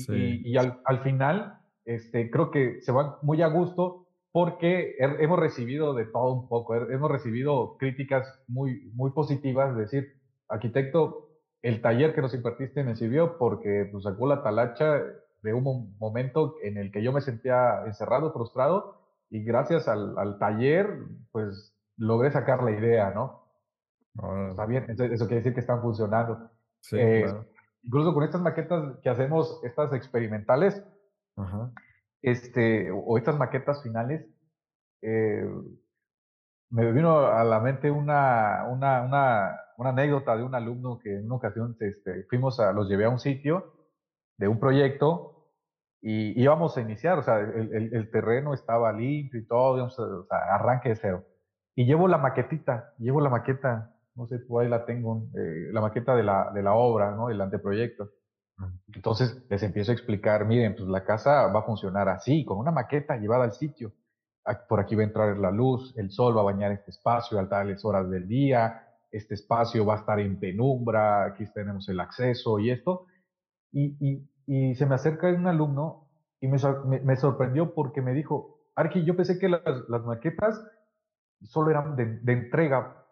y, 0.48 0.56
al, 0.58 0.82
al, 0.84 1.02
final 1.02 1.60
este, 1.86 2.30
creo 2.30 2.50
que 2.50 2.82
se 2.82 2.92
van 2.92 3.14
muy 3.22 3.40
a 3.40 3.48
gusto 3.48 4.06
porque 4.32 4.96
hemos 4.98 5.38
recibido 5.38 5.94
de 5.94 6.04
todo 6.04 6.34
un 6.34 6.48
poco, 6.48 6.76
hemos 6.76 7.10
recibido 7.10 7.78
críticas 7.78 8.28
muy, 8.46 8.92
muy 8.94 9.12
positivas, 9.12 9.70
es 9.70 9.78
decir, 9.78 10.20
arquitecto, 10.48 11.30
el 11.62 11.80
taller 11.80 12.14
que 12.14 12.20
nos 12.20 12.34
impartiste 12.34 12.84
me 12.84 12.96
sirvió 12.96 13.38
porque 13.38 13.88
nos 13.94 14.04
sacó 14.04 14.26
la 14.26 14.42
talacha 14.42 15.02
de 15.42 15.54
un 15.54 15.96
momento 15.98 16.56
en 16.62 16.76
el 16.76 16.92
que 16.92 17.02
yo 17.02 17.12
me 17.12 17.22
sentía 17.22 17.82
encerrado, 17.86 18.30
frustrado, 18.32 19.00
y 19.30 19.42
gracias 19.42 19.88
al, 19.88 20.18
al 20.18 20.38
taller, 20.38 20.86
pues 21.32 21.74
logré 22.00 22.30
sacar 22.30 22.62
la 22.62 22.72
idea, 22.72 23.10
¿no? 23.10 23.46
Está 24.48 24.66
bien, 24.66 24.86
eso 24.88 25.26
quiere 25.26 25.36
decir 25.36 25.54
que 25.54 25.60
están 25.60 25.82
funcionando. 25.82 26.50
Sí, 26.80 26.96
eh, 26.98 27.26
Incluso 27.82 28.12
con 28.12 28.24
estas 28.24 28.40
maquetas 28.40 28.98
que 29.02 29.08
hacemos, 29.08 29.60
estas 29.62 29.92
experimentales, 29.92 30.84
este, 32.22 32.90
o 32.90 33.16
estas 33.16 33.38
maquetas 33.38 33.82
finales, 33.82 34.26
eh, 35.02 35.48
me 36.70 36.92
vino 36.92 37.26
a 37.26 37.42
la 37.44 37.60
mente 37.60 37.90
una, 37.90 38.66
una, 38.68 39.02
una, 39.02 39.60
una, 39.78 39.90
anécdota 39.90 40.36
de 40.36 40.42
un 40.42 40.54
alumno 40.54 40.98
que 40.98 41.16
en 41.16 41.26
una 41.26 41.36
ocasión 41.36 41.76
este, 41.80 42.24
fuimos 42.24 42.60
a, 42.60 42.72
los 42.72 42.88
llevé 42.88 43.06
a 43.06 43.08
un 43.08 43.18
sitio 43.18 43.72
de 44.36 44.46
un 44.46 44.60
proyecto 44.60 45.48
y 46.02 46.40
íbamos 46.40 46.76
a 46.76 46.82
iniciar, 46.82 47.18
o 47.18 47.22
sea, 47.22 47.40
el, 47.40 47.90
el, 47.92 48.10
terreno 48.10 48.54
estaba 48.54 48.92
limpio 48.92 49.40
y 49.40 49.46
todo, 49.46 49.84
o 49.84 49.90
sea, 49.90 50.36
arranque 50.54 50.90
de 50.90 50.96
cero. 50.96 51.24
Y 51.80 51.86
llevo 51.86 52.08
la 52.08 52.18
maquetita, 52.18 52.92
llevo 52.98 53.22
la 53.22 53.30
maqueta, 53.30 53.94
no 54.14 54.26
sé, 54.26 54.40
tú 54.40 54.60
ahí 54.60 54.68
la 54.68 54.84
tengo, 54.84 55.30
eh, 55.34 55.70
la 55.72 55.80
maqueta 55.80 56.14
de 56.14 56.22
la, 56.22 56.50
de 56.52 56.62
la 56.62 56.74
obra, 56.74 57.12
¿no? 57.12 57.30
El 57.30 57.40
anteproyecto. 57.40 58.10
Entonces 58.94 59.42
les 59.48 59.62
empiezo 59.62 59.90
a 59.90 59.94
explicar, 59.94 60.44
miren, 60.44 60.76
pues 60.76 60.86
la 60.90 61.04
casa 61.04 61.46
va 61.46 61.60
a 61.60 61.62
funcionar 61.62 62.10
así, 62.10 62.44
con 62.44 62.58
una 62.58 62.70
maqueta 62.70 63.16
llevada 63.16 63.44
al 63.44 63.52
sitio. 63.52 63.94
Por 64.68 64.78
aquí 64.78 64.94
va 64.94 65.00
a 65.00 65.06
entrar 65.06 65.38
la 65.38 65.50
luz, 65.50 65.94
el 65.96 66.10
sol 66.10 66.36
va 66.36 66.42
a 66.42 66.52
bañar 66.52 66.70
este 66.70 66.90
espacio 66.90 67.40
a 67.40 67.48
tales 67.48 67.82
horas 67.82 68.10
del 68.10 68.28
día, 68.28 68.86
este 69.10 69.32
espacio 69.32 69.86
va 69.86 69.94
a 69.94 70.00
estar 70.00 70.20
en 70.20 70.38
penumbra, 70.38 71.24
aquí 71.24 71.46
tenemos 71.54 71.88
el 71.88 71.98
acceso 71.98 72.58
y 72.58 72.72
esto. 72.72 73.06
Y, 73.72 74.26
y, 74.46 74.74
se 74.74 74.84
me 74.84 74.96
acerca 74.96 75.28
un 75.28 75.46
alumno 75.46 76.10
y 76.42 76.46
me, 76.46 76.58
me, 77.04 77.16
sorprendió 77.16 77.72
porque 77.72 78.02
me 78.02 78.12
dijo, 78.12 78.58
Arqui, 78.74 79.02
yo 79.02 79.16
pensé 79.16 79.38
que 79.38 79.48
las, 79.48 79.62
las 79.88 80.04
maquetas 80.04 80.62
solo 81.42 81.70
eran 81.70 81.96
de, 81.96 82.18
de, 82.18 82.32
entrega 82.32 83.04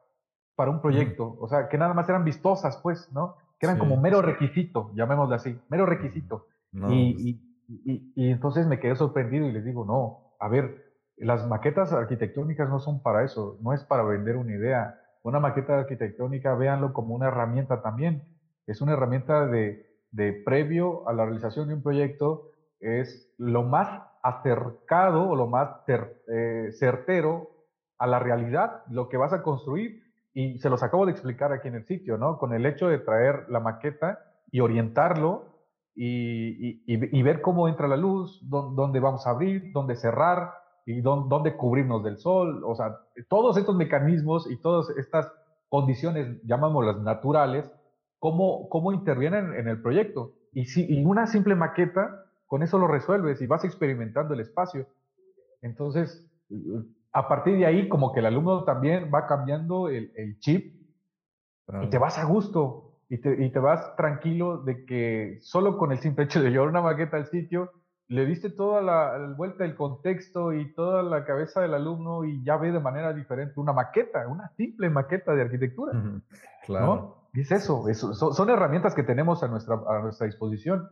para 0.55 0.71
un 0.71 0.81
proyecto, 0.81 1.37
o 1.41 1.49
sea, 1.49 1.69
que 1.69 1.79
nada 1.79 1.95
más 1.95 2.09
eran 2.09 2.25
vistosas, 2.25 2.79
pues, 2.83 3.11
¿no? 3.13 3.37
que 3.59 3.67
eran 3.67 3.79
como 3.79 3.97
mero 3.97 4.23
requisito, 4.23 4.93
llamémosle 4.95 5.35
así, 5.35 5.61
mero 5.69 5.85
requisito. 5.85 6.47
Pues 6.73 6.93
y, 6.93 7.41
y, 7.69 8.13
y, 8.15 8.31
entonces 8.31 8.67
me 8.67 8.79
quedé 8.79 8.95
sorprendido 8.95 9.47
y 9.47 9.53
les 9.53 9.65
digo, 9.65 9.85
no, 9.85 10.37
a 10.39 10.49
ver, 10.49 10.89
las 11.17 11.47
maquetas 11.47 11.93
arquitectónicas 11.93 12.69
no 12.69 12.79
son 12.79 13.03
para 13.03 13.25
eso, 13.25 13.59
no 13.61 13.73
es 13.73 13.83
para 13.85 14.05
vender 14.05 14.37
una 14.37 14.53
idea. 14.53 15.01
Una 15.23 15.41
maqueta 15.41 15.79
arquitectónica, 15.79 16.55
véanlo 16.55 16.93
como 16.93 17.15
una 17.15 17.27
herramienta 17.27 17.83
también. 17.83 18.23
Es 18.67 18.81
una 18.81 18.93
herramienta 18.93 19.47
de, 19.47 19.87
de 20.13 20.33
previo 20.33 21.09
a 21.09 21.13
la 21.13 21.25
realización 21.25 21.69
de 21.69 21.75
un 21.75 21.83
proyecto, 21.83 22.53
es 22.79 23.35
lo 23.37 23.65
más 23.65 24.03
acercado 24.23 25.29
o 25.29 25.37
lo 25.37 25.49
más 25.49 25.71
eh, 25.89 26.69
certero 26.73 27.51
a 27.99 28.07
la 28.07 28.19
realidad, 28.19 28.83
lo 28.91 29.09
que 29.09 29.17
vas 29.17 29.33
a 29.33 29.43
construir 29.43 30.03
y 30.33 30.59
se 30.59 30.71
los 30.71 30.83
acabo 30.83 31.07
de 31.07 31.13
explicar 31.13 31.53
aquí 31.53 31.69
en 31.69 31.75
el 31.75 31.85
sitio, 31.85 32.17
¿no? 32.17 32.39
Con 32.39 32.55
el 32.55 32.65
hecho 32.65 32.89
de 32.89 32.99
traer 32.99 33.47
la 33.49 33.61
maqueta 33.61 34.21
y 34.51 34.61
orientarlo 34.61 35.47
y, 35.95 36.81
y, 36.87 37.23
ver 37.23 37.41
cómo 37.41 37.67
entra 37.67 37.89
la 37.89 37.97
luz, 37.97 38.41
dónde 38.49 39.01
vamos 39.01 39.27
a 39.27 39.31
abrir, 39.31 39.73
dónde 39.73 39.97
cerrar 39.97 40.53
y 40.87 41.01
dónde 41.01 41.57
cubrirnos 41.57 42.05
del 42.05 42.19
sol. 42.19 42.63
O 42.65 42.77
sea, 42.77 42.99
todos 43.29 43.57
estos 43.57 43.75
mecanismos 43.75 44.49
y 44.49 44.61
todas 44.61 44.91
estas 44.97 45.29
condiciones, 45.69 46.41
llamámoslas 46.45 47.01
naturales, 47.01 47.69
cómo, 48.21 48.69
cómo 48.69 48.93
intervienen 48.93 49.55
en 49.55 49.67
el 49.67 49.83
proyecto. 49.83 50.35
Y, 50.53 50.67
si, 50.67 50.87
y 50.89 51.05
una 51.05 51.27
simple 51.27 51.57
maqueta, 51.57 52.25
con 52.47 52.63
eso 52.63 52.79
lo 52.79 52.87
resuelves 52.87 53.43
y 53.43 53.49
vas 53.49 53.65
experimentando 53.65 54.35
el 54.35 54.41
espacio. 54.41 54.87
Entonces, 55.63 56.25
a 57.13 57.29
partir 57.29 57.57
de 57.57 57.67
ahí, 57.67 57.89
como 57.89 58.13
que 58.13 58.21
el 58.21 58.27
alumno 58.27 58.65
también 58.65 59.11
va 59.13 59.27
cambiando 59.27 59.89
el, 59.89 60.39
chip 60.41 60.75
y 61.83 61.87
te 61.89 61.99
vas 61.99 62.19
a 62.19 62.25
gusto 62.25 63.01
y 63.09 63.19
te, 63.19 63.45
y 63.45 63.51
te, 63.51 63.59
vas 63.59 63.97
tranquilo 63.97 64.59
de 64.59 64.85
que 64.85 65.39
solo 65.41 65.79
con 65.79 65.93
el 65.93 65.99
simple 65.99 66.25
hecho 66.25 66.43
de 66.43 66.51
llevar 66.51 66.69
una 66.69 66.83
maqueta 66.83 67.17
al 67.17 67.27
sitio, 67.27 67.73
le 68.09 68.25
diste 68.25 68.51
toda 68.51 68.81
la, 68.81 69.35
vuelta 69.37 69.65
del 69.65 69.75
contexto 69.75 70.53
y 70.53 70.73
toda 70.75 71.03
la 71.03 71.25
cabeza 71.25 71.61
del 71.61 71.75
alumno 71.75 72.25
y 72.25 72.43
ya 72.43 72.57
ve 72.57 72.73
de 72.73 72.81
manera 72.81 73.13
diferente 73.13 73.61
una 73.61 73.73
maqueta, 73.73 74.27
una 74.29 74.49
simple 74.57 74.89
maqueta 74.89 75.35
de 75.35 75.43
arquitectura. 75.43 75.93
Claro. 76.65 77.29
Y 77.35 77.43
es 77.43 77.53
eso, 77.53 77.85
son, 77.95 78.51
herramientas 78.51 78.95
que 78.95 79.03
tenemos 79.03 79.43
a 79.43 79.49
nuestra, 79.49 79.79
a 79.87 80.01
nuestra 80.01 80.27
disposición. 80.27 80.89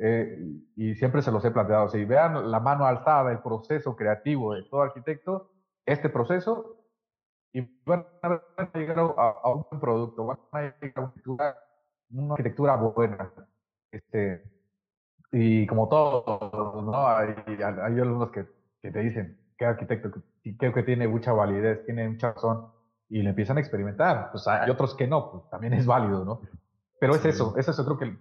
Eh, 0.00 0.38
y 0.74 0.94
siempre 0.94 1.20
se 1.20 1.30
los 1.30 1.44
he 1.44 1.50
planteado. 1.50 1.88
Si 1.88 2.04
vean 2.04 2.50
la 2.50 2.60
mano 2.60 2.86
alzada, 2.86 3.30
el 3.30 3.40
proceso 3.40 3.94
creativo 3.94 4.54
de 4.54 4.62
todo 4.62 4.82
arquitecto, 4.82 5.51
este 5.86 6.08
proceso 6.08 6.76
y 7.52 7.60
van 7.84 8.06
a 8.22 8.70
llegar 8.74 8.98
a, 8.98 9.50
un 9.50 9.66
buen 9.70 9.80
producto, 9.80 10.26
van 10.26 10.38
a 10.52 10.60
llegar 10.80 11.04
a 11.04 11.56
una 12.10 12.34
arquitectura, 12.34 12.76
buena. 12.76 13.30
Este, 13.90 14.42
y 15.30 15.66
como 15.66 15.88
todo, 15.88 16.82
¿no? 16.82 17.06
hay, 17.06 17.34
hay 17.48 18.00
algunos 18.00 18.30
que, 18.30 18.46
que, 18.80 18.90
te 18.90 18.98
dicen 19.00 19.38
que 19.58 19.66
arquitecto 19.66 20.10
creo 20.58 20.72
que 20.72 20.82
tiene 20.82 21.06
mucha 21.08 21.32
validez, 21.32 21.84
tiene 21.84 22.08
mucha 22.08 22.32
razón, 22.32 22.68
y 23.08 23.22
le 23.22 23.30
empiezan 23.30 23.58
a 23.58 23.60
experimentar. 23.60 24.30
Pues 24.32 24.46
hay 24.48 24.70
otros 24.70 24.94
que 24.94 25.06
no, 25.06 25.30
pues 25.30 25.50
también 25.50 25.74
es 25.74 25.86
válido, 25.86 26.24
¿no? 26.24 26.40
Pero 26.98 27.14
es 27.14 27.24
eso, 27.24 27.54
es 27.56 27.68
eso, 27.68 27.84
creo 27.84 27.98
que, 27.98 28.16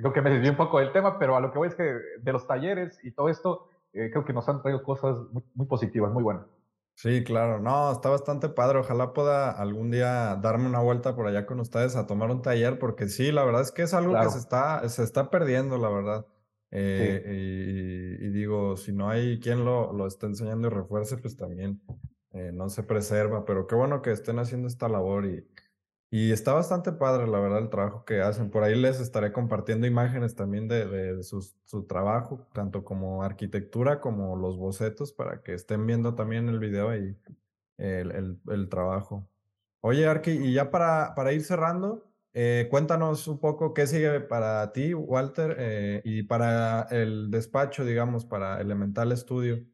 creo 0.00 0.12
que 0.12 0.22
me 0.22 0.30
desvié 0.30 0.50
un 0.50 0.56
poco 0.56 0.78
del 0.78 0.92
tema, 0.92 1.18
pero 1.18 1.36
a 1.36 1.40
lo 1.40 1.52
que 1.52 1.58
voy 1.58 1.68
es 1.68 1.74
que 1.74 1.82
de 1.82 2.32
los 2.32 2.46
talleres 2.46 2.98
y 3.04 3.12
todo 3.12 3.28
esto, 3.28 3.68
eh, 3.92 4.10
creo 4.10 4.24
que 4.24 4.32
nos 4.32 4.48
han 4.48 4.60
traído 4.60 4.82
cosas 4.82 5.16
muy, 5.30 5.42
muy 5.54 5.66
positivas, 5.66 6.12
muy 6.12 6.22
buenas. 6.22 6.46
Sí, 6.94 7.24
claro, 7.24 7.60
no, 7.60 7.90
está 7.90 8.10
bastante 8.10 8.48
padre. 8.48 8.78
Ojalá 8.78 9.12
pueda 9.12 9.50
algún 9.50 9.90
día 9.90 10.36
darme 10.36 10.66
una 10.66 10.80
vuelta 10.80 11.16
por 11.16 11.26
allá 11.26 11.46
con 11.46 11.58
ustedes 11.60 11.96
a 11.96 12.06
tomar 12.06 12.30
un 12.30 12.42
taller, 12.42 12.78
porque 12.78 13.08
sí, 13.08 13.32
la 13.32 13.44
verdad 13.44 13.62
es 13.62 13.72
que 13.72 13.82
es 13.82 13.94
algo 13.94 14.18
que 14.20 14.30
se 14.30 14.38
está, 14.38 14.88
se 14.88 15.02
está 15.02 15.30
perdiendo, 15.30 15.78
la 15.78 15.88
verdad. 15.88 16.26
Eh, 16.70 18.18
y, 18.20 18.28
digo, 18.30 18.76
si 18.76 18.92
no 18.92 19.10
hay 19.10 19.40
quien 19.40 19.64
lo, 19.64 19.92
lo 19.92 20.06
esté 20.06 20.26
enseñando 20.26 20.68
y 20.68 20.70
refuerce, 20.70 21.18
pues 21.18 21.36
también 21.36 21.82
eh, 22.32 22.50
no 22.52 22.68
se 22.68 22.82
preserva, 22.82 23.44
pero 23.44 23.66
qué 23.66 23.74
bueno 23.74 24.00
que 24.00 24.10
estén 24.10 24.38
haciendo 24.38 24.68
esta 24.68 24.88
labor 24.88 25.26
y, 25.26 25.46
y 26.14 26.30
está 26.30 26.52
bastante 26.52 26.92
padre, 26.92 27.26
la 27.26 27.40
verdad, 27.40 27.60
el 27.60 27.70
trabajo 27.70 28.04
que 28.04 28.20
hacen. 28.20 28.50
Por 28.50 28.64
ahí 28.64 28.74
les 28.78 29.00
estaré 29.00 29.32
compartiendo 29.32 29.86
imágenes 29.86 30.34
también 30.34 30.68
de, 30.68 30.86
de, 30.86 31.22
su 31.22 31.86
trabajo, 31.88 32.46
tanto 32.52 32.84
como 32.84 33.22
arquitectura 33.22 33.98
como 33.98 34.36
los 34.36 34.58
bocetos, 34.58 35.14
para 35.14 35.42
que 35.42 35.54
estén 35.54 35.86
viendo 35.86 36.14
también 36.14 36.50
el 36.50 36.58
video 36.58 36.94
y 36.94 37.16
el, 37.78 38.10
el, 38.12 38.38
el 38.48 38.68
trabajo. 38.68 39.26
Oye, 39.80 40.06
Arki, 40.06 40.32
y 40.32 40.52
ya 40.52 40.70
para, 40.70 41.14
para 41.14 41.32
ir 41.32 41.44
cerrando, 41.44 42.12
eh, 42.34 42.68
cuéntanos 42.70 43.26
un 43.26 43.40
poco 43.40 43.72
qué 43.72 43.86
sigue 43.86 44.20
para 44.20 44.70
ti, 44.72 44.92
Walter, 44.92 45.56
eh, 45.58 46.02
y 46.04 46.24
para 46.24 46.82
el 46.90 47.30
despacho, 47.30 47.86
digamos, 47.86 48.26
para 48.26 48.60
Elemental 48.60 49.16
Studio. 49.16 49.64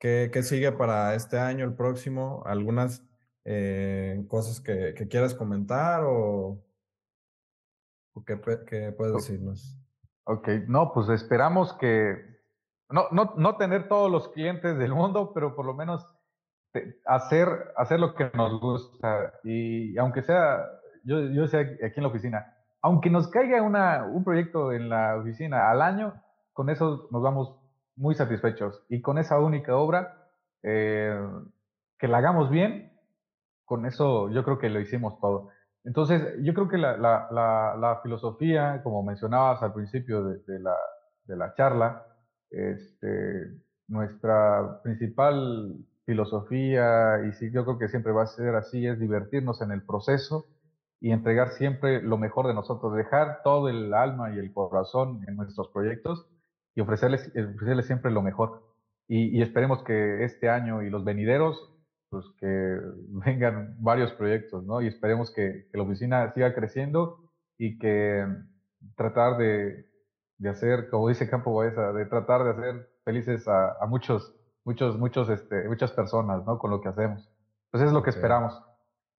¿Qué, 0.00 0.30
¿Qué 0.32 0.42
sigue 0.42 0.72
para 0.72 1.14
este 1.14 1.38
año, 1.38 1.64
el 1.64 1.74
próximo? 1.74 2.42
Algunas 2.46 3.04
eh, 3.44 4.24
cosas 4.28 4.60
que, 4.60 4.94
quieras 5.08 5.34
comentar 5.34 6.02
o, 6.04 6.62
qué, 8.26 8.36
puedes 8.36 9.14
decirnos. 9.14 9.76
Ok, 10.24 10.48
no, 10.68 10.92
pues 10.92 11.08
esperamos 11.10 11.74
que, 11.74 12.16
no, 12.88 13.08
no, 13.10 13.34
no 13.36 13.56
tener 13.56 13.88
todos 13.88 14.10
los 14.10 14.28
clientes 14.30 14.78
del 14.78 14.94
mundo, 14.94 15.32
pero 15.34 15.54
por 15.54 15.66
lo 15.66 15.74
menos 15.74 16.06
hacer, 17.04 17.72
hacer 17.76 18.00
lo 18.00 18.14
que 18.14 18.30
nos 18.34 18.60
gusta. 18.60 19.34
Y 19.44 19.96
aunque 19.98 20.22
sea, 20.22 20.64
yo, 21.04 21.20
yo 21.28 21.46
sé 21.46 21.78
aquí 21.84 21.94
en 21.96 22.02
la 22.02 22.08
oficina, 22.08 22.54
aunque 22.80 23.10
nos 23.10 23.28
caiga 23.28 23.62
una, 23.62 24.04
un 24.04 24.24
proyecto 24.24 24.72
en 24.72 24.88
la 24.88 25.16
oficina 25.16 25.70
al 25.70 25.82
año, 25.82 26.14
con 26.52 26.70
eso 26.70 27.08
nos 27.10 27.22
vamos 27.22 27.56
muy 27.96 28.14
satisfechos. 28.14 28.84
Y 28.88 29.00
con 29.00 29.18
esa 29.18 29.38
única 29.38 29.76
obra, 29.76 30.28
eh, 30.62 31.18
que 31.98 32.08
la 32.08 32.18
hagamos 32.18 32.50
bien, 32.50 32.83
con 33.64 33.86
eso 33.86 34.30
yo 34.30 34.44
creo 34.44 34.58
que 34.58 34.70
lo 34.70 34.80
hicimos 34.80 35.18
todo. 35.20 35.50
Entonces, 35.84 36.22
yo 36.42 36.54
creo 36.54 36.68
que 36.68 36.78
la, 36.78 36.96
la, 36.96 38.00
filosofía, 38.02 38.80
como 38.82 39.02
mencionabas 39.02 39.62
al 39.62 39.74
principio 39.74 40.24
de, 40.24 40.58
la, 40.58 40.74
de 41.26 41.36
la, 41.36 41.54
charla, 41.54 42.06
este, 42.50 43.52
nuestra 43.88 44.80
principal 44.82 45.76
filosofía, 46.06 47.26
y 47.28 47.32
sí, 47.32 47.50
yo 47.52 47.64
creo 47.64 47.78
que 47.78 47.88
siempre 47.88 48.12
va 48.12 48.22
a 48.22 48.26
ser 48.26 48.54
así, 48.54 48.86
es 48.86 48.98
divertirnos 48.98 49.60
en 49.60 49.72
el 49.72 49.82
proceso 49.82 50.46
y 51.00 51.10
entregar 51.10 51.50
siempre 51.50 52.00
lo 52.02 52.16
mejor 52.16 52.46
de 52.46 52.54
nosotros, 52.54 52.94
dejar 52.94 53.42
todo 53.42 53.68
el 53.68 53.92
alma 53.92 54.34
y 54.34 54.38
el 54.38 54.54
corazón 54.54 55.22
en 55.28 55.36
nuestros 55.36 55.68
proyectos 55.68 56.26
y 56.74 56.80
ofrecerles, 56.80 57.28
ofrecerles 57.28 57.86
siempre 57.86 58.10
lo 58.10 58.22
mejor. 58.22 58.62
Y 59.06 59.42
esperemos 59.42 59.82
que 59.84 60.24
este 60.24 60.48
año 60.48 60.82
y 60.82 60.88
los 60.88 61.04
venideros 61.04 61.73
pues 62.14 62.26
que 62.38 62.80
vengan 63.26 63.76
varios 63.80 64.12
proyectos, 64.12 64.64
¿no? 64.64 64.80
Y 64.80 64.86
esperemos 64.86 65.30
que, 65.30 65.68
la 65.72 65.82
oficina 65.82 66.32
siga 66.32 66.54
creciendo 66.54 67.30
y 67.58 67.78
que 67.78 68.26
tratar 68.96 69.36
de, 69.36 69.86
de, 70.38 70.48
hacer, 70.48 70.88
como 70.90 71.08
dice 71.08 71.28
Campo 71.28 71.54
Baeza, 71.54 71.92
de 71.92 72.06
tratar 72.06 72.44
de 72.44 72.50
hacer 72.50 72.90
felices 73.04 73.48
a, 73.48 73.76
muchos, 73.88 74.34
muchos, 74.64 74.98
muchos, 74.98 75.28
este, 75.28 75.68
muchas 75.68 75.92
personas, 75.92 76.44
¿no? 76.46 76.58
Con 76.58 76.70
lo 76.70 76.80
que 76.80 76.88
hacemos. 76.88 77.30
Pues 77.70 77.82
es 77.82 77.92
lo 77.92 78.02
que 78.02 78.10
esperamos. 78.10 78.62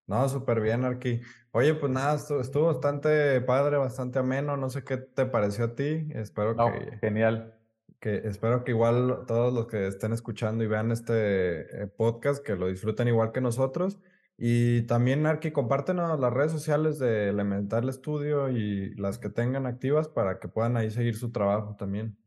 No, 0.07 0.29
súper 0.29 0.61
bien, 0.61 0.85
Arqui. 0.85 1.21
Oye, 1.51 1.73
pues 1.73 1.91
nada, 1.91 2.15
estuvo, 2.15 2.67
bastante 2.67 3.41
padre, 3.41 3.77
bastante 3.77 4.19
ameno. 4.19 4.55
No 4.55 4.69
sé 4.69 4.83
qué 4.83 4.97
te 4.97 5.25
pareció 5.25 5.65
a 5.65 5.75
ti. 5.75 6.07
Espero 6.13 6.55
que. 6.55 6.97
Genial. 6.99 7.54
Que 7.99 8.27
espero 8.27 8.63
que 8.63 8.71
igual 8.71 9.25
todos 9.27 9.53
los 9.53 9.67
que 9.67 9.87
estén 9.87 10.13
escuchando 10.13 10.63
y 10.63 10.67
vean 10.67 10.91
este 10.91 11.83
eh, 11.83 11.87
podcast, 11.87 12.45
que 12.45 12.55
lo 12.55 12.67
disfruten 12.67 13.07
igual 13.07 13.31
que 13.31 13.41
nosotros. 13.41 13.99
Y 14.37 14.81
también, 14.83 15.25
Arki, 15.25 15.51
compártenos 15.51 16.19
las 16.19 16.33
redes 16.33 16.51
sociales 16.51 16.99
de 16.99 17.29
Elemental 17.29 17.91
Studio 17.93 18.49
y 18.49 18.93
las 18.95 19.17
que 19.17 19.29
tengan 19.29 19.65
activas 19.65 20.09
para 20.09 20.39
que 20.39 20.47
puedan 20.47 20.75
ahí 20.75 20.91
seguir 20.91 21.15
su 21.15 21.31
trabajo 21.31 21.75
también. 21.77 22.17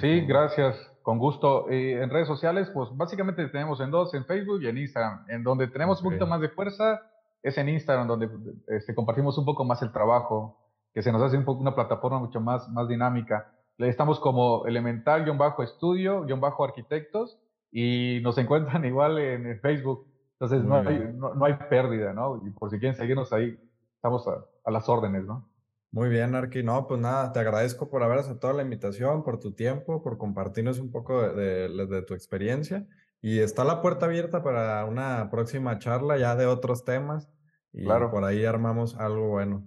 Sí, 0.00 0.22
gracias, 0.22 0.76
con 1.02 1.18
gusto. 1.18 1.70
en 1.70 2.08
redes 2.08 2.28
sociales, 2.28 2.70
pues 2.72 2.88
básicamente 2.94 3.46
tenemos 3.48 3.80
en 3.80 3.90
dos, 3.90 4.14
en 4.14 4.24
Facebook 4.24 4.62
y 4.62 4.68
en 4.68 4.78
Instagram. 4.78 5.26
En 5.28 5.42
donde 5.42 5.68
tenemos 5.68 6.00
un 6.00 6.04
poquito 6.04 6.26
más 6.26 6.40
de 6.40 6.48
fuerza 6.48 7.02
es 7.42 7.58
en 7.58 7.68
Instagram, 7.68 8.08
donde 8.08 8.30
este, 8.68 8.94
compartimos 8.94 9.36
un 9.36 9.44
poco 9.44 9.64
más 9.64 9.82
el 9.82 9.92
trabajo, 9.92 10.58
que 10.94 11.02
se 11.02 11.12
nos 11.12 11.20
hace 11.20 11.36
un 11.36 11.44
poco 11.44 11.60
una 11.60 11.74
plataforma 11.74 12.18
mucho 12.18 12.40
más, 12.40 12.68
más 12.70 12.88
dinámica. 12.88 13.52
Estamos 13.78 14.20
como 14.20 14.66
elemental-estudio-arquitectos 14.66 17.40
y 17.72 18.20
nos 18.22 18.38
encuentran 18.38 18.84
igual 18.90 19.18
en, 19.18 19.58
Facebook. 19.60 20.06
Entonces 20.38 20.62
no 20.64 20.76
hay, 20.76 21.12
no, 21.14 21.44
hay, 21.44 21.54
pérdida, 21.68 22.12
¿no? 22.12 22.40
Y 22.44 22.50
por 22.50 22.70
si 22.70 22.78
quieren 22.78 22.96
seguirnos 22.96 23.32
ahí, 23.32 23.58
estamos 23.96 24.28
a, 24.28 24.44
a 24.64 24.70
las 24.70 24.88
órdenes, 24.88 25.24
¿no? 25.24 25.48
Muy 25.94 26.08
bien, 26.08 26.34
Arqui. 26.34 26.64
No, 26.64 26.88
pues 26.88 27.00
nada, 27.00 27.32
te 27.32 27.38
agradezco 27.38 27.88
por 27.88 28.02
haber 28.02 28.18
aceptado 28.18 28.52
la 28.52 28.64
invitación, 28.64 29.22
por 29.22 29.38
tu 29.38 29.52
tiempo, 29.52 30.02
por 30.02 30.18
compartirnos 30.18 30.80
un 30.80 30.90
poco 30.90 31.22
de, 31.22 31.68
de, 31.68 32.02
tu 32.02 32.14
experiencia. 32.14 32.84
Y 33.22 33.38
está 33.38 33.62
la 33.62 33.80
puerta 33.80 34.06
abierta 34.06 34.42
para 34.42 34.84
una 34.86 35.30
próxima 35.30 35.78
charla 35.78 36.18
ya 36.18 36.34
de 36.34 36.46
otros 36.46 36.84
temas. 36.84 37.30
Y 37.72 37.84
claro. 37.84 38.10
por 38.10 38.24
ahí 38.24 38.44
armamos 38.44 38.96
algo 38.96 39.28
bueno. 39.28 39.64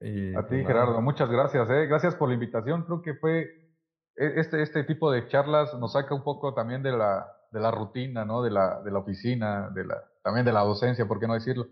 Y, 0.00 0.34
a 0.34 0.42
ti, 0.42 0.56
pues 0.56 0.66
Gerardo, 0.66 1.00
muchas 1.00 1.30
gracias. 1.30 1.68
¿eh? 1.70 1.86
Gracias 1.86 2.14
por 2.14 2.28
la 2.28 2.34
invitación. 2.34 2.82
Creo 2.84 3.02
que 3.02 3.14
fue 3.14 3.64
e, 4.16 4.40
este, 4.40 4.62
este 4.62 4.84
tipo 4.84 5.10
de 5.10 5.26
charlas 5.28 5.74
nos 5.78 5.92
saca 5.92 6.14
un 6.14 6.22
poco 6.22 6.54
también 6.54 6.82
de 6.82 6.92
la, 6.92 7.26
de 7.50 7.60
la 7.60 7.70
rutina, 7.70 8.24
¿no? 8.24 8.42
De 8.42 8.50
la, 8.50 8.82
de 8.82 8.90
la 8.90 8.98
oficina, 8.98 9.70
de 9.70 9.84
la, 9.84 10.04
también 10.22 10.44
de 10.44 10.52
la 10.52 10.60
docencia, 10.60 11.06
¿por 11.06 11.20
qué 11.20 11.26
no 11.26 11.34
decirlo? 11.34 11.68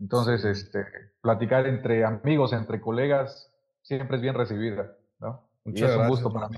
Entonces, 0.00 0.44
este, 0.44 0.84
platicar 1.20 1.66
entre 1.66 2.04
amigos, 2.04 2.52
entre 2.52 2.80
colegas, 2.80 3.52
siempre 3.82 4.16
es 4.16 4.22
bien 4.22 4.34
recibida, 4.34 4.96
¿no? 5.18 5.48
Muchas 5.64 5.90
es 5.90 5.96
un 5.96 6.08
gusto 6.08 6.32
para 6.32 6.48
mí. 6.48 6.56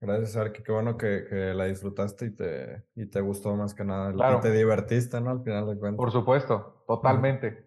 Gracias, 0.00 0.36
Arki. 0.36 0.62
Qué 0.62 0.72
bueno 0.72 0.96
que, 0.96 1.24
que, 1.28 1.54
la 1.54 1.64
disfrutaste 1.64 2.26
y 2.26 2.30
te, 2.30 2.84
y 2.94 3.06
te 3.06 3.20
gustó 3.20 3.56
más 3.56 3.74
que 3.74 3.84
nada. 3.84 4.12
Claro. 4.12 4.38
Y 4.38 4.40
te 4.42 4.52
divertiste, 4.52 5.20
¿no? 5.20 5.30
Al 5.30 5.42
final 5.42 5.66
de 5.66 5.78
cuentas. 5.78 5.96
Por 5.96 6.12
supuesto, 6.12 6.84
totalmente. 6.86 7.65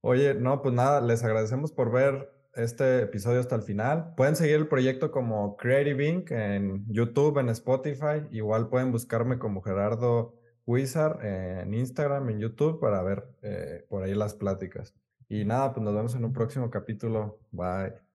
Oye, 0.00 0.34
no, 0.34 0.62
pues 0.62 0.74
nada, 0.74 1.00
les 1.00 1.22
agradecemos 1.22 1.72
por 1.72 1.92
ver 1.92 2.32
este 2.54 3.02
episodio 3.02 3.40
hasta 3.40 3.56
el 3.56 3.62
final. 3.62 4.14
Pueden 4.16 4.36
seguir 4.36 4.56
el 4.56 4.68
proyecto 4.68 5.10
como 5.10 5.56
Creative 5.56 6.08
Inc. 6.08 6.30
en 6.30 6.84
YouTube, 6.88 7.38
en 7.38 7.48
Spotify. 7.50 8.26
Igual 8.30 8.68
pueden 8.68 8.92
buscarme 8.92 9.38
como 9.38 9.62
Gerardo 9.62 10.34
Wizard 10.66 11.24
en 11.24 11.74
Instagram, 11.74 12.30
en 12.30 12.40
YouTube, 12.40 12.80
para 12.80 13.02
ver 13.02 13.24
eh, 13.42 13.84
por 13.88 14.02
ahí 14.02 14.14
las 14.14 14.34
pláticas. 14.34 14.94
Y 15.28 15.44
nada, 15.44 15.72
pues 15.72 15.84
nos 15.84 15.94
vemos 15.94 16.14
en 16.14 16.24
un 16.24 16.32
próximo 16.32 16.70
capítulo. 16.70 17.40
Bye. 17.50 18.02